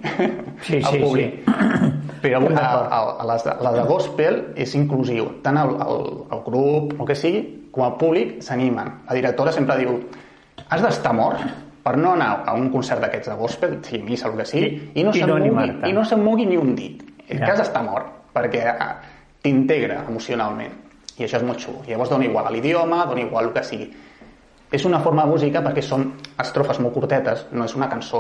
Sí, 0.66 0.80
al 0.86 0.94
sí, 0.94 1.04
públic. 1.04 1.46
Però 2.24 2.42
Estem 2.42 2.58
a, 2.60 2.68
a, 2.68 3.00
a 3.24 3.30
les 3.30 3.46
de, 3.48 3.56
la 3.64 3.72
de 3.78 3.84
gospel 3.88 4.42
és 4.60 4.76
inclusiu. 4.76 5.30
Tant 5.44 5.60
el, 5.62 5.76
el, 5.86 6.06
el 6.36 6.44
grup, 6.46 6.98
o 7.00 7.08
que 7.08 7.16
sigui, 7.16 7.44
com 7.72 7.86
el 7.86 7.96
públic 8.02 8.40
s'animen. 8.44 8.92
La 9.08 9.16
directora 9.16 9.54
sempre 9.56 9.78
diu 9.80 10.00
has 10.68 10.84
d'estar 10.84 11.14
mort 11.16 11.46
per 11.84 11.96
no 11.98 12.14
anar 12.14 12.44
a 12.46 12.54
un 12.60 12.68
concert 12.74 13.02
d'aquests 13.02 13.32
de 13.32 13.38
gospel, 13.40 13.78
sigui 13.88 14.04
missa, 14.12 14.28
el 14.28 14.36
que 14.38 14.46
sigui, 14.46 14.74
i 14.94 15.06
no, 15.06 15.14
I 15.16 15.24
no 15.26 15.38
mogui, 15.40 15.72
i 15.90 15.94
no 15.96 16.04
se'n 16.06 16.22
mogui 16.24 16.46
ni 16.50 16.60
un 16.60 16.76
dit. 16.76 17.06
Ja. 17.30 17.46
que 17.46 17.52
has 17.52 17.60
d'estar 17.62 17.84
mort, 17.86 18.10
perquè 18.34 18.64
t'integra 19.44 20.04
emocionalment. 20.10 20.89
I 21.20 21.26
això 21.28 21.38
és 21.42 21.44
molt 21.44 21.60
xulo. 21.60 21.82
Llavors 21.88 22.10
dona 22.10 22.26
igual 22.26 22.48
a 22.48 22.52
l'idioma, 22.52 23.04
dona 23.06 23.22
igual 23.26 23.50
el 23.50 23.54
que 23.54 23.64
sigui. 23.68 23.90
És 24.72 24.86
una 24.86 25.00
forma 25.02 25.24
de 25.26 25.32
música 25.34 25.62
perquè 25.66 25.82
són 25.82 26.12
estrofes 26.40 26.78
molt 26.80 26.94
curtetes, 26.94 27.48
no 27.52 27.66
és 27.66 27.74
una 27.76 27.88
cançó 27.90 28.20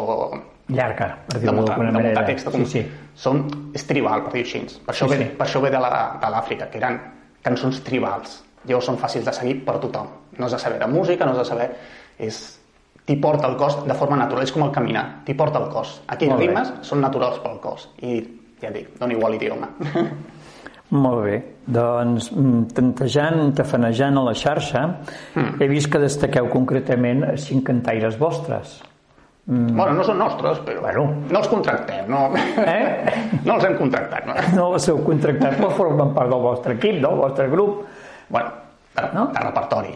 Llarga, 0.70 1.12
per 1.30 1.40
dir-ho 1.40 1.54
d'alguna 1.54 1.92
de 1.92 1.94
muntar 1.94 2.02
manera. 2.02 2.26
text. 2.26 2.50
Com, 2.52 2.66
Sí, 2.66 2.80
sí. 2.82 2.86
Són, 3.16 3.44
és 3.74 3.86
tribal, 3.86 4.24
per 4.26 4.34
dir-ho 4.34 4.46
així. 4.48 4.80
Per, 4.86 4.94
això 4.96 5.06
Sí, 5.08 5.12
ve, 5.16 5.18
sí. 5.24 5.30
per 5.38 5.46
això 5.48 5.62
ve 5.62 5.70
de 5.70 5.80
l'Àfrica, 5.80 6.70
que 6.72 6.78
eren 6.82 7.00
cançons 7.44 7.82
tribals. 7.86 8.44
llavors 8.66 8.86
són 8.86 8.98
fàcils 8.98 9.24
de 9.26 9.32
seguir 9.34 9.64
per 9.66 9.78
tothom. 9.80 10.08
No 10.38 10.46
has 10.46 10.52
de 10.52 10.60
saber 10.60 10.80
de 10.80 10.88
música, 10.88 11.26
no 11.26 11.32
has 11.32 11.38
de 11.38 11.46
saber... 11.46 11.70
És, 12.18 12.60
t'hi 13.06 13.16
porta 13.16 13.48
el 13.48 13.56
cos 13.58 13.86
de 13.88 13.94
forma 13.94 14.18
natural, 14.18 14.44
és 14.44 14.52
com 14.52 14.64
el 14.64 14.72
caminar, 14.72 15.22
t'hi 15.26 15.34
porta 15.34 15.58
el 15.60 15.70
cos. 15.72 16.02
Aquells 16.08 16.36
ritmes 16.38 16.74
són 16.82 17.00
naturals 17.02 17.40
pel 17.40 17.60
cos 17.64 17.88
i 18.02 18.20
ja 18.62 18.68
et 18.68 18.74
dic, 18.76 18.90
dona 19.00 19.14
igual 19.14 19.32
l'idioma. 19.34 19.70
Molt 20.90 21.20
bé, 21.28 21.36
doncs 21.70 22.32
mm, 22.34 22.64
tantejant, 22.74 23.52
tafanejant 23.54 24.18
a 24.18 24.24
la 24.26 24.34
xarxa, 24.34 24.84
he 25.62 25.68
vist 25.70 25.92
que 25.94 26.00
destaqueu 26.02 26.48
concretament 26.50 27.26
cinc 27.38 27.68
cantaires 27.68 28.18
vostres. 28.18 28.80
Mm. 29.46 29.76
Bueno, 29.78 29.94
no 30.00 30.04
són 30.06 30.18
nostres, 30.22 30.60
però 30.66 30.82
Bueno. 30.82 31.04
no 31.30 31.40
els 31.40 31.48
contractem, 31.48 32.10
no, 32.10 32.32
Eh? 32.36 33.14
no 33.46 33.56
els 33.56 33.66
hem 33.66 33.78
contractat. 33.78 34.26
No? 34.26 34.34
No 34.56 34.74
els 34.74 34.88
heu 34.90 34.98
contractat, 35.06 35.58
però 35.58 35.70
formen 35.78 36.14
part 36.14 36.30
del 36.30 36.42
vostre 36.42 36.74
equip, 36.74 37.00
del 37.02 37.16
vostre 37.18 37.48
grup. 37.50 37.84
Bueno, 38.30 38.50
de, 38.96 39.02
No? 39.14 39.28
de 39.34 39.40
repertori, 39.46 39.94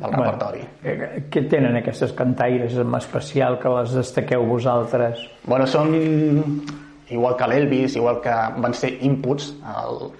del 0.00 0.12
repertori. 0.12 0.64
eh, 0.84 1.22
què 1.30 1.48
tenen 1.48 1.76
aquestes 1.76 2.12
cantaires 2.16 2.76
en 2.80 2.94
especial 2.94 3.58
que 3.58 3.68
les 3.68 3.92
destaqueu 3.92 4.44
vosaltres? 4.46 5.20
Bueno, 5.44 5.66
són 5.66 5.92
igual 7.10 7.36
que 7.36 7.46
l'Elvis, 7.48 7.96
igual 7.96 8.20
que 8.22 8.32
van 8.56 8.72
ser 8.74 8.98
inputs 9.02 9.54
al, 9.64 10.10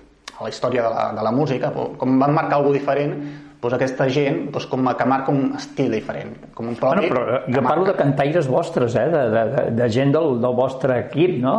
a 0.41 0.49
la 0.49 0.51
història 0.51 0.83
de 0.87 0.91
la, 0.91 1.07
de 1.19 1.25
la 1.27 1.33
música, 1.37 1.71
com 1.71 2.19
van 2.19 2.35
marcar 2.35 2.59
alguna 2.59 2.79
diferent, 2.79 3.15
doncs 3.61 3.77
aquesta 3.77 4.09
gent 4.09 4.47
doncs 4.55 4.67
com 4.71 4.89
que 4.97 5.07
marca 5.09 5.33
un 5.35 5.53
estil 5.59 5.93
diferent, 5.93 6.33
com 6.57 6.71
un 6.73 6.79
propi... 6.81 7.05
Bueno, 7.05 7.13
però 7.13 7.45
que 7.45 7.55
jo 7.55 7.63
parlo 7.67 7.87
de 7.91 7.95
cantaires 7.99 8.49
vostres, 8.49 8.97
eh? 8.97 9.07
de, 9.13 9.25
de, 9.35 9.45
de, 9.55 9.65
de 9.77 9.89
gent 9.93 10.15
del, 10.17 10.39
del 10.41 10.57
vostre 10.57 10.99
equip, 11.05 11.37
no? 11.45 11.57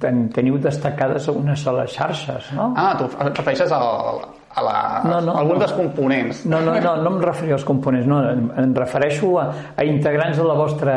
Ten, 0.00 0.26
teniu 0.34 0.56
destacades 0.58 1.28
unes 1.30 1.64
a 1.70 1.74
les 1.78 1.92
xarxes, 1.96 2.50
no? 2.56 2.72
Ah, 2.76 2.92
tu 2.98 3.06
et 3.06 3.38
refereixes 3.38 3.72
al, 3.72 4.20
a, 4.54 4.64
la, 4.64 4.76
No, 5.04 5.20
no, 5.20 5.36
a 5.36 5.40
algun 5.40 5.56
no. 5.58 5.62
dels 5.64 5.74
components. 5.76 6.44
No, 6.50 6.60
no, 6.64 6.76
no, 6.80 6.94
no 7.04 7.14
em 7.14 7.20
refereixo 7.22 7.60
als 7.60 7.66
components, 7.68 8.08
no, 8.10 8.20
em, 8.28 8.46
em 8.64 8.76
refereixo 8.76 9.32
a, 9.40 9.48
a 9.76 9.86
integrants 9.88 10.40
de 10.40 10.46
la 10.48 10.56
vostra, 10.58 10.94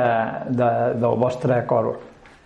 de, 0.49 0.71
del 0.99 1.19
vostre 1.23 1.61
cor. 1.69 1.93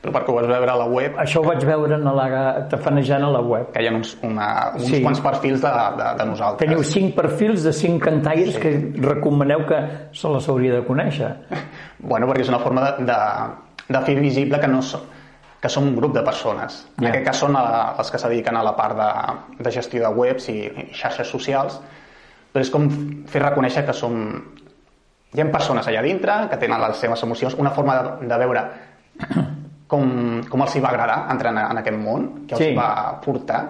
Però 0.02 0.10
perquè 0.16 0.32
ho 0.34 0.36
vas 0.40 0.48
veure 0.50 0.72
a 0.74 0.76
la 0.80 0.86
web, 0.90 1.18
Això 1.22 1.44
ho 1.44 1.46
vaig 1.46 1.62
veure 1.68 1.94
en 2.00 2.08
la, 2.18 2.24
tafanejant 2.72 3.22
a 3.24 3.30
la 3.30 3.42
web. 3.46 3.68
que 3.72 3.84
hi 3.84 3.88
ha 3.88 3.92
uns, 3.94 4.16
una, 4.26 4.72
uns 4.74 4.88
Sí. 4.90 5.02
quants 5.04 5.20
perfils 5.22 5.62
de, 5.62 5.70
de, 6.00 6.08
de 6.18 6.26
nosaltres. 6.26 6.68
Teniu 6.68 6.82
cinc 6.84 7.14
perfils 7.16 7.62
de 7.64 7.74
cinc 7.74 8.02
cantaires 8.04 8.58
que 8.58 8.72
recomaneu 8.98 9.62
que 9.70 9.80
se 10.18 10.28
les 10.34 10.50
hauria 10.50 10.74
de 10.80 10.86
conèixer. 10.88 11.32
Bueno, 12.02 12.26
perquè 12.26 12.42
és 12.42 12.50
una 12.50 12.58
forma 12.58 12.82
de, 12.82 13.06
de, 13.06 13.20
de 13.94 14.02
fer 14.08 14.16
visible 14.20 14.58
que 14.60 14.68
no 14.68 14.82
som, 14.82 15.02
que 15.62 15.70
som 15.70 15.86
un 15.86 15.96
grup 15.96 16.16
de 16.18 16.24
persones. 16.26 16.80
En 16.98 17.06
aquest 17.12 17.28
cas 17.28 17.38
són 17.44 17.56
a, 17.56 17.94
els 18.02 18.10
que 18.10 18.18
se 18.18 18.28
dediquen 18.28 18.58
a 18.58 18.64
la 18.66 18.74
part 18.76 18.98
de, 18.98 19.10
de 19.62 19.72
gestió 19.72 20.02
de 20.02 20.10
webs 20.18 20.50
i, 20.50 20.64
i 20.66 20.88
xarxes 20.98 21.30
socials, 21.30 21.78
però 22.52 22.66
és 22.66 22.72
com 22.74 22.90
fer 23.30 23.44
reconèixer 23.46 23.86
que 23.86 23.94
som... 23.94 24.18
Hi 25.32 25.40
ha 25.40 25.52
persones 25.54 25.86
allà 25.88 26.02
dintre 26.02 26.48
que 26.50 26.58
tenen 26.58 26.82
les 26.82 26.98
seves 26.98 27.22
emocions, 27.24 27.54
una 27.62 27.70
forma 27.72 28.02
de, 28.02 28.28
de 28.34 28.38
veure 28.42 28.66
com, 29.92 30.42
com 30.50 30.64
els 30.64 30.76
hi 30.78 30.82
va 30.84 30.90
agradar 30.94 31.20
entrar 31.34 31.52
en, 31.52 31.60
en 31.66 31.82
aquest 31.84 31.98
món, 32.00 32.28
que 32.48 32.56
els 32.56 32.64
Sí. 32.64 32.74
va 32.78 33.20
portar, 33.24 33.62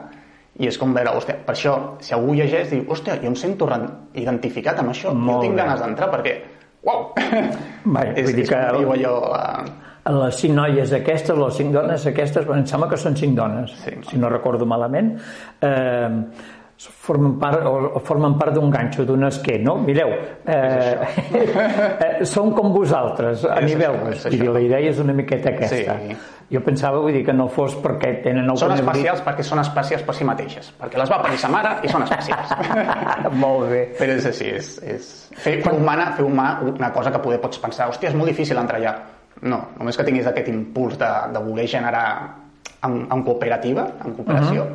i 0.62 0.68
és 0.70 0.78
com 0.78 0.94
veure, 0.94 1.16
hòstia, 1.18 1.40
per 1.46 1.56
això, 1.56 1.76
si 2.04 2.14
algú 2.14 2.36
llegeix, 2.38 2.70
diu, 2.70 2.84
hòstia, 2.92 3.16
jo 3.22 3.32
em 3.32 3.36
sento 3.40 3.68
identificat 4.14 4.80
amb 4.84 4.92
això, 4.94 5.14
Molt 5.16 5.38
jo 5.40 5.42
tinc 5.48 5.56
bé. 5.56 5.64
ganes 5.64 5.82
d'entrar 5.82 6.12
perquè, 6.12 6.36
uau, 6.86 7.08
Vaja, 7.96 8.14
és, 8.16 8.26
vull 8.28 8.36
dir 8.36 8.44
és 8.46 8.50
que 8.50 8.62
diu 8.78 8.94
allò, 8.94 9.16
A 10.04 10.12
les 10.12 10.36
cinc 10.42 10.56
noies 10.58 10.92
aquestes, 10.98 11.38
les 11.38 11.54
cinc 11.60 11.74
dones 11.76 12.06
aquestes, 12.10 12.48
em 12.50 12.64
sembla 12.66 12.88
que 12.90 12.98
són 12.98 13.16
cinc 13.16 13.36
dones, 13.38 13.72
Sí. 13.84 13.92
si 14.10 14.18
no 14.18 14.30
recordo 14.30 14.66
malament, 14.66 15.12
eh, 15.62 16.10
formen 16.90 17.38
part, 17.40 17.62
o, 17.68 17.74
o 17.98 18.00
formen 18.02 18.34
part 18.40 18.56
d'un 18.56 18.72
ganxo, 18.74 19.04
d'un 19.06 19.28
esquer, 19.28 19.60
no? 19.62 19.76
Mireu, 19.86 20.12
eh, 20.50 20.98
eh, 21.38 22.12
són 22.26 22.54
com 22.58 22.72
vosaltres, 22.74 23.46
a 23.46 23.60
És 23.62 23.70
nivell, 23.70 23.98
això, 24.00 24.14
és 24.16 24.26
això. 24.32 24.54
la 24.56 24.62
idea 24.66 24.80
és 24.90 25.02
una 25.04 25.14
miqueta 25.14 25.52
aquesta. 25.54 25.98
Sí. 26.02 26.18
Jo 26.52 26.60
pensava, 26.66 27.00
vull 27.00 27.14
dir, 27.16 27.22
que 27.24 27.32
no 27.32 27.46
fos 27.48 27.78
perquè 27.80 28.10
tenen 28.26 28.50
són 28.60 28.74
alguna 28.74 28.92
especials 28.92 29.22
perquè 29.24 29.46
són 29.48 29.62
especials 29.62 30.04
per 30.04 30.16
si 30.18 30.28
mateixes, 30.28 30.74
perquè 30.82 31.00
les 31.00 31.14
va 31.14 31.22
parir 31.24 31.40
sa 31.40 31.48
mare 31.54 31.78
i 31.86 31.92
són 31.92 32.04
especials. 32.04 32.52
Molt 33.44 33.70
bé. 33.72 33.86
Però 34.02 34.18
és 34.20 34.28
així, 34.34 34.50
és, 34.58 34.74
és 34.84 35.08
fer, 35.32 35.62
fer, 35.64 35.72
humana, 35.72 36.12
fer 36.18 36.26
humà 36.28 36.50
una 36.68 36.92
cosa 36.92 37.14
que 37.14 37.24
poder 37.24 37.40
pots 37.40 37.62
pensar, 37.64 37.88
hòstia, 37.94 38.12
és 38.12 38.18
molt 38.20 38.34
difícil 38.34 38.60
entrar 38.60 38.82
allà. 38.82 38.98
No, 39.48 39.62
només 39.80 39.98
que 39.98 40.04
tinguis 40.04 40.28
aquest 40.28 40.52
impuls 40.52 40.98
de, 41.00 41.12
de 41.32 41.44
voler 41.46 41.70
generar 41.72 42.06
en, 42.84 43.06
en 43.08 43.24
cooperativa, 43.24 43.88
en 44.04 44.18
cooperació, 44.18 44.66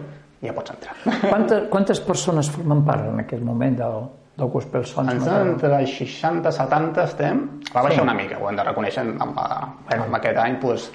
ja 0.42 0.52
pots 0.54 0.70
entrar. 0.74 0.94
Quantes, 1.30 1.68
quantes 1.72 2.00
persones 2.00 2.50
formen 2.52 2.84
part 2.84 3.06
en 3.08 3.20
aquest 3.24 3.42
moment 3.42 3.76
del, 3.78 4.06
del 4.36 4.48
Gospel 4.52 4.84
Sons? 4.86 5.12
Ens 5.14 5.26
entre 5.32 5.80
60 5.86 6.48
i 6.48 6.52
70 6.52 7.04
estem. 7.04 7.40
Va 7.74 7.82
baixar 7.82 8.00
Sí. 8.02 8.04
una 8.04 8.14
mica, 8.14 8.38
ho 8.38 8.48
hem 8.50 8.56
de 8.60 8.64
reconèixer, 8.68 9.02
amb, 9.06 9.36
la, 9.36 9.60
amb 9.96 10.14
aquest 10.20 10.38
any, 10.44 10.58
doncs, 10.62 10.90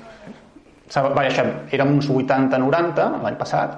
va 0.95 1.09
baixar, 1.15 1.45
érem 1.71 1.93
uns 1.97 2.09
80-90 2.11 3.21
l'any 3.23 3.37
passat, 3.39 3.77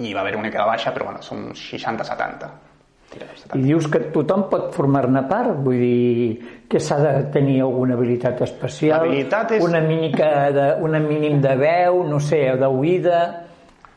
i 0.00 0.12
va 0.14 0.20
haver 0.22 0.34
una 0.36 0.48
mica 0.48 0.60
de 0.62 0.66
baixa, 0.68 0.92
però 0.92 1.06
bueno, 1.10 1.22
són 1.24 1.46
uns 1.50 1.60
60-70. 1.72 2.48
I 3.54 3.60
dius 3.62 3.86
que 3.88 4.00
tothom 4.12 4.42
pot 4.50 4.72
formar-ne 4.74 5.22
part? 5.30 5.54
Vull 5.64 5.78
dir, 5.78 6.64
que 6.68 6.80
s'ha 6.82 6.96
de 7.00 7.12
tenir 7.32 7.60
alguna 7.62 7.94
habilitat 7.94 8.42
especial? 8.44 9.04
L'habilitat 9.06 9.52
és- 9.56 9.64
Una, 9.64 9.80
mínica 9.80 10.50
de, 10.52 10.66
una 10.82 10.98
mínim 11.00 11.40
de 11.40 11.54
veu, 11.56 12.02
no 12.04 12.18
sé, 12.20 12.42
d'oïda... 12.58 13.20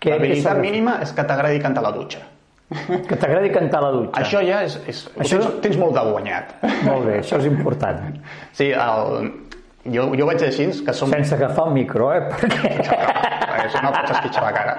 L'habilitat 0.07 0.55
de 0.55 0.61
fer? 0.61 0.63
mínima 0.63 0.99
és 1.03 1.11
que 1.11 1.23
t'agradi 1.27 1.59
cantar 1.59 1.83
a 1.83 1.89
la 1.89 1.91
dutxa. 1.95 2.21
Que 2.69 3.15
t'agradi 3.17 3.49
cantar 3.51 3.79
a 3.81 3.87
la 3.87 3.91
dutxa. 3.91 4.21
Això 4.21 4.41
ja 4.45 4.61
és... 4.63 4.77
és 4.87 5.03
Això- 5.17 5.39
tens, 5.41 5.59
tens 5.65 5.77
molt 5.81 5.95
de 5.97 6.03
guanyat. 6.11 6.53
Molt 6.85 7.05
bé, 7.07 7.19
això 7.19 7.39
és 7.41 7.47
important. 7.49 8.03
Sí, 8.53 8.69
el, 8.71 9.31
jo, 9.89 10.05
jo 10.15 10.27
vaig 10.29 10.43
així, 10.45 10.69
que 10.85 10.93
som... 10.93 11.09
Sense 11.09 11.35
agafar 11.35 11.67
el 11.67 11.73
micro, 11.79 12.11
eh? 12.13 12.21
Perquè... 12.29 12.75
Si 13.69 13.81
no 13.83 13.89
pots 13.91 14.13
esquitxar 14.15 14.43
la 14.45 14.51
cara. 14.55 14.75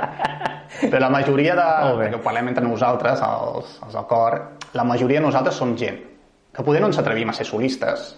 Però 0.80 0.98
la 1.02 1.10
majoria 1.12 1.54
de... 1.58 1.66
Que 2.08 2.16
ho 2.16 2.22
parlem 2.24 2.48
entre 2.54 2.64
nosaltres, 2.64 3.20
els, 3.26 3.74
els 3.84 3.92
del 3.98 4.06
cor, 4.08 4.38
la 4.72 4.84
majoria 4.88 5.20
de 5.20 5.26
nosaltres 5.26 5.58
som 5.60 5.74
gent 5.76 5.98
que 6.50 6.64
poder 6.66 6.80
no 6.82 6.88
ens 6.90 6.98
atrevim 6.98 7.28
a 7.30 7.34
ser 7.36 7.44
solistes, 7.46 8.16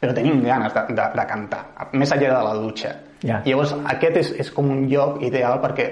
però 0.00 0.12
tenim 0.14 0.38
ganes 0.44 0.74
de, 0.74 0.82
de, 0.94 1.06
de 1.16 1.24
cantar, 1.26 1.64
més 1.98 2.12
enllà 2.14 2.28
de 2.36 2.42
la 2.46 2.52
dutxa. 2.60 2.92
Ja. 3.26 3.40
I 3.44 3.50
llavors 3.50 3.72
aquest 3.90 4.16
és, 4.20 4.30
és 4.44 4.50
com 4.54 4.68
un 4.70 4.84
lloc 4.90 5.18
ideal 5.26 5.58
perquè 5.64 5.88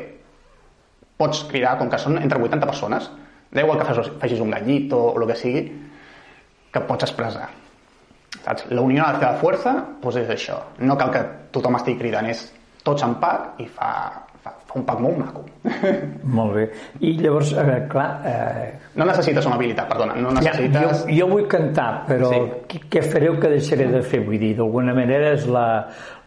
pots 1.18 1.44
cridar, 1.50 1.76
com 1.80 1.90
que 1.90 2.00
són 2.00 2.18
entre 2.20 2.38
80 2.40 2.68
persones, 2.70 3.08
da 3.50 3.64
igual 3.64 3.80
que 3.80 3.88
facis, 3.88 4.40
un 4.44 4.52
gallito 4.54 4.98
o 5.10 5.16
el 5.20 5.26
que 5.30 5.36
sigui, 5.38 5.64
que 6.72 6.84
pots 6.88 7.08
expressar. 7.08 7.48
Saps? 8.44 8.68
La 8.70 8.84
unió 8.84 9.04
hace 9.06 9.24
la 9.24 9.36
fuerza, 9.40 9.74
doncs 10.02 10.20
és 10.22 10.32
això. 10.32 10.60
No 10.84 10.96
cal 11.00 11.12
que 11.14 11.24
tothom 11.54 11.78
estigui 11.78 12.02
cridant, 12.04 12.28
és 12.28 12.44
tots 12.84 13.04
en 13.04 13.16
pack 13.22 13.60
i 13.64 13.66
fa 13.72 13.92
un 14.76 14.84
pack 14.84 15.00
molt 15.00 15.16
maco. 15.18 15.44
Molt 16.38 16.52
bé. 16.54 16.64
I 17.00 17.14
llavors, 17.22 17.52
eh, 17.56 17.86
clar, 17.88 18.08
eh, 18.28 18.72
No 19.00 19.06
necessites 19.08 19.46
una 19.46 19.54
habilitat, 19.56 19.88
perdona, 19.88 20.14
no 20.20 20.30
Ja, 20.36 20.52
necessites... 20.52 21.04
jo, 21.06 21.14
jo 21.18 21.26
vull 21.30 21.46
cantar, 21.48 22.04
però 22.08 22.28
Sí. 22.30 22.40
què, 22.68 22.80
què 22.92 23.02
fareu 23.02 23.38
que 23.40 23.48
deixaré 23.48 23.86
de 23.90 24.02
fer? 24.02 24.20
Vull 24.26 24.38
dir, 24.38 24.54
d'alguna 24.58 24.92
manera 24.94 25.32
és 25.32 25.46
la, 25.46 25.64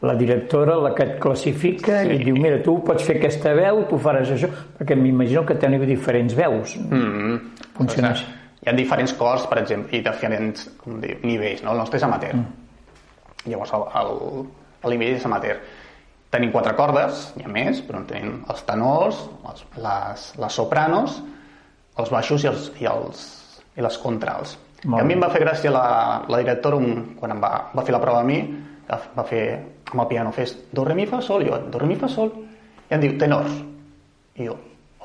la 0.02 0.16
directora 0.16 0.76
la 0.82 0.94
que 0.96 1.04
et 1.04 1.20
classifica 1.22 2.02
Sí. 2.04 2.16
i 2.16 2.24
diu, 2.24 2.36
mira, 2.42 2.58
tu 2.66 2.80
pots 2.84 3.04
fer 3.06 3.18
aquesta 3.20 3.54
veu, 3.54 3.84
tu 3.90 4.00
faràs 4.02 4.32
això, 4.34 4.50
perquè 4.80 4.96
m'imagino 4.98 5.46
que 5.46 5.56
teniu 5.62 5.86
diferents 5.86 6.34
veus. 6.36 6.78
Mm, 6.78 7.38
Funciona 7.78 8.12
o 8.12 8.16
sigui, 8.16 8.26
així. 8.32 8.38
Hi 8.62 8.70
ha 8.70 8.74
diferents 8.78 9.14
cors, 9.18 9.46
per 9.50 9.60
exemple, 9.64 9.98
i 9.98 10.02
diferents 10.06 10.68
com 10.82 11.00
dir, 11.02 11.20
nivells, 11.24 11.64
no? 11.64 11.72
El 11.72 11.78
nostre 11.78 11.98
és 11.98 12.04
amateur. 12.10 12.34
Mm. 12.36 13.50
Llavors, 13.50 13.72
el, 13.74 13.86
el, 14.02 14.46
el 14.86 14.98
nivell 14.98 15.16
és 15.18 15.26
amateur. 15.26 15.58
Tenim 16.32 16.52
quatre 16.54 16.72
cordes, 16.78 17.26
hi 17.36 17.44
ha 17.44 17.50
més, 17.52 17.82
però 17.84 18.00
en 18.00 18.06
tenim 18.08 18.36
els 18.50 18.62
tenors, 18.68 19.18
les, 19.44 19.64
les, 19.84 20.26
les 20.40 20.56
sopranos, 20.56 21.18
els 22.00 22.12
baixos 22.14 22.46
i, 22.46 22.48
els, 22.48 22.70
i, 22.80 22.86
els, 22.88 23.24
i 23.76 23.84
les 23.84 23.98
contrals. 24.00 24.54
Molt 24.86 25.04
a 25.04 25.06
mi 25.06 25.14
em 25.18 25.22
va 25.22 25.30
fer 25.34 25.42
gràcia 25.44 25.70
la, 25.76 25.84
la 26.32 26.40
directora 26.40 26.80
un, 26.80 27.02
quan 27.20 27.36
em 27.36 27.42
va, 27.44 27.52
va 27.76 27.84
fer 27.86 27.94
la 27.94 28.00
prova 28.02 28.22
a 28.24 28.28
mi, 28.28 28.40
que 28.88 29.00
va 29.18 29.26
fer 29.28 29.44
amb 29.92 30.06
el 30.06 30.08
piano, 30.08 30.32
fes 30.34 30.56
do, 30.72 30.86
re, 30.88 30.96
mi, 30.98 31.04
fa, 31.10 31.20
sol, 31.22 31.44
jo, 31.46 31.60
do, 31.70 31.82
re, 31.84 31.90
mi, 31.92 31.98
fa, 32.00 32.08
sol, 32.10 32.32
i 32.88 32.96
em 32.96 33.04
diu 33.04 33.18
tenors. 33.20 33.52
I 34.40 34.48
jo, 34.48 34.56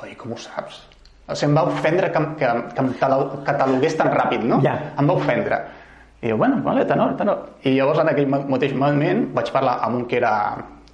oi, 0.05 0.15
com 0.21 0.33
ho 0.33 0.39
saps? 0.41 0.79
O 1.27 1.35
sigui, 1.35 1.51
em 1.51 1.59
va 1.59 1.67
ofendre 1.67 2.13
que, 2.15 2.23
que, 2.39 2.53
que 2.71 2.85
em 2.85 2.93
catalog- 3.03 3.41
catalogués 3.49 3.99
tan 3.99 4.13
ràpid, 4.15 4.47
no? 4.47 4.61
Ja. 4.63 4.77
Em 4.95 5.11
va 5.11 5.19
ofendre. 5.19 5.59
I 6.23 6.31
jo, 6.31 6.39
bueno, 6.39 6.63
vale, 6.65 6.87
tenor, 6.87 7.17
tenor. 7.19 7.43
I 7.67 7.75
llavors 7.81 7.99
en 8.05 8.13
aquell 8.15 8.31
ma- 8.31 8.45
mateix 8.55 8.73
moment 8.79 9.27
vaig 9.35 9.51
parlar 9.53 9.81
amb 9.85 9.99
un 9.99 10.07
que 10.09 10.21
era, 10.23 10.33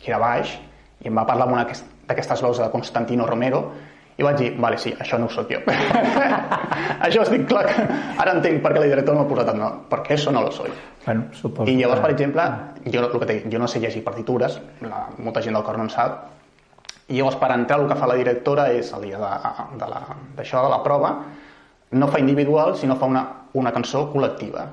que 0.03 0.11
era 0.11 0.19
baix 0.19 0.59
i 1.03 1.09
em 1.09 1.17
va 1.17 1.25
parlar 1.27 1.47
amb 1.47 1.55
una 1.57 1.65
d'aquest- 1.65 1.87
d'aquestes 2.09 2.43
veus 2.43 2.59
de 2.59 2.69
Constantino 2.71 3.27
Romero 3.27 3.71
i 4.19 4.23
vaig 4.23 4.37
dir, 4.37 4.51
vale, 4.61 4.77
sí, 4.79 4.93
això 5.01 5.19
no 5.19 5.27
ho 5.27 5.31
sóc 5.31 5.49
jo. 5.51 5.61
això 7.07 7.23
estic 7.25 7.47
clar 7.49 7.65
que 7.67 7.85
ara 8.21 8.35
entenc 8.37 8.61
per 8.63 8.73
què 8.75 8.81
la 8.83 8.89
directora 8.91 9.19
m'ha 9.19 9.29
posat 9.31 9.49
el 9.55 9.59
nom, 9.61 9.79
perquè 9.91 10.17
això 10.17 10.33
no 10.35 10.43
lo 10.45 10.51
soy. 10.53 10.71
Bueno, 11.07 11.25
suposo 11.33 11.71
I 11.71 11.77
llavors, 11.79 12.01
que- 12.01 12.07
per 12.07 12.13
exemple, 12.15 12.43
jo, 12.85 13.01
el 13.07 13.19
que 13.21 13.27
dit, 13.33 13.47
jo 13.53 13.59
no 13.59 13.69
sé 13.69 13.81
llegir 13.81 14.05
partitures, 14.05 14.61
la, 14.83 15.07
molta 15.19 15.43
gent 15.43 15.55
del 15.57 15.65
cor 15.65 15.79
no 15.79 15.85
en 15.85 15.91
sap, 15.91 16.29
i 17.09 17.17
llavors 17.19 17.37
per 17.41 17.51
entrar 17.53 17.81
el 17.81 17.89
que 17.89 17.97
fa 17.99 18.07
la 18.07 18.15
directora 18.15 18.69
és 18.73 18.93
el 18.93 19.03
dia 19.09 19.19
de- 19.19 19.79
de 19.79 19.89
la- 19.91 20.05
d'això, 20.37 20.61
de, 20.61 20.69
de 20.69 20.75
la 20.77 20.83
prova, 20.83 21.15
no 21.93 22.09
fa 22.09 22.19
individual, 22.21 22.77
sinó 22.77 22.97
fa 22.97 23.07
una, 23.07 23.25
una 23.55 23.73
cançó 23.73 24.07
col·lectiva. 24.13 24.67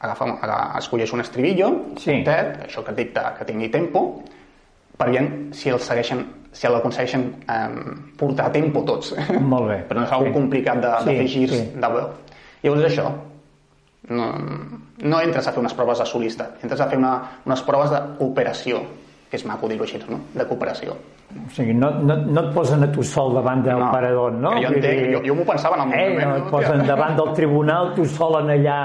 Agafa, 0.00 0.24
agafa, 0.42 0.78
escolleix 0.78 1.12
un 1.12 1.20
estribillo, 1.20 1.68
Sí. 1.98 2.22
tet, 2.24 2.64
això 2.68 2.82
que 2.84 2.90
et 2.90 2.96
dic 2.96 3.12
de- 3.14 3.34
que 3.38 3.44
tingui 3.44 3.68
tempo, 3.70 4.22
per 4.96 5.08
veure 5.10 5.52
si 5.52 5.70
el 5.70 5.80
segueixen 5.80 6.24
si 6.54 6.68
l'aconsegueixen 6.70 7.22
eh, 7.50 7.94
portar 8.16 8.46
a 8.46 8.52
tempo 8.54 8.84
tots. 8.86 9.14
Molt 9.40 9.66
bé. 9.68 9.78
Però 9.88 9.98
no 10.00 10.06
és 10.06 10.12
algo 10.14 10.28
Sí. 10.28 10.32
complicat 10.36 10.76
de, 10.80 10.90
de 10.90 10.98
Sí, 11.02 11.16
fer 11.18 11.28
girs 11.32 11.54
sí. 11.56 11.64
de 11.82 11.88
veu. 11.96 12.10
Llavors 12.62 12.84
això, 12.86 13.08
no, 14.14 14.28
no 15.02 15.20
entres 15.20 15.46
a 15.48 15.52
fer 15.52 15.60
unes 15.60 15.74
proves 15.74 15.98
de 15.98 16.06
solista, 16.06 16.46
entres 16.62 16.80
a 16.80 16.86
fer 16.88 16.98
una, 17.00 17.14
unes 17.44 17.62
proves 17.66 17.90
de 17.90 17.98
cooperació, 18.20 18.84
que 19.30 19.36
és 19.36 19.44
maco 19.50 19.68
dir-ho 19.68 19.82
així, 19.84 19.98
no? 20.08 20.20
De 20.34 20.46
cooperació. 20.46 20.94
O 21.34 21.50
sigui, 21.50 21.72
no, 21.74 21.88
no, 21.98 22.14
no 22.30 22.42
et 22.44 22.50
posen 22.54 22.84
a 22.84 22.86
tu 22.94 23.02
sol 23.02 23.32
davant 23.34 23.62
del 23.64 23.78
No, 23.80 23.88
parador, 23.90 24.32
no? 24.38 24.52
jo 24.62 24.68
entenc, 24.68 24.84
dir, 24.84 25.08
jo- 25.16 25.22
jo 25.26 25.34
m'ho 25.34 25.44
pensava 25.48 25.74
en 25.82 25.90
el 25.90 25.98
eh, 25.98 26.10
moment, 26.12 26.28
no, 26.28 26.36
no? 26.38 26.44
et 26.44 26.50
posen 26.52 26.84
davant 26.86 27.16
del 27.18 27.32
tribunal, 27.34 27.88
tu 27.96 28.04
sol 28.06 28.36
en 28.38 28.52
allà, 28.54 28.76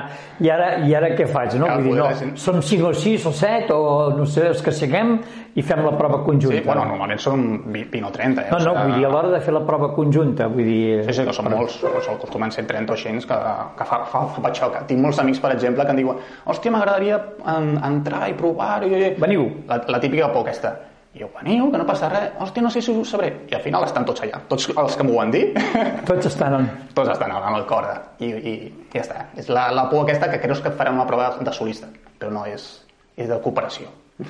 i 0.42 0.50
ara, 0.50 0.70
i 0.88 0.96
ara 0.98 1.12
què 1.14 1.28
faig, 1.30 1.54
no? 1.62 1.68
Vull 1.76 1.84
dir, 1.84 1.94
no, 2.00 2.08
poder- 2.10 2.32
som 2.42 2.58
5 2.66 2.88
o 2.90 2.94
6 2.98 3.28
o 3.30 3.32
7 3.38 3.74
o 3.76 4.10
no 4.18 4.26
sé, 4.26 4.48
els 4.48 4.64
que 4.66 4.72
siguem 4.74 5.20
i 5.54 5.62
fem 5.62 5.84
la 5.86 5.94
prova 5.96 6.24
conjunta. 6.26 6.58
Sí, 6.58 6.64
bueno, 6.66 6.86
normalment 6.90 7.22
són 7.22 7.46
20 7.70 8.04
o 8.10 8.12
30. 8.18 8.42
Eh? 8.42 8.52
no, 8.52 8.60
no, 8.66 8.74
vull 8.82 8.96
dir, 8.98 9.06
a 9.06 9.10
l'hora 9.14 9.30
de 9.36 9.42
fer 9.46 9.54
la 9.54 9.62
prova 9.70 9.94
conjunta, 9.94 10.48
vull 10.50 10.66
dir... 10.66 11.04
Sí, 11.06 11.14
sí, 11.20 11.26
que 11.30 11.34
són 11.38 11.52
molts, 11.54 11.78
són 11.84 12.16
acostumen 12.18 12.50
130 12.56 12.94
o 12.94 12.98
100 12.98 13.28
que, 13.30 13.40
que 13.78 13.86
fa, 13.94 14.02
fa, 14.10 14.26
fa 14.42 14.54
xoc. 14.58 14.80
Tinc 14.90 15.00
molts 15.06 15.20
amics, 15.22 15.40
per 15.44 15.54
exemple, 15.54 15.86
que 15.86 15.92
em 15.94 16.02
diuen 16.02 16.18
hòstia, 16.50 16.72
m'agradaria 16.74 17.22
en, 17.46 17.76
entrar 17.94 18.26
i 18.28 18.34
provar-ho. 18.34 18.88
i- 18.90 19.14
Veniu. 19.22 19.52
La, 19.70 19.84
la 19.88 20.00
típica 20.02 20.32
por 20.34 20.48
aquesta. 20.48 20.80
I 21.10 21.24
jo, 21.24 21.30
veniu, 21.34 21.72
que 21.74 21.80
no 21.82 21.86
passa 21.90 22.10
res. 22.12 22.34
Hòstia, 22.38 22.62
no 22.62 22.70
sé 22.70 22.84
si 22.86 22.94
ho 22.94 23.04
sabré. 23.08 23.32
I 23.50 23.56
al 23.58 23.64
final 23.64 23.86
estan 23.88 24.06
tots 24.06 24.22
allà. 24.22 24.44
Tots 24.50 24.68
els 24.70 24.98
que 24.98 25.06
m'ho 25.08 25.16
van 25.18 25.32
dir, 25.34 25.48
Tots 26.10 26.30
estan 26.30 26.58
en... 26.60 26.68
tots 26.94 27.10
estan 27.10 27.34
amb 27.34 27.56
el 27.58 27.66
cor. 27.70 27.88
I, 28.22 28.30
i, 28.30 28.54
i 28.54 28.94
ja 28.94 29.02
està. 29.02 29.24
És 29.42 29.50
la, 29.50 29.70
la 29.74 29.88
por 29.90 30.06
aquesta 30.06 30.30
que 30.30 30.42
creus 30.44 30.62
que 30.62 30.74
farem 30.78 31.00
una 31.00 31.08
prova 31.10 31.32
de 31.42 31.56
solista, 31.56 31.90
però 32.20 32.30
no 32.36 32.46
és, 32.46 32.70
és 33.18 33.30
de 33.32 33.40
cooperació. 33.42 33.90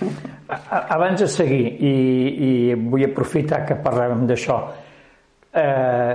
Abans 0.95 1.19
de 1.19 1.27
seguir, 1.27 1.65
i, 1.83 1.93
i 2.47 2.51
vull 2.79 3.07
aprofitar 3.09 3.65
que 3.67 3.79
parlem 3.83 4.23
d'això, 4.29 4.59
eh, 5.59 6.13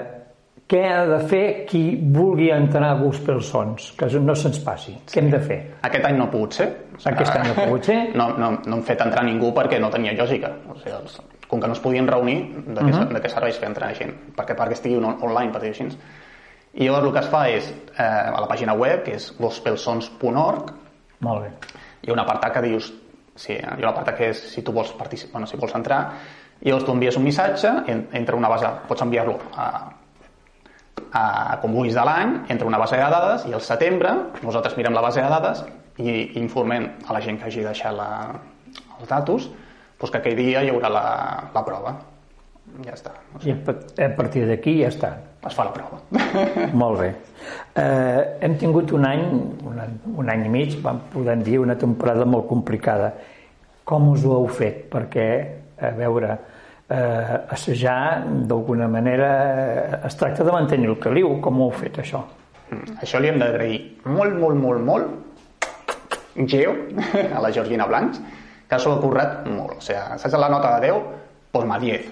què 0.69 0.81
ha 0.89 1.05
de 1.07 1.19
fer 1.29 1.43
qui 1.69 1.83
vulgui 2.01 2.49
entrar 2.51 2.91
a 2.95 2.99
Gospel 3.01 3.43
Sons? 3.45 3.93
Que 3.99 4.07
no 4.21 4.35
se'ns 4.35 4.59
passi. 4.65 4.95
Què 5.11 5.21
hem 5.21 5.31
de 5.31 5.41
fer? 5.41 5.59
Aquest 5.83 6.05
any 6.09 6.17
no 6.17 6.25
ha 6.25 6.31
pogut 6.33 6.57
ser. 6.57 6.69
Aquest 7.05 7.35
any 7.37 7.47
no 7.49 7.53
ha 7.53 7.65
pogut 7.67 7.85
ser. 7.85 7.99
No, 8.17 8.31
no, 8.39 8.51
no 8.65 8.77
hem 8.79 8.83
fet 8.83 9.01
entrar 9.05 9.25
ningú 9.27 9.53
perquè 9.57 9.79
no 9.81 9.91
tenia 9.93 10.15
lògica. 10.17 10.51
O 10.73 10.77
sigui, 10.79 10.95
els, 10.97 11.19
com 11.49 11.61
que 11.61 11.69
no 11.69 11.77
es 11.77 11.81
podien 11.85 12.09
reunir, 12.09 12.39
de 12.67 12.81
què, 12.81 12.91
uh 12.91 12.99
-huh. 13.01 13.09
de 13.13 13.21
què 13.23 13.29
serveix 13.29 13.59
fer 13.59 13.69
entrar 13.69 13.95
gent? 13.95 14.15
Perquè, 14.37 14.57
perquè 14.57 14.73
estigui 14.73 14.97
on, 14.97 15.05
online, 15.21 15.53
per 15.53 15.61
dir-ho 15.61 15.73
així. 15.73 15.99
I 16.75 16.85
llavors 16.89 17.07
el 17.07 17.13
que 17.13 17.19
es 17.21 17.29
fa 17.29 17.49
és, 17.49 17.71
eh, 17.99 18.03
a 18.03 18.41
la 18.41 18.49
pàgina 18.49 18.73
web, 18.75 19.05
que 19.05 19.13
és 19.15 19.35
gospelsons.org, 19.39 20.73
Molt 21.21 21.43
bé. 21.43 21.51
hi 22.03 22.11
ha 22.11 22.13
un 22.13 22.19
apartat 22.19 22.53
que 22.53 22.63
dius 22.63 22.93
sí, 23.37 23.53
hi 23.53 23.61
ha 23.65 23.77
un 23.79 23.85
apartat 23.85 24.17
que 24.17 24.29
és 24.31 24.37
si 24.55 24.63
tu 24.63 24.73
vols 24.73 24.93
participar, 24.93 25.33
bueno, 25.33 25.47
si 25.47 25.57
vols 25.57 25.75
entrar 25.75 26.13
i 26.61 26.69
llavors 26.69 26.85
tu 26.85 26.93
envies 26.93 27.17
un 27.17 27.25
missatge 27.25 27.69
en- 27.87 28.09
entra 28.13 28.37
una 28.37 28.49
base, 28.49 28.67
pots 28.89 29.03
enviar-lo 29.03 29.39
a, 29.57 29.91
a, 31.13 31.59
com 31.63 31.73
vulguis 31.75 31.95
de 31.95 32.05
l'any 32.07 32.37
entra 32.49 32.67
una 32.67 32.79
base 32.79 32.97
de 32.97 33.11
dades 33.17 33.45
i 33.49 33.55
al 33.55 33.61
setembre 33.65 34.13
nosaltres 34.43 34.77
mirem 34.79 34.95
la 34.95 35.03
base 35.05 35.23
de 35.23 35.29
dades 35.31 35.65
i 35.99 36.39
informem 36.41 36.89
a 37.07 37.13
la 37.15 37.21
gent 37.23 37.39
que 37.39 37.47
hagi 37.51 37.63
deixat 37.67 37.95
la, 37.95 38.09
els 39.01 39.09
datos 39.09 39.51
doncs 40.01 40.11
que 40.11 40.19
aquell 40.19 40.37
dia 40.37 40.63
hi 40.65 40.71
haurà 40.73 40.91
la, 40.91 41.05
la 41.55 41.63
prova 41.65 41.95
ja 42.85 42.95
està, 42.97 43.13
I 43.45 43.53
a 43.53 43.57
pa- 43.63 43.77
a 44.03 44.09
partir 44.17 44.47
d'aquí 44.49 44.79
ja 44.81 44.89
està. 44.91 45.13
es 45.47 45.55
fa 45.55 45.67
la 45.69 45.73
prova 45.77 46.01
Molt 46.81 46.99
bé. 46.99 47.11
Eh, 47.77 48.21
hem 48.41 48.57
tingut 48.59 48.91
un 48.97 49.05
any, 49.07 49.23
un, 49.69 49.79
any, 49.79 49.93
un 50.17 50.31
any 50.33 50.47
i 50.47 50.49
mig, 50.51 50.75
vam 50.83 50.99
podem 51.13 51.43
dir, 51.45 51.59
una 51.61 51.77
temporada 51.79 52.25
molt 52.25 52.49
complicada. 52.49 53.13
Com 53.85 54.09
us 54.15 54.25
ho 54.25 54.33
heu 54.39 54.49
fet? 54.49 54.87
Perquè, 54.91 55.27
a 55.79 55.91
veure, 55.95 56.39
eh, 56.89 57.37
assajar, 57.51 58.25
d'alguna 58.49 58.89
manera, 58.89 59.31
eh, 59.55 60.07
es 60.07 60.17
tracta 60.17 60.45
de 60.45 60.53
mantenir 60.53 60.89
el 60.89 60.99
caliu. 60.99 61.41
Com 61.41 61.61
ho 61.61 61.69
heu 61.69 61.77
fet, 61.79 61.99
això? 61.99 62.23
Mm, 62.71 62.99
Això 63.05 63.21
li 63.21 63.29
hem 63.29 63.39
d'agrair 63.39 63.81
molt, 64.05 64.39
molt, 64.41 64.57
molt, 64.57 64.81
molt 64.85 66.47
Geo, 66.49 66.75
a 67.37 67.41
la 67.41 67.53
Georgina 67.53 67.87
Blancs, 67.87 68.21
que 68.69 68.79
s'ho 68.79 68.95
ha 68.95 69.01
currat 69.01 69.45
molt. 69.47 69.79
O 69.79 69.85
sigui, 69.85 70.01
saps 70.19 70.35
la 70.41 70.49
nota 70.51 70.75
de 70.79 70.89
10? 70.89 71.05
Posma 71.55 71.79
10. 71.79 72.09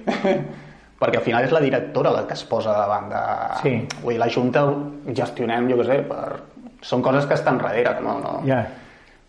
Perquè 1.03 1.18
al 1.18 1.25
final 1.25 1.43
és 1.43 1.51
la 1.51 1.61
directora 1.64 2.12
la 2.14 2.23
que 2.29 2.37
es 2.39 2.45
posa 2.47 2.77
davant 2.77 3.09
de... 3.11 3.23
Sí. 3.64 3.73
Vull 4.05 4.14
dir, 4.14 4.20
la 4.23 4.29
Junta 4.31 4.62
gestionem, 5.11 5.66
jo 5.73 5.81
què 5.81 5.89
sé, 5.89 5.99
per... 6.07 6.39
són 6.87 7.03
coses 7.03 7.27
que 7.27 7.35
estan 7.35 7.59
darrere, 7.59 7.97
no? 8.05 8.20
no. 8.23 8.37
Ja. 8.47 8.61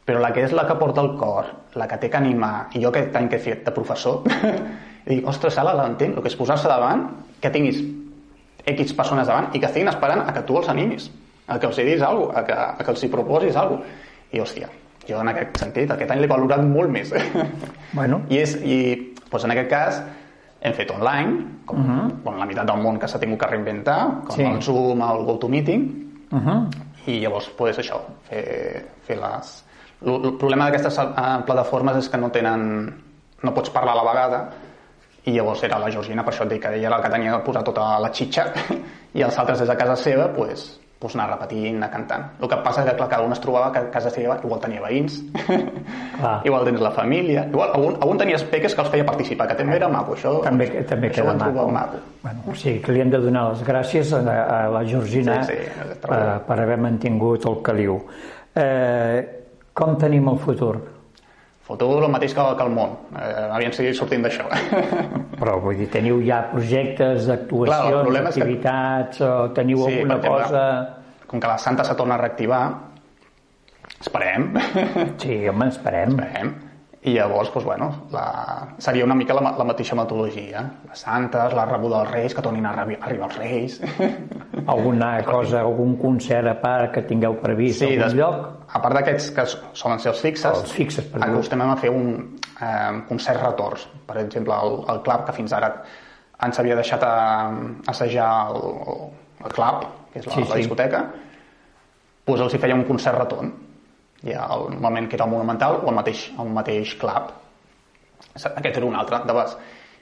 Però 0.05 0.21
la 0.21 0.29
que 0.35 0.43
és 0.45 0.53
la 0.53 0.67
que 0.69 0.75
porta 0.77 1.01
el 1.01 1.15
cor, 1.17 1.49
la 1.79 1.87
que 1.89 1.97
té 1.97 2.11
que 2.13 2.19
animar, 2.19 2.67
i 2.77 2.83
jo 2.83 2.91
aquest 2.91 3.15
any 3.17 3.31
que 3.31 3.39
he 3.39 3.41
fet 3.41 3.65
de 3.65 3.73
professor, 3.73 4.21
i 5.05 5.15
dic, 5.17 5.27
ostres, 5.27 5.53
Sala, 5.53 5.73
l'entenc, 5.75 6.15
el 6.17 6.23
que 6.23 6.31
és 6.31 6.37
posar-se 6.39 6.67
davant, 6.67 7.07
que 7.41 7.51
tinguis 7.51 7.81
X 8.65 8.93
persones 8.95 9.27
davant 9.27 9.49
i 9.53 9.59
que 9.59 9.67
estiguin 9.67 9.91
esperant 9.91 10.23
a 10.23 10.33
que 10.33 10.41
tu 10.47 10.57
els 10.57 10.69
animis, 10.71 11.09
a 11.47 11.59
que 11.59 11.67
els 11.67 11.77
hi 11.77 11.83
diguis 11.83 12.01
alguna 12.01 12.31
cosa, 12.31 12.39
a 12.39 12.43
que, 12.47 12.53
a 12.53 12.85
que 12.85 12.91
els 12.91 13.03
hi 13.03 13.09
proposis 13.11 13.55
alguna 13.59 13.81
cosa. 13.83 14.11
I, 14.33 14.39
hòstia, 14.41 14.69
jo 15.05 15.19
en 15.21 15.29
aquest 15.29 15.59
sentit, 15.61 15.91
aquest 15.93 16.11
any 16.11 16.23
l'he 16.23 16.29
valorat 16.31 16.63
molt 16.65 16.89
més. 16.89 17.11
Bueno. 17.93 18.23
I, 18.29 18.39
és, 18.41 18.55
i 18.65 18.77
doncs 19.29 19.43
en 19.45 19.51
aquest 19.53 19.69
cas 19.69 19.99
hem 20.63 20.73
fet 20.73 20.89
online, 20.89 21.59
com 21.65 21.77
uh 21.77 21.85
-huh. 21.85 22.07
bueno, 22.23 22.39
la 22.39 22.45
meitat 22.45 22.65
del 22.65 22.81
món 22.81 22.97
que 22.97 23.07
s'ha 23.07 23.19
tingut 23.19 23.39
que 23.39 23.47
reinventar, 23.47 24.23
com 24.25 24.35
Sí. 24.35 24.41
el 24.43 24.61
Zoom, 24.61 25.01
el 25.01 25.25
GoToMeeting, 25.25 26.03
Uh 26.31 26.39
-huh. 26.39 26.67
i 27.05 27.19
llavors 27.19 27.49
pues, 27.49 27.77
això, 27.77 27.99
fer, 28.23 28.85
fer 29.05 29.17
les... 29.17 29.65
El, 30.01 30.25
el 30.25 30.37
problema 30.37 30.65
d'aquestes 30.65 30.97
eh, 30.97 31.43
plataformes 31.45 31.97
és 31.97 32.09
que 32.09 32.17
no 32.17 32.29
tenen... 32.31 32.93
no 33.43 33.53
pots 33.53 33.69
parlar 33.69 33.93
a 33.93 34.03
la 34.03 34.11
vegada 34.11 34.49
i 35.25 35.31
llavors 35.31 35.63
era 35.63 35.79
la 35.79 35.89
Georgina, 35.91 36.23
per 36.23 36.33
això 36.33 36.43
et 36.43 36.49
dic 36.55 36.61
que 36.65 36.73
ella 36.75 36.87
era 36.89 36.97
la 36.97 37.03
que 37.03 37.09
tenia 37.13 37.31
de 37.37 37.43
posar 37.45 37.63
tota 37.63 37.97
la 37.99 38.09
xitxa 38.11 38.49
i 39.17 39.21
els 39.23 39.37
altres 39.39 39.59
des 39.59 39.69
de 39.69 39.75
casa 39.79 39.95
seva 39.95 40.27
pues, 40.35 40.79
pues 40.99 41.15
anar 41.17 41.29
repetint, 41.33 41.75
anar 41.77 41.89
cantant. 41.91 42.25
El 42.39 42.47
que 42.47 42.57
passa 42.63 42.79
és 42.83 42.89
que 42.89 42.95
clar, 42.95 43.09
cada 43.11 43.23
un 43.27 43.31
es 43.35 43.39
trobava 43.43 43.71
que 43.75 43.79
a 43.79 43.89
casa 43.91 44.09
seva 44.09 44.37
igual 44.43 44.59
tenia 44.63 44.79
veïns, 44.83 45.17
Clar. 45.47 46.37
igual 46.47 46.63
tens 46.63 46.79
la 46.79 46.91
família, 46.95 47.43
igual 47.51 47.73
algun, 47.75 47.97
algun 48.01 48.17
tenies 48.21 48.43
peques 48.47 48.75
que 48.75 48.81
els 48.85 48.89
feia 48.93 49.03
participar, 49.05 49.47
que 49.51 49.57
també 49.59 49.75
era 49.75 49.89
maco, 49.91 50.15
això, 50.15 50.37
També, 50.45 50.69
també 50.87 51.09
això 51.11 51.25
queda 51.25 51.33
maco. 51.41 51.67
maco. 51.75 51.99
Bueno, 52.23 52.45
o 52.47 52.55
sigui 52.55 52.79
que 52.85 52.95
li 52.95 53.01
hem 53.03 53.11
de 53.11 53.19
donar 53.19 53.49
les 53.51 53.63
gràcies 53.67 54.13
a, 54.15 54.21
a 54.23 54.61
la 54.71 54.83
Georgina 54.87 55.41
Sí, 55.43 55.57
sí, 55.59 55.69
per, 55.83 55.97
trobo. 56.05 56.39
per 56.47 56.59
haver 56.63 56.77
mantingut 56.87 57.45
el 57.51 57.59
caliu. 57.67 57.99
Eh, 58.55 59.19
com 59.73 59.97
tenim 59.99 60.27
el 60.31 60.37
futur? 60.39 60.77
Foto 61.63 61.87
el 62.03 62.09
mateix 62.11 62.33
que, 62.35 62.43
que 62.59 62.63
el 62.65 62.71
món, 62.75 62.97
eh, 63.15 63.49
aviam 63.55 63.71
si 63.71 63.93
sortim 63.95 64.21
d'això. 64.25 64.43
Però 65.39 65.53
vull 65.63 65.77
dir, 65.79 65.87
teniu 65.93 66.17
ja 66.27 66.41
projectes, 66.51 67.23
Clar, 67.23 67.29
el 67.29 67.39
actuacions, 67.39 68.01
problema 68.03 68.29
és 68.29 68.35
que- 68.35 68.41
activitats, 68.43 69.21
o 69.23 69.31
teniu 69.55 69.77
Sí, 69.85 69.93
alguna 70.01 70.17
exemple, 70.19 70.43
cosa... 70.43 70.65
Com 71.33 71.39
que 71.41 71.47
la 71.47 71.57
Santa 71.57 71.83
se 71.87 71.95
torna 71.95 72.13
a 72.15 72.17
reactivar, 72.19 72.63
esperem, 74.03 74.51
Sí, 75.17 75.47
home, 75.49 75.67
esperem. 75.71 76.11
esperem, 76.19 76.53
i 77.05 77.13
llavors, 77.17 77.49
doncs, 77.51 77.65
bueno, 77.67 77.87
la... 78.13 78.23
seria 78.79 79.03
una 79.03 79.15
mica 79.15 79.33
la, 79.35 79.51
la 79.57 79.65
mateixa 79.67 79.95
metodologia. 79.99 80.61
Les 80.87 81.01
santes, 81.03 81.51
la 81.57 81.65
rebuda 81.67 81.97
dels 82.03 82.11
reis, 82.13 82.35
que 82.37 82.41
tornin 82.45 82.65
a 82.65 82.71
arri- 82.85 82.95
arribar 83.01 83.27
els 83.27 83.37
reis. 83.41 83.79
Alguna 84.73 85.17
cosa, 85.27 85.59
algun 85.61 85.97
concert 85.99 86.47
a 86.47 86.53
part 86.61 86.93
que 86.95 87.01
tingueu 87.09 87.35
previst 87.41 87.79
sí, 87.81 87.89
algun 87.89 88.03
des- 88.05 88.15
lloc? 88.15 88.45
A 88.73 88.79
part 88.81 88.95
d'aquests 88.99 89.31
que 89.35 89.45
solen 89.75 89.99
ser 89.99 90.13
els 90.13 90.21
fixes, 90.23 90.61
Els 90.63 90.71
fixes, 90.77 91.09
acostumem 91.19 91.73
a 91.73 91.75
fer 91.81 91.91
un 91.91 92.07
eh, 92.61 93.01
concert 93.09 93.43
retorns. 93.43 93.83
Per 94.07 94.17
exemple, 94.23 94.55
el, 94.63 94.79
el 94.95 95.03
club 95.05 95.25
que 95.27 95.35
fins 95.41 95.53
ara 95.59 95.73
ens 96.43 96.59
havia 96.59 96.75
deixat 96.79 97.03
a, 97.03 97.13
assajar 97.91 98.29
el, 98.53 98.63
el 99.43 99.51
club, 99.59 99.83
que 100.13 100.19
és 100.23 100.25
la, 100.31 100.33
Sí, 100.39 100.47
la 100.47 100.55
sí. 100.55 100.61
discoteca, 100.63 101.03
doncs 102.25 102.47
els 102.47 102.55
hi 102.55 102.63
feia 102.63 102.75
un 102.79 102.87
concert 102.87 103.19
retorn. 103.19 103.51
Ja 104.23 104.47
el 104.55 104.77
moment 104.79 105.09
que 105.09 105.15
era 105.17 105.25
el 105.25 105.31
Monumental 105.31 105.81
o 105.83 105.89
el 105.89 105.95
mateix, 105.95 106.29
el 106.39 106.49
mateix 106.55 106.95
club. 106.99 107.31
Aquest 108.33 108.77
era 108.77 108.85
un 108.85 108.95
altre, 108.95 109.19
de 109.27 109.33
base. 109.35 109.57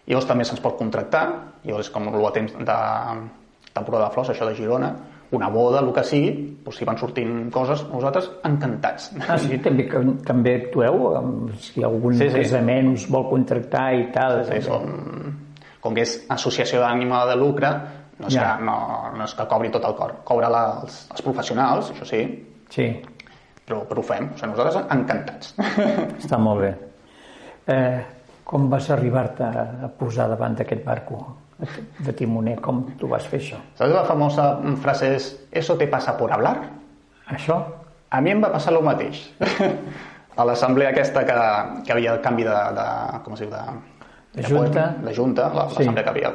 I 0.05 0.11
llavors 0.13 0.27
també 0.29 0.45
se'ns 0.45 0.61
pot 0.63 0.77
contractar, 0.79 1.23
llavors 1.65 1.89
com 1.93 2.07
el 2.09 2.27
temps 2.33 2.53
de 2.57 2.77
temporada 3.73 4.07
de 4.07 4.13
flors, 4.13 4.29
això 4.33 4.47
de 4.49 4.55
Girona, 4.57 4.91
una 5.31 5.47
boda, 5.49 5.79
el 5.79 5.93
que 5.95 6.03
sigui, 6.03 6.31
doncs 6.65 6.77
si 6.81 6.85
van 6.85 6.97
sortint 6.99 7.49
coses, 7.53 7.85
nosaltres 7.91 8.27
encantats. 8.47 9.11
Ah, 9.29 9.37
sí, 9.39 9.57
també, 9.63 9.85
que, 9.87 10.01
també 10.27 10.55
actueu? 10.65 11.05
Si 11.63 11.83
algun 11.87 12.17
Sí, 12.17 12.25
sí, 12.27 12.33
sí. 12.35 12.41
casament 12.43 12.91
us 12.97 13.05
vol 13.13 13.29
contractar 13.29 13.85
i 13.95 14.09
tal. 14.11 14.41
Sí, 14.43 14.49
també. 14.49 14.61
som, 14.61 15.37
com 15.81 15.95
que 15.95 16.03
és 16.03 16.17
associació 16.29 16.81
d'ànima 16.83 17.23
de 17.29 17.35
lucre, 17.39 17.71
no 18.19 18.27
és, 18.27 18.33
Ja. 18.35 18.57
que, 18.57 18.65
no, 18.67 18.75
no 19.17 19.23
és 19.23 19.33
que 19.33 19.47
cobri 19.47 19.71
tot 19.71 19.85
el 19.87 19.95
cor. 19.95 20.17
Cobra 20.27 20.49
la, 20.49 20.65
els, 20.83 21.07
els 21.11 21.21
professionals, 21.25 21.91
això 21.95 22.05
sí, 22.05 22.21
Sí, 22.71 22.85
però, 23.71 23.83
però 23.87 24.03
ho 24.03 24.05
fem. 24.05 24.29
O 24.33 24.37
sigui, 24.37 24.51
nosaltres 24.51 24.83
encantats. 24.91 25.53
està 26.23 26.37
molt 26.41 26.61
bé. 26.65 26.71
Eh, 27.71 28.01
com 28.43 28.67
vas 28.69 28.89
arribar-te 28.91 29.45
a 29.47 29.89
posar 29.97 30.27
davant 30.33 30.57
d'aquest 30.59 30.83
barco? 30.87 31.21
de 32.01 32.09
timoner, 32.17 32.55
com 32.57 32.79
tu 32.97 33.05
vas 33.05 33.21
fer 33.29 33.37
això? 33.37 33.57
¿Sabes 33.77 33.93
la 33.93 34.01
famosa 34.07 34.55
frase 34.81 35.11
és 35.13 35.27
«Eso 35.51 35.75
te 35.77 35.85
pasa 35.85 36.15
por 36.17 36.31
hablar»? 36.33 36.55
Això? 37.29 37.59
A 38.09 38.17
mi 38.19 38.31
em 38.33 38.41
va 38.41 38.49
passar 38.49 38.73
el 38.73 38.81
mateix. 38.81 39.19
a 40.41 40.45
l'assemblea 40.49 40.89
aquesta 40.89 41.21
que, 41.27 41.35
que 41.85 41.93
havia 41.93 42.15
el 42.15 42.21
canvi 42.25 42.47
de, 42.47 42.55
de 42.79 42.85
com 43.21 43.35
es 43.37 43.43
diu, 43.43 43.51
de, 43.53 43.61
De 44.39 44.47
junta. 44.49 44.87
de 45.05 45.13
junta, 45.13 45.51
la- 45.53 45.67
Sí. 45.69 45.75
l'assemblea 45.83 46.03
que 46.07 46.09
havia 46.15 46.33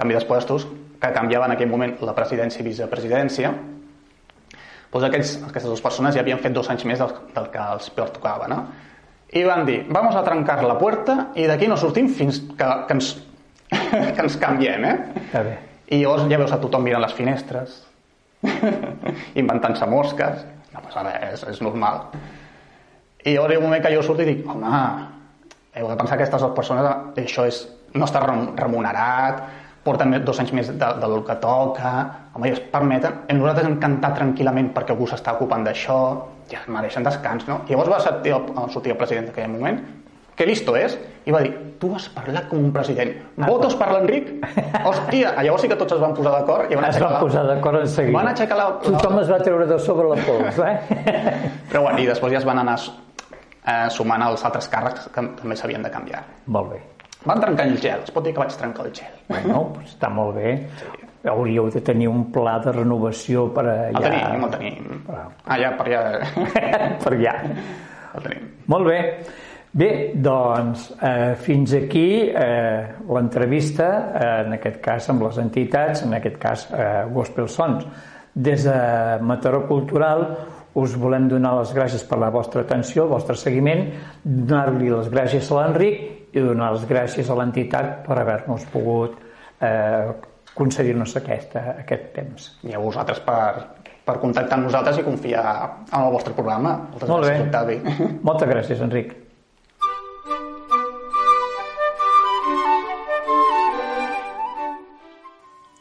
canvi 0.00 0.14
d'espuestos, 0.18 0.66
que 0.98 1.12
canviava 1.14 1.46
en 1.46 1.54
aquell 1.54 1.70
moment 1.70 1.94
la 2.02 2.16
presidència 2.18 2.64
i 2.64 2.66
vicepresidència, 2.66 3.54
doncs 4.92 5.06
aquells, 5.08 5.32
aquestes 5.48 5.68
dues 5.70 5.82
persones 5.84 6.14
ja 6.16 6.22
havien 6.22 6.38
fet 6.42 6.54
dos 6.56 6.68
anys 6.72 6.84
més 6.88 6.98
del, 7.02 7.12
del 7.34 7.48
que 7.52 7.62
els 7.74 7.88
pertocava, 7.96 8.48
no? 8.48 8.60
I 9.36 9.42
van 9.44 9.64
dir, 9.66 9.80
vamos 9.90 10.14
a 10.16 10.22
trencar 10.24 10.60
la 10.64 10.76
puerta 10.78 11.28
i 11.34 11.48
d'aquí 11.50 11.66
no 11.68 11.76
sortim 11.76 12.06
fins 12.14 12.38
que, 12.56 12.68
que, 12.86 12.94
ens, 12.94 13.08
que 14.14 14.22
ens 14.22 14.36
canviem, 14.40 14.84
eh? 14.86 14.96
Està 15.26 15.42
bé. 15.46 15.56
I 15.90 16.00
llavors 16.02 16.24
ja 16.30 16.38
veus 16.40 16.52
a 16.54 16.60
tothom 16.62 16.82
mirant 16.86 17.02
les 17.02 17.12
finestres, 17.14 17.80
inventant-se 19.42 19.86
mosques, 19.90 20.44
no 20.74 20.82
passa 20.84 21.02
res, 21.06 21.42
és, 21.42 21.44
és 21.56 21.60
normal. 21.64 22.06
I 23.26 23.34
llavors 23.34 23.52
hi 23.54 23.56
ha 23.58 23.60
un 23.62 23.66
moment 23.68 23.82
que 23.84 23.92
jo 23.94 24.02
surto 24.06 24.22
i 24.24 24.28
dic, 24.30 24.44
home, 24.48 24.82
heu 25.76 25.90
de 25.90 25.96
pensar 25.98 26.16
que 26.16 26.24
aquestes 26.24 26.42
dues 26.46 26.54
persones, 26.56 26.86
això 27.22 27.46
és, 27.48 27.62
no 27.96 28.06
està 28.06 28.22
rem- 28.24 28.52
remunerat, 28.58 29.42
porten 29.86 30.10
més- 30.12 30.24
dos 30.26 30.40
anys 30.42 30.52
més 30.58 30.68
de, 30.74 30.88
del 31.02 31.18
que 31.24 31.36
toca, 31.42 31.92
home, 32.34 32.50
i 32.50 32.56
es 32.56 32.60
permeten, 32.72 33.22
i 33.30 33.38
nosaltres 33.38 33.68
hem 33.70 33.78
cantat 33.82 34.18
tranquil·lament 34.18 34.72
perquè 34.76 34.92
algú 34.96 35.06
s'està 35.08 35.36
ocupant 35.38 35.62
d'això, 35.66 36.00
ja 36.50 36.60
es 36.64 36.68
mereixen 36.68 37.06
descans, 37.06 37.46
no? 37.48 37.62
I 37.68 37.72
llavors 37.76 37.94
va 37.94 38.00
sortir 38.02 38.34
el, 38.36 38.50
sortir 38.74 38.92
el 38.96 38.98
president 39.00 39.30
d'aquell 39.30 39.48
moment, 39.54 39.78
que 40.36 40.44
listo 40.44 40.74
és, 40.76 40.98
i 41.24 41.32
va 41.32 41.38
dir, 41.40 41.54
tu 41.80 41.88
has 41.96 42.10
parlat 42.12 42.44
com 42.50 42.58
un 42.60 42.68
president, 42.74 43.14
votos 43.40 43.72
per 43.80 43.86
l'Enric? 43.94 44.26
Hòstia, 44.90 45.30
llavors 45.40 45.62
sí 45.64 45.70
que 45.72 45.78
tots 45.80 45.94
es 45.96 46.02
van 46.02 46.12
posar 46.18 46.34
d'acord 46.34 46.70
i 46.70 46.76
van 46.76 46.84
aixecar 46.90 47.08
va 47.08 47.14
la- 47.16 47.22
posar 47.24 47.46
d'acord 47.48 47.80
en 47.80 47.88
seguida. 47.88 48.18
Van 48.18 48.28
aixecar 48.34 48.58
la, 48.60 48.66
la... 48.74 48.76
Tothom 48.84 49.18
es 49.22 49.30
va 49.32 49.38
treure 49.40 49.66
de 49.70 49.78
sobre 49.80 50.10
la 50.12 50.18
pols, 50.28 50.60
eh? 50.60 50.76
Però 51.70 51.86
bueno, 51.86 51.98
i 52.04 52.06
després 52.10 52.36
ja 52.36 52.42
es 52.42 52.46
van 52.48 52.60
anar 52.62 52.76
eh, 52.84 53.88
sumant 53.96 54.22
els 54.28 54.44
altres 54.44 54.68
càrrecs 54.72 55.08
que 55.14 55.24
també 55.40 55.56
s'havien 55.56 55.82
de 55.88 55.90
canviar. 55.94 56.22
Molt 56.52 56.74
bé. 56.74 56.82
Van 57.26 57.42
trencar 57.42 57.66
el 57.66 57.80
gel, 57.82 58.04
es 58.06 58.14
pot 58.14 58.24
dir 58.24 58.32
que 58.34 58.42
vaig 58.44 58.54
trencar 58.54 58.86
el 58.86 58.94
gel. 58.94 59.16
Bueno, 59.28 59.64
doncs 59.74 59.96
està 59.96 60.10
molt 60.14 60.36
bé. 60.38 60.54
Hauríeu 61.26 61.66
de 61.74 61.82
tenir 61.82 62.06
un 62.06 62.28
pla 62.34 62.60
de 62.62 62.74
renovació 62.76 63.48
per 63.54 63.64
allà. 63.66 63.88
El 63.90 64.04
tenim, 64.04 64.44
el 64.46 64.52
tenim. 64.54 65.00
Ah. 65.10 65.26
Allà, 65.56 65.72
per 65.78 65.88
allà. 65.88 66.04
per 67.02 67.12
allà. 67.16 67.34
El 68.14 68.28
tenim. 68.28 68.46
Molt 68.70 68.90
bé. 68.92 69.00
Bé, 69.76 69.88
doncs 70.14 70.86
eh, 71.04 71.34
fins 71.36 71.74
aquí 71.76 72.30
eh, 72.30 72.86
l'entrevista, 73.12 73.88
eh, 74.08 74.28
en 74.46 74.54
aquest 74.56 74.78
cas 74.80 75.10
amb 75.12 75.26
les 75.26 75.40
entitats, 75.42 76.06
en 76.06 76.16
aquest 76.16 76.38
cas 76.40 76.62
eh, 76.70 76.86
Gospel 77.12 77.50
Sons. 77.52 77.84
Des 78.32 78.64
de 78.64 78.78
Mataró 79.20 79.66
Cultural 79.68 80.24
us 80.76 80.94
volem 81.00 81.26
donar 81.28 81.54
les 81.58 81.74
gràcies 81.76 82.04
per 82.08 82.18
la 82.20 82.30
vostra 82.32 82.62
atenció, 82.64 83.04
el 83.04 83.12
vostre 83.12 83.36
seguiment, 83.36 83.86
donar-li 84.24 84.88
les 84.92 85.12
gràcies 85.12 85.50
a 85.50 85.60
l'Enric 85.60 86.25
i 86.32 86.42
donar 86.42 86.72
les 86.74 86.86
gràcies 86.88 87.30
a 87.30 87.36
l'entitat 87.38 88.02
per 88.06 88.18
haver-nos 88.20 88.64
pogut 88.72 89.18
eh, 89.60 90.12
concedir-nos 90.56 91.16
aquesta, 91.20 91.62
aquest 91.82 92.08
temps. 92.16 92.48
I 92.64 92.74
a 92.76 92.80
vosaltres 92.80 93.20
per, 93.26 93.52
per 94.06 94.16
contactar 94.22 94.58
amb 94.58 94.68
nosaltres 94.70 95.02
i 95.02 95.06
confiar 95.06 95.46
en 95.92 96.00
el 96.00 96.12
vostre 96.14 96.34
programa. 96.36 96.78
Moltes 96.90 97.12
Molt 97.12 97.28
bé. 97.28 97.36
gràcies, 97.36 97.46
Octavi. 97.46 97.78
Moltes 98.28 98.52
gràcies, 98.52 98.84
Enric. 98.88 99.14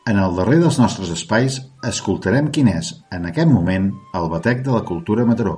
En 0.05 0.19
el 0.21 0.35
darrer 0.37 0.59
dels 0.61 0.75
nostres 0.77 1.09
espais 1.09 1.55
escoltarem 1.89 2.51
quin 2.53 2.67
és, 2.69 2.91
en 3.15 3.25
aquest 3.25 3.49
moment, 3.49 3.87
el 4.13 4.27
batec 4.29 4.61
de 4.67 4.75
la 4.75 4.83
cultura 4.85 5.25
Mataró. 5.25 5.55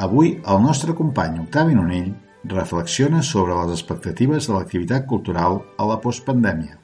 Avui, 0.00 0.38
el 0.40 0.62
nostre 0.64 0.94
company 0.96 1.42
Octavi 1.42 1.76
Nonell 1.76 2.14
reflexiona 2.48 3.22
sobre 3.22 3.54
les 3.54 3.72
expectatives 3.76 4.46
de 4.46 4.54
l'activitat 4.54 5.06
cultural 5.06 5.60
a 5.78 5.86
la 5.88 6.00
postpandèmia. 6.02 6.78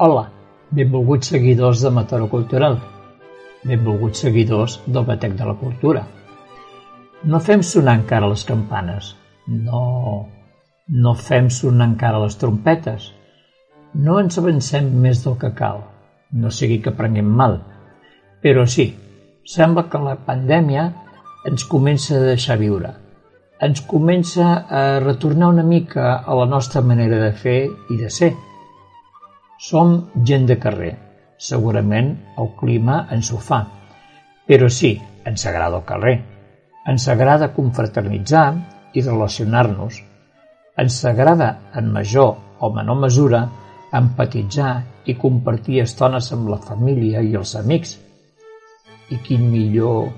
Hola, 0.00 0.24
benvolguts 0.70 1.28
seguidors 1.34 1.82
de 1.84 1.90
Mataró 1.92 2.28
Cultural. 2.32 2.78
Benvolguts 3.64 4.22
seguidors 4.24 4.78
del 4.86 5.04
Batec 5.04 5.34
de 5.36 5.48
la 5.48 5.54
Cultura. 5.60 6.06
No 7.22 7.40
fem 7.40 7.62
sonar 7.62 7.98
encara 8.00 8.30
les 8.32 8.44
campanes. 8.48 9.14
No, 9.46 9.82
no 10.88 11.14
fem 11.14 11.50
sonar 11.52 11.90
encara 11.90 12.22
les 12.22 12.38
trompetes. 12.40 13.10
No 13.92 14.16
ens 14.22 14.38
avancem 14.40 14.88
més 15.02 15.20
del 15.24 15.36
que 15.42 15.52
cal. 15.58 15.84
No 16.32 16.48
sigui 16.54 16.80
que 16.80 16.96
prenguem 16.96 17.28
mal. 17.42 17.60
Però 18.40 18.64
sí, 18.66 18.86
sembla 19.44 19.86
que 19.92 20.00
la 20.00 20.16
pandèmia 20.26 20.86
ens 21.48 21.64
comença 21.68 22.16
a 22.16 22.24
deixar 22.24 22.56
viure. 22.60 22.94
Ens 23.60 23.82
comença 23.84 24.46
a 24.64 24.82
retornar 25.04 25.50
una 25.52 25.64
mica 25.64 26.14
a 26.24 26.36
la 26.38 26.46
nostra 26.48 26.80
manera 26.80 27.18
de 27.20 27.32
fer 27.36 27.58
i 27.68 27.98
de 28.00 28.08
ser. 28.08 28.30
Som 29.60 30.08
gent 30.24 30.48
de 30.48 30.56
carrer. 30.56 30.94
Segurament 31.36 32.14
el 32.40 32.50
clima 32.56 33.02
ens 33.12 33.28
ho 33.32 33.40
fa. 33.44 33.60
Però 34.48 34.68
sí, 34.72 34.94
ens 35.28 35.44
agrada 35.46 35.76
el 35.76 35.88
carrer. 35.88 36.16
Ens 36.88 37.08
agrada 37.12 37.52
confraternitzar 37.52 38.46
i 38.96 39.04
relacionar-nos. 39.04 40.00
Ens 40.80 41.04
agrada, 41.04 41.50
en 41.76 41.92
major 41.92 42.38
o 42.58 42.72
menor 42.72 42.96
mesura, 43.04 43.44
empatitzar 43.92 44.72
i 45.04 45.16
compartir 45.20 45.82
estones 45.84 46.32
amb 46.32 46.48
la 46.48 46.60
família 46.64 47.20
i 47.20 47.36
els 47.36 47.54
amics. 47.60 47.98
I 49.10 49.18
quin 49.26 49.46
millor 49.50 50.10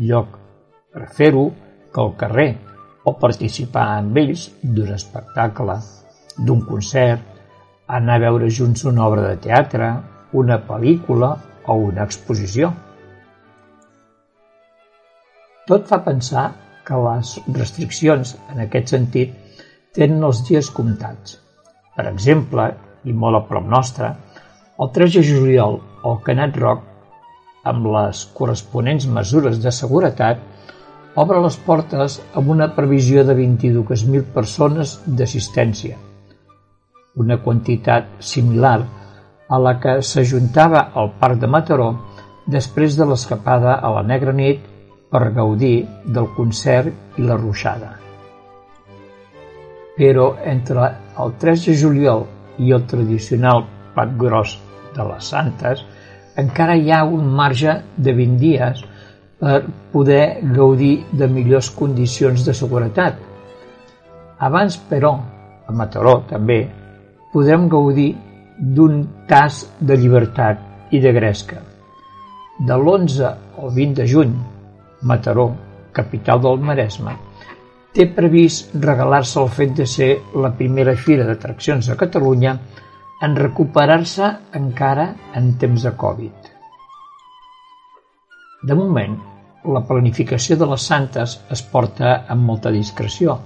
lloc 0.00 0.36
per 0.92 1.06
fer-ho 1.16 1.50
que 1.94 2.04
el 2.04 2.14
carrer 2.20 2.50
o 3.04 3.14
participar 3.20 3.86
amb 3.98 4.16
ells 4.20 4.46
d'un 4.62 4.92
espectacle, 4.94 5.76
d'un 6.38 6.62
concert, 6.68 7.22
anar 7.98 8.16
a 8.18 8.24
veure 8.24 8.50
junts 8.50 8.84
una 8.88 9.06
obra 9.06 9.26
de 9.28 9.36
teatre, 9.44 9.90
una 10.32 10.60
pel·lícula 10.66 11.34
o 11.66 11.76
una 11.90 12.06
exposició. 12.06 12.70
Tot 15.70 15.86
fa 15.90 16.00
pensar 16.06 16.46
que 16.86 16.98
les 17.04 17.36
restriccions 17.54 18.34
en 18.50 18.62
aquest 18.64 18.94
sentit 18.94 19.34
tenen 19.94 20.24
els 20.26 20.42
dies 20.48 20.70
comptats. 20.74 21.36
Per 21.96 22.06
exemple, 22.10 22.70
i 23.04 23.12
molt 23.12 23.38
a 23.38 23.42
prop 23.48 23.66
nostre, 23.66 24.12
el 24.80 24.90
3 24.96 25.18
de 25.18 25.22
juliol 25.26 25.78
el 26.08 26.22
Canet 26.26 26.56
Rock, 26.56 26.89
amb 27.70 27.86
les 27.94 28.22
corresponents 28.36 29.06
mesures 29.18 29.60
de 29.62 29.72
seguretat, 29.74 30.40
obre 31.22 31.40
les 31.42 31.56
portes 31.66 32.20
amb 32.38 32.52
una 32.54 32.70
previsió 32.76 33.24
de 33.26 33.34
22.000 33.38 34.30
persones 34.34 34.96
d'assistència, 35.06 35.98
una 37.16 37.40
quantitat 37.42 38.10
similar 38.32 38.78
a 39.50 39.58
la 39.58 39.76
que 39.82 39.96
s'ajuntava 40.06 40.90
al 40.94 41.10
Parc 41.22 41.40
de 41.42 41.50
Mataró 41.50 41.90
després 42.46 42.96
de 42.98 43.06
l'escapada 43.10 43.74
a 43.74 43.90
la 43.96 44.02
Negra 44.06 44.32
Nit 44.32 44.62
per 45.10 45.32
gaudir 45.34 45.86
del 46.06 46.28
concert 46.36 47.18
i 47.18 47.26
la 47.26 47.38
ruixada. 47.38 47.96
Però 49.98 50.32
entre 50.46 50.86
el 51.22 51.34
3 51.42 51.66
de 51.66 51.76
juliol 51.82 52.24
i 52.62 52.70
el 52.76 52.86
tradicional 52.92 53.66
plat 53.94 54.14
gros 54.20 54.54
de 54.94 55.06
les 55.10 55.32
Santes 55.34 55.82
encara 56.40 56.76
hi 56.76 56.90
ha 56.92 57.04
un 57.04 57.28
marge 57.36 57.76
de 57.96 58.14
20 58.16 58.40
dies 58.40 58.82
per 59.40 59.62
poder 59.92 60.40
gaudir 60.56 60.94
de 61.12 61.28
millors 61.28 61.70
condicions 61.76 62.44
de 62.44 62.54
seguretat. 62.56 63.16
Abans, 64.40 64.76
però, 64.90 65.14
a 65.68 65.72
Mataró 65.72 66.20
també, 66.28 66.60
podrem 67.32 67.68
gaudir 67.72 68.10
d'un 68.60 69.02
tas 69.28 69.62
de 69.80 69.96
llibertat 69.96 70.92
i 70.92 71.00
de 71.00 71.12
gresca. 71.16 71.60
De 72.60 72.76
l'11 72.76 73.32
al 73.62 73.74
20 73.76 73.96
de 74.02 74.06
juny, 74.06 74.36
Mataró, 75.08 75.50
capital 75.96 76.42
del 76.44 76.60
Maresme, 76.60 77.16
té 77.96 78.06
previst 78.14 78.74
regalar-se 78.84 79.40
el 79.40 79.48
fet 79.50 79.72
de 79.78 79.86
ser 79.88 80.10
la 80.36 80.52
primera 80.56 80.94
fira 80.94 81.24
d'atraccions 81.26 81.88
a 81.90 81.96
Catalunya 81.98 82.54
en 83.20 83.36
recuperar-se 83.36 84.30
encara 84.56 85.10
en 85.36 85.52
temps 85.60 85.82
de 85.84 85.92
Covid. 85.96 86.48
De 88.62 88.76
moment, 88.76 89.16
la 89.74 89.82
planificació 89.88 90.56
de 90.56 90.68
les 90.70 90.86
santes 90.88 91.36
es 91.52 91.62
porta 91.62 92.14
amb 92.32 92.46
molta 92.48 92.72
discreció. 92.72 93.36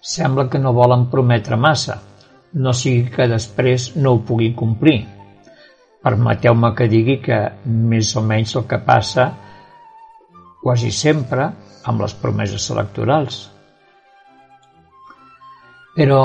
Sembla 0.00 0.46
que 0.52 0.60
no 0.60 0.74
volen 0.76 1.08
prometre 1.12 1.56
massa, 1.56 1.98
no 2.52 2.72
sigui 2.76 3.08
que 3.12 3.28
després 3.28 3.90
no 3.96 4.12
ho 4.12 4.22
puguin 4.28 4.54
complir. 4.56 5.00
Permeteu-me 6.04 6.72
que 6.76 6.88
digui 6.88 7.18
que 7.24 7.40
més 7.66 8.12
o 8.16 8.22
menys 8.22 8.54
el 8.56 8.68
que 8.68 8.78
passa 8.84 9.30
quasi 10.62 10.92
sempre 10.92 11.50
amb 11.86 12.04
les 12.04 12.14
promeses 12.20 12.70
electorals. 12.70 13.42
Però 15.96 16.22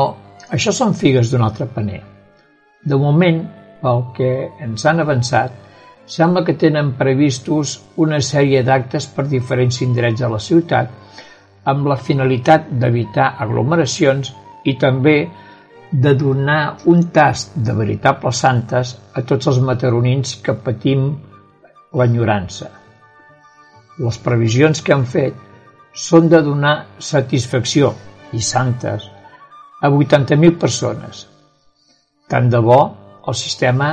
això 0.52 0.76
són 0.76 0.96
figues 0.98 1.32
d'un 1.32 1.48
altre 1.48 1.68
paner. 1.72 2.11
De 2.84 2.98
moment, 2.98 3.44
pel 3.82 4.04
que 4.16 4.32
ens 4.64 4.86
han 4.90 5.02
avançat, 5.04 5.54
sembla 6.10 6.44
que 6.46 6.58
tenen 6.58 6.94
previstos 7.00 7.78
una 8.02 8.20
sèrie 8.26 8.64
d'actes 8.68 9.08
per 9.16 9.28
diferents 9.30 9.82
indrets 9.86 10.22
de 10.22 10.30
la 10.32 10.40
ciutat 10.42 10.90
amb 11.72 11.88
la 11.88 11.98
finalitat 11.98 12.72
d'evitar 12.82 13.36
aglomeracions 13.46 14.34
i 14.66 14.76
també 14.82 15.16
de 15.92 16.14
donar 16.16 16.78
un 16.90 17.04
tast 17.14 17.56
de 17.56 17.74
veritables 17.78 18.44
santes 18.46 18.96
a 19.14 19.22
tots 19.28 19.50
els 19.52 19.60
mataronins 19.60 20.38
que 20.44 20.56
patim 20.68 21.10
l'enyorança. 22.00 22.70
Les 24.00 24.18
previsions 24.26 24.82
que 24.82 24.94
han 24.96 25.06
fet 25.06 25.36
són 25.94 26.30
de 26.32 26.40
donar 26.42 26.76
satisfacció 26.98 27.92
i 28.34 28.40
santes 28.40 29.10
a 29.82 29.90
80.000 29.92 30.58
persones. 30.58 31.28
Tant 32.32 32.48
de 32.52 32.60
bo 32.64 32.80
el 33.28 33.36
sistema 33.36 33.90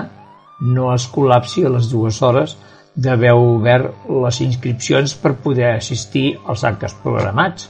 no 0.61 0.93
es 0.95 1.07
col·lapsi 1.11 1.64
a 1.66 1.72
les 1.74 1.89
dues 1.91 2.20
hores 2.22 2.55
d'haver 2.95 3.32
obert 3.39 4.07
les 4.24 4.39
inscripcions 4.45 5.14
per 5.22 5.34
poder 5.43 5.72
assistir 5.72 6.28
als 6.47 6.64
actes 6.70 6.95
programats. 7.03 7.66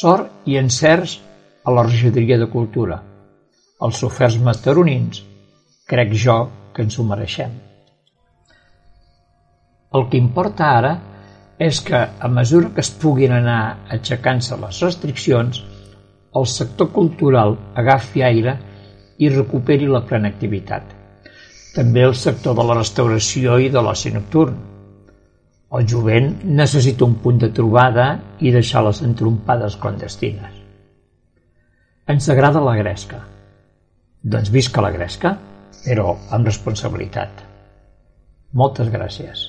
Sort 0.00 0.48
i 0.48 0.56
encerts 0.60 1.18
a 1.64 1.74
la 1.76 1.84
regidoria 1.84 2.38
de 2.40 2.48
Cultura. 2.54 2.98
Els 3.84 4.02
oferts 4.08 4.40
mataronins 4.40 5.22
crec 5.88 6.16
jo 6.24 6.38
que 6.72 6.84
ens 6.86 6.98
ho 6.98 7.04
mereixem. 7.04 7.52
El 9.92 10.08
que 10.08 10.16
importa 10.16 10.72
ara 10.80 10.92
és 11.60 11.80
que, 11.84 11.98
a 11.98 12.28
mesura 12.28 12.72
que 12.72 12.80
es 12.80 12.90
puguin 12.90 13.32
anar 13.36 13.62
aixecant-se 13.92 14.56
les 14.64 14.80
restriccions, 14.80 15.60
el 16.40 16.46
sector 16.48 16.88
cultural 16.96 17.58
agafi 17.76 18.24
aire 18.24 18.56
i 18.56 18.71
recuperi 19.30 19.86
la 19.86 20.02
plena 20.08 20.30
activitat. 20.32 20.82
També 21.76 22.02
el 22.04 22.14
sector 22.18 22.56
de 22.58 22.64
la 22.68 22.76
restauració 22.78 23.58
i 23.62 23.70
de 23.72 23.82
l'oci 23.84 24.12
nocturn. 24.12 24.56
El 25.72 25.86
jovent 25.88 26.34
necessita 26.44 27.06
un 27.06 27.14
punt 27.22 27.38
de 27.40 27.48
trobada 27.56 28.08
i 28.40 28.52
deixar 28.52 28.82
les 28.84 29.00
entrompades 29.06 29.78
clandestines. 29.80 30.58
Ens 32.12 32.28
agrada 32.28 32.60
la 32.60 32.76
gresca. 32.76 33.22
Doncs 34.22 34.52
visca 34.52 34.84
la 34.84 34.92
gresca, 34.92 35.36
però 35.84 36.16
amb 36.30 36.46
responsabilitat. 36.50 37.42
Moltes 38.52 38.92
gràcies. 38.92 39.48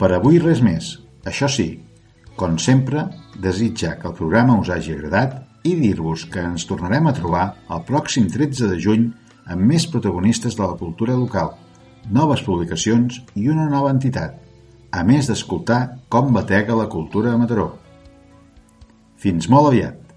Per 0.00 0.08
avui 0.16 0.38
res 0.40 0.62
més. 0.64 0.94
Això 1.28 1.44
sí, 1.52 1.66
com 2.40 2.54
sempre, 2.56 3.02
desitjar 3.44 3.98
que 4.00 4.08
el 4.08 4.14
programa 4.16 4.56
us 4.56 4.70
hagi 4.72 4.94
agradat 4.94 5.34
i 5.68 5.74
dir-vos 5.76 6.22
que 6.32 6.40
ens 6.40 6.64
tornarem 6.64 7.10
a 7.10 7.12
trobar 7.18 7.42
el 7.68 7.82
pròxim 7.84 8.30
13 8.32 8.70
de 8.70 8.78
juny 8.80 9.04
amb 9.44 9.66
més 9.72 9.84
protagonistes 9.92 10.56
de 10.56 10.64
la 10.64 10.78
cultura 10.80 11.18
local, 11.20 11.52
noves 12.08 12.40
publicacions 12.46 13.20
i 13.36 13.50
una 13.52 13.68
nova 13.68 13.92
entitat, 13.92 14.38
a 14.90 15.04
més 15.04 15.28
d'escoltar 15.28 15.82
com 16.08 16.32
batega 16.32 16.80
la 16.80 16.88
cultura 16.88 17.34
a 17.34 17.40
Mataró. 17.42 17.74
Fins 19.20 19.52
molt 19.52 19.74
aviat! 19.74 20.09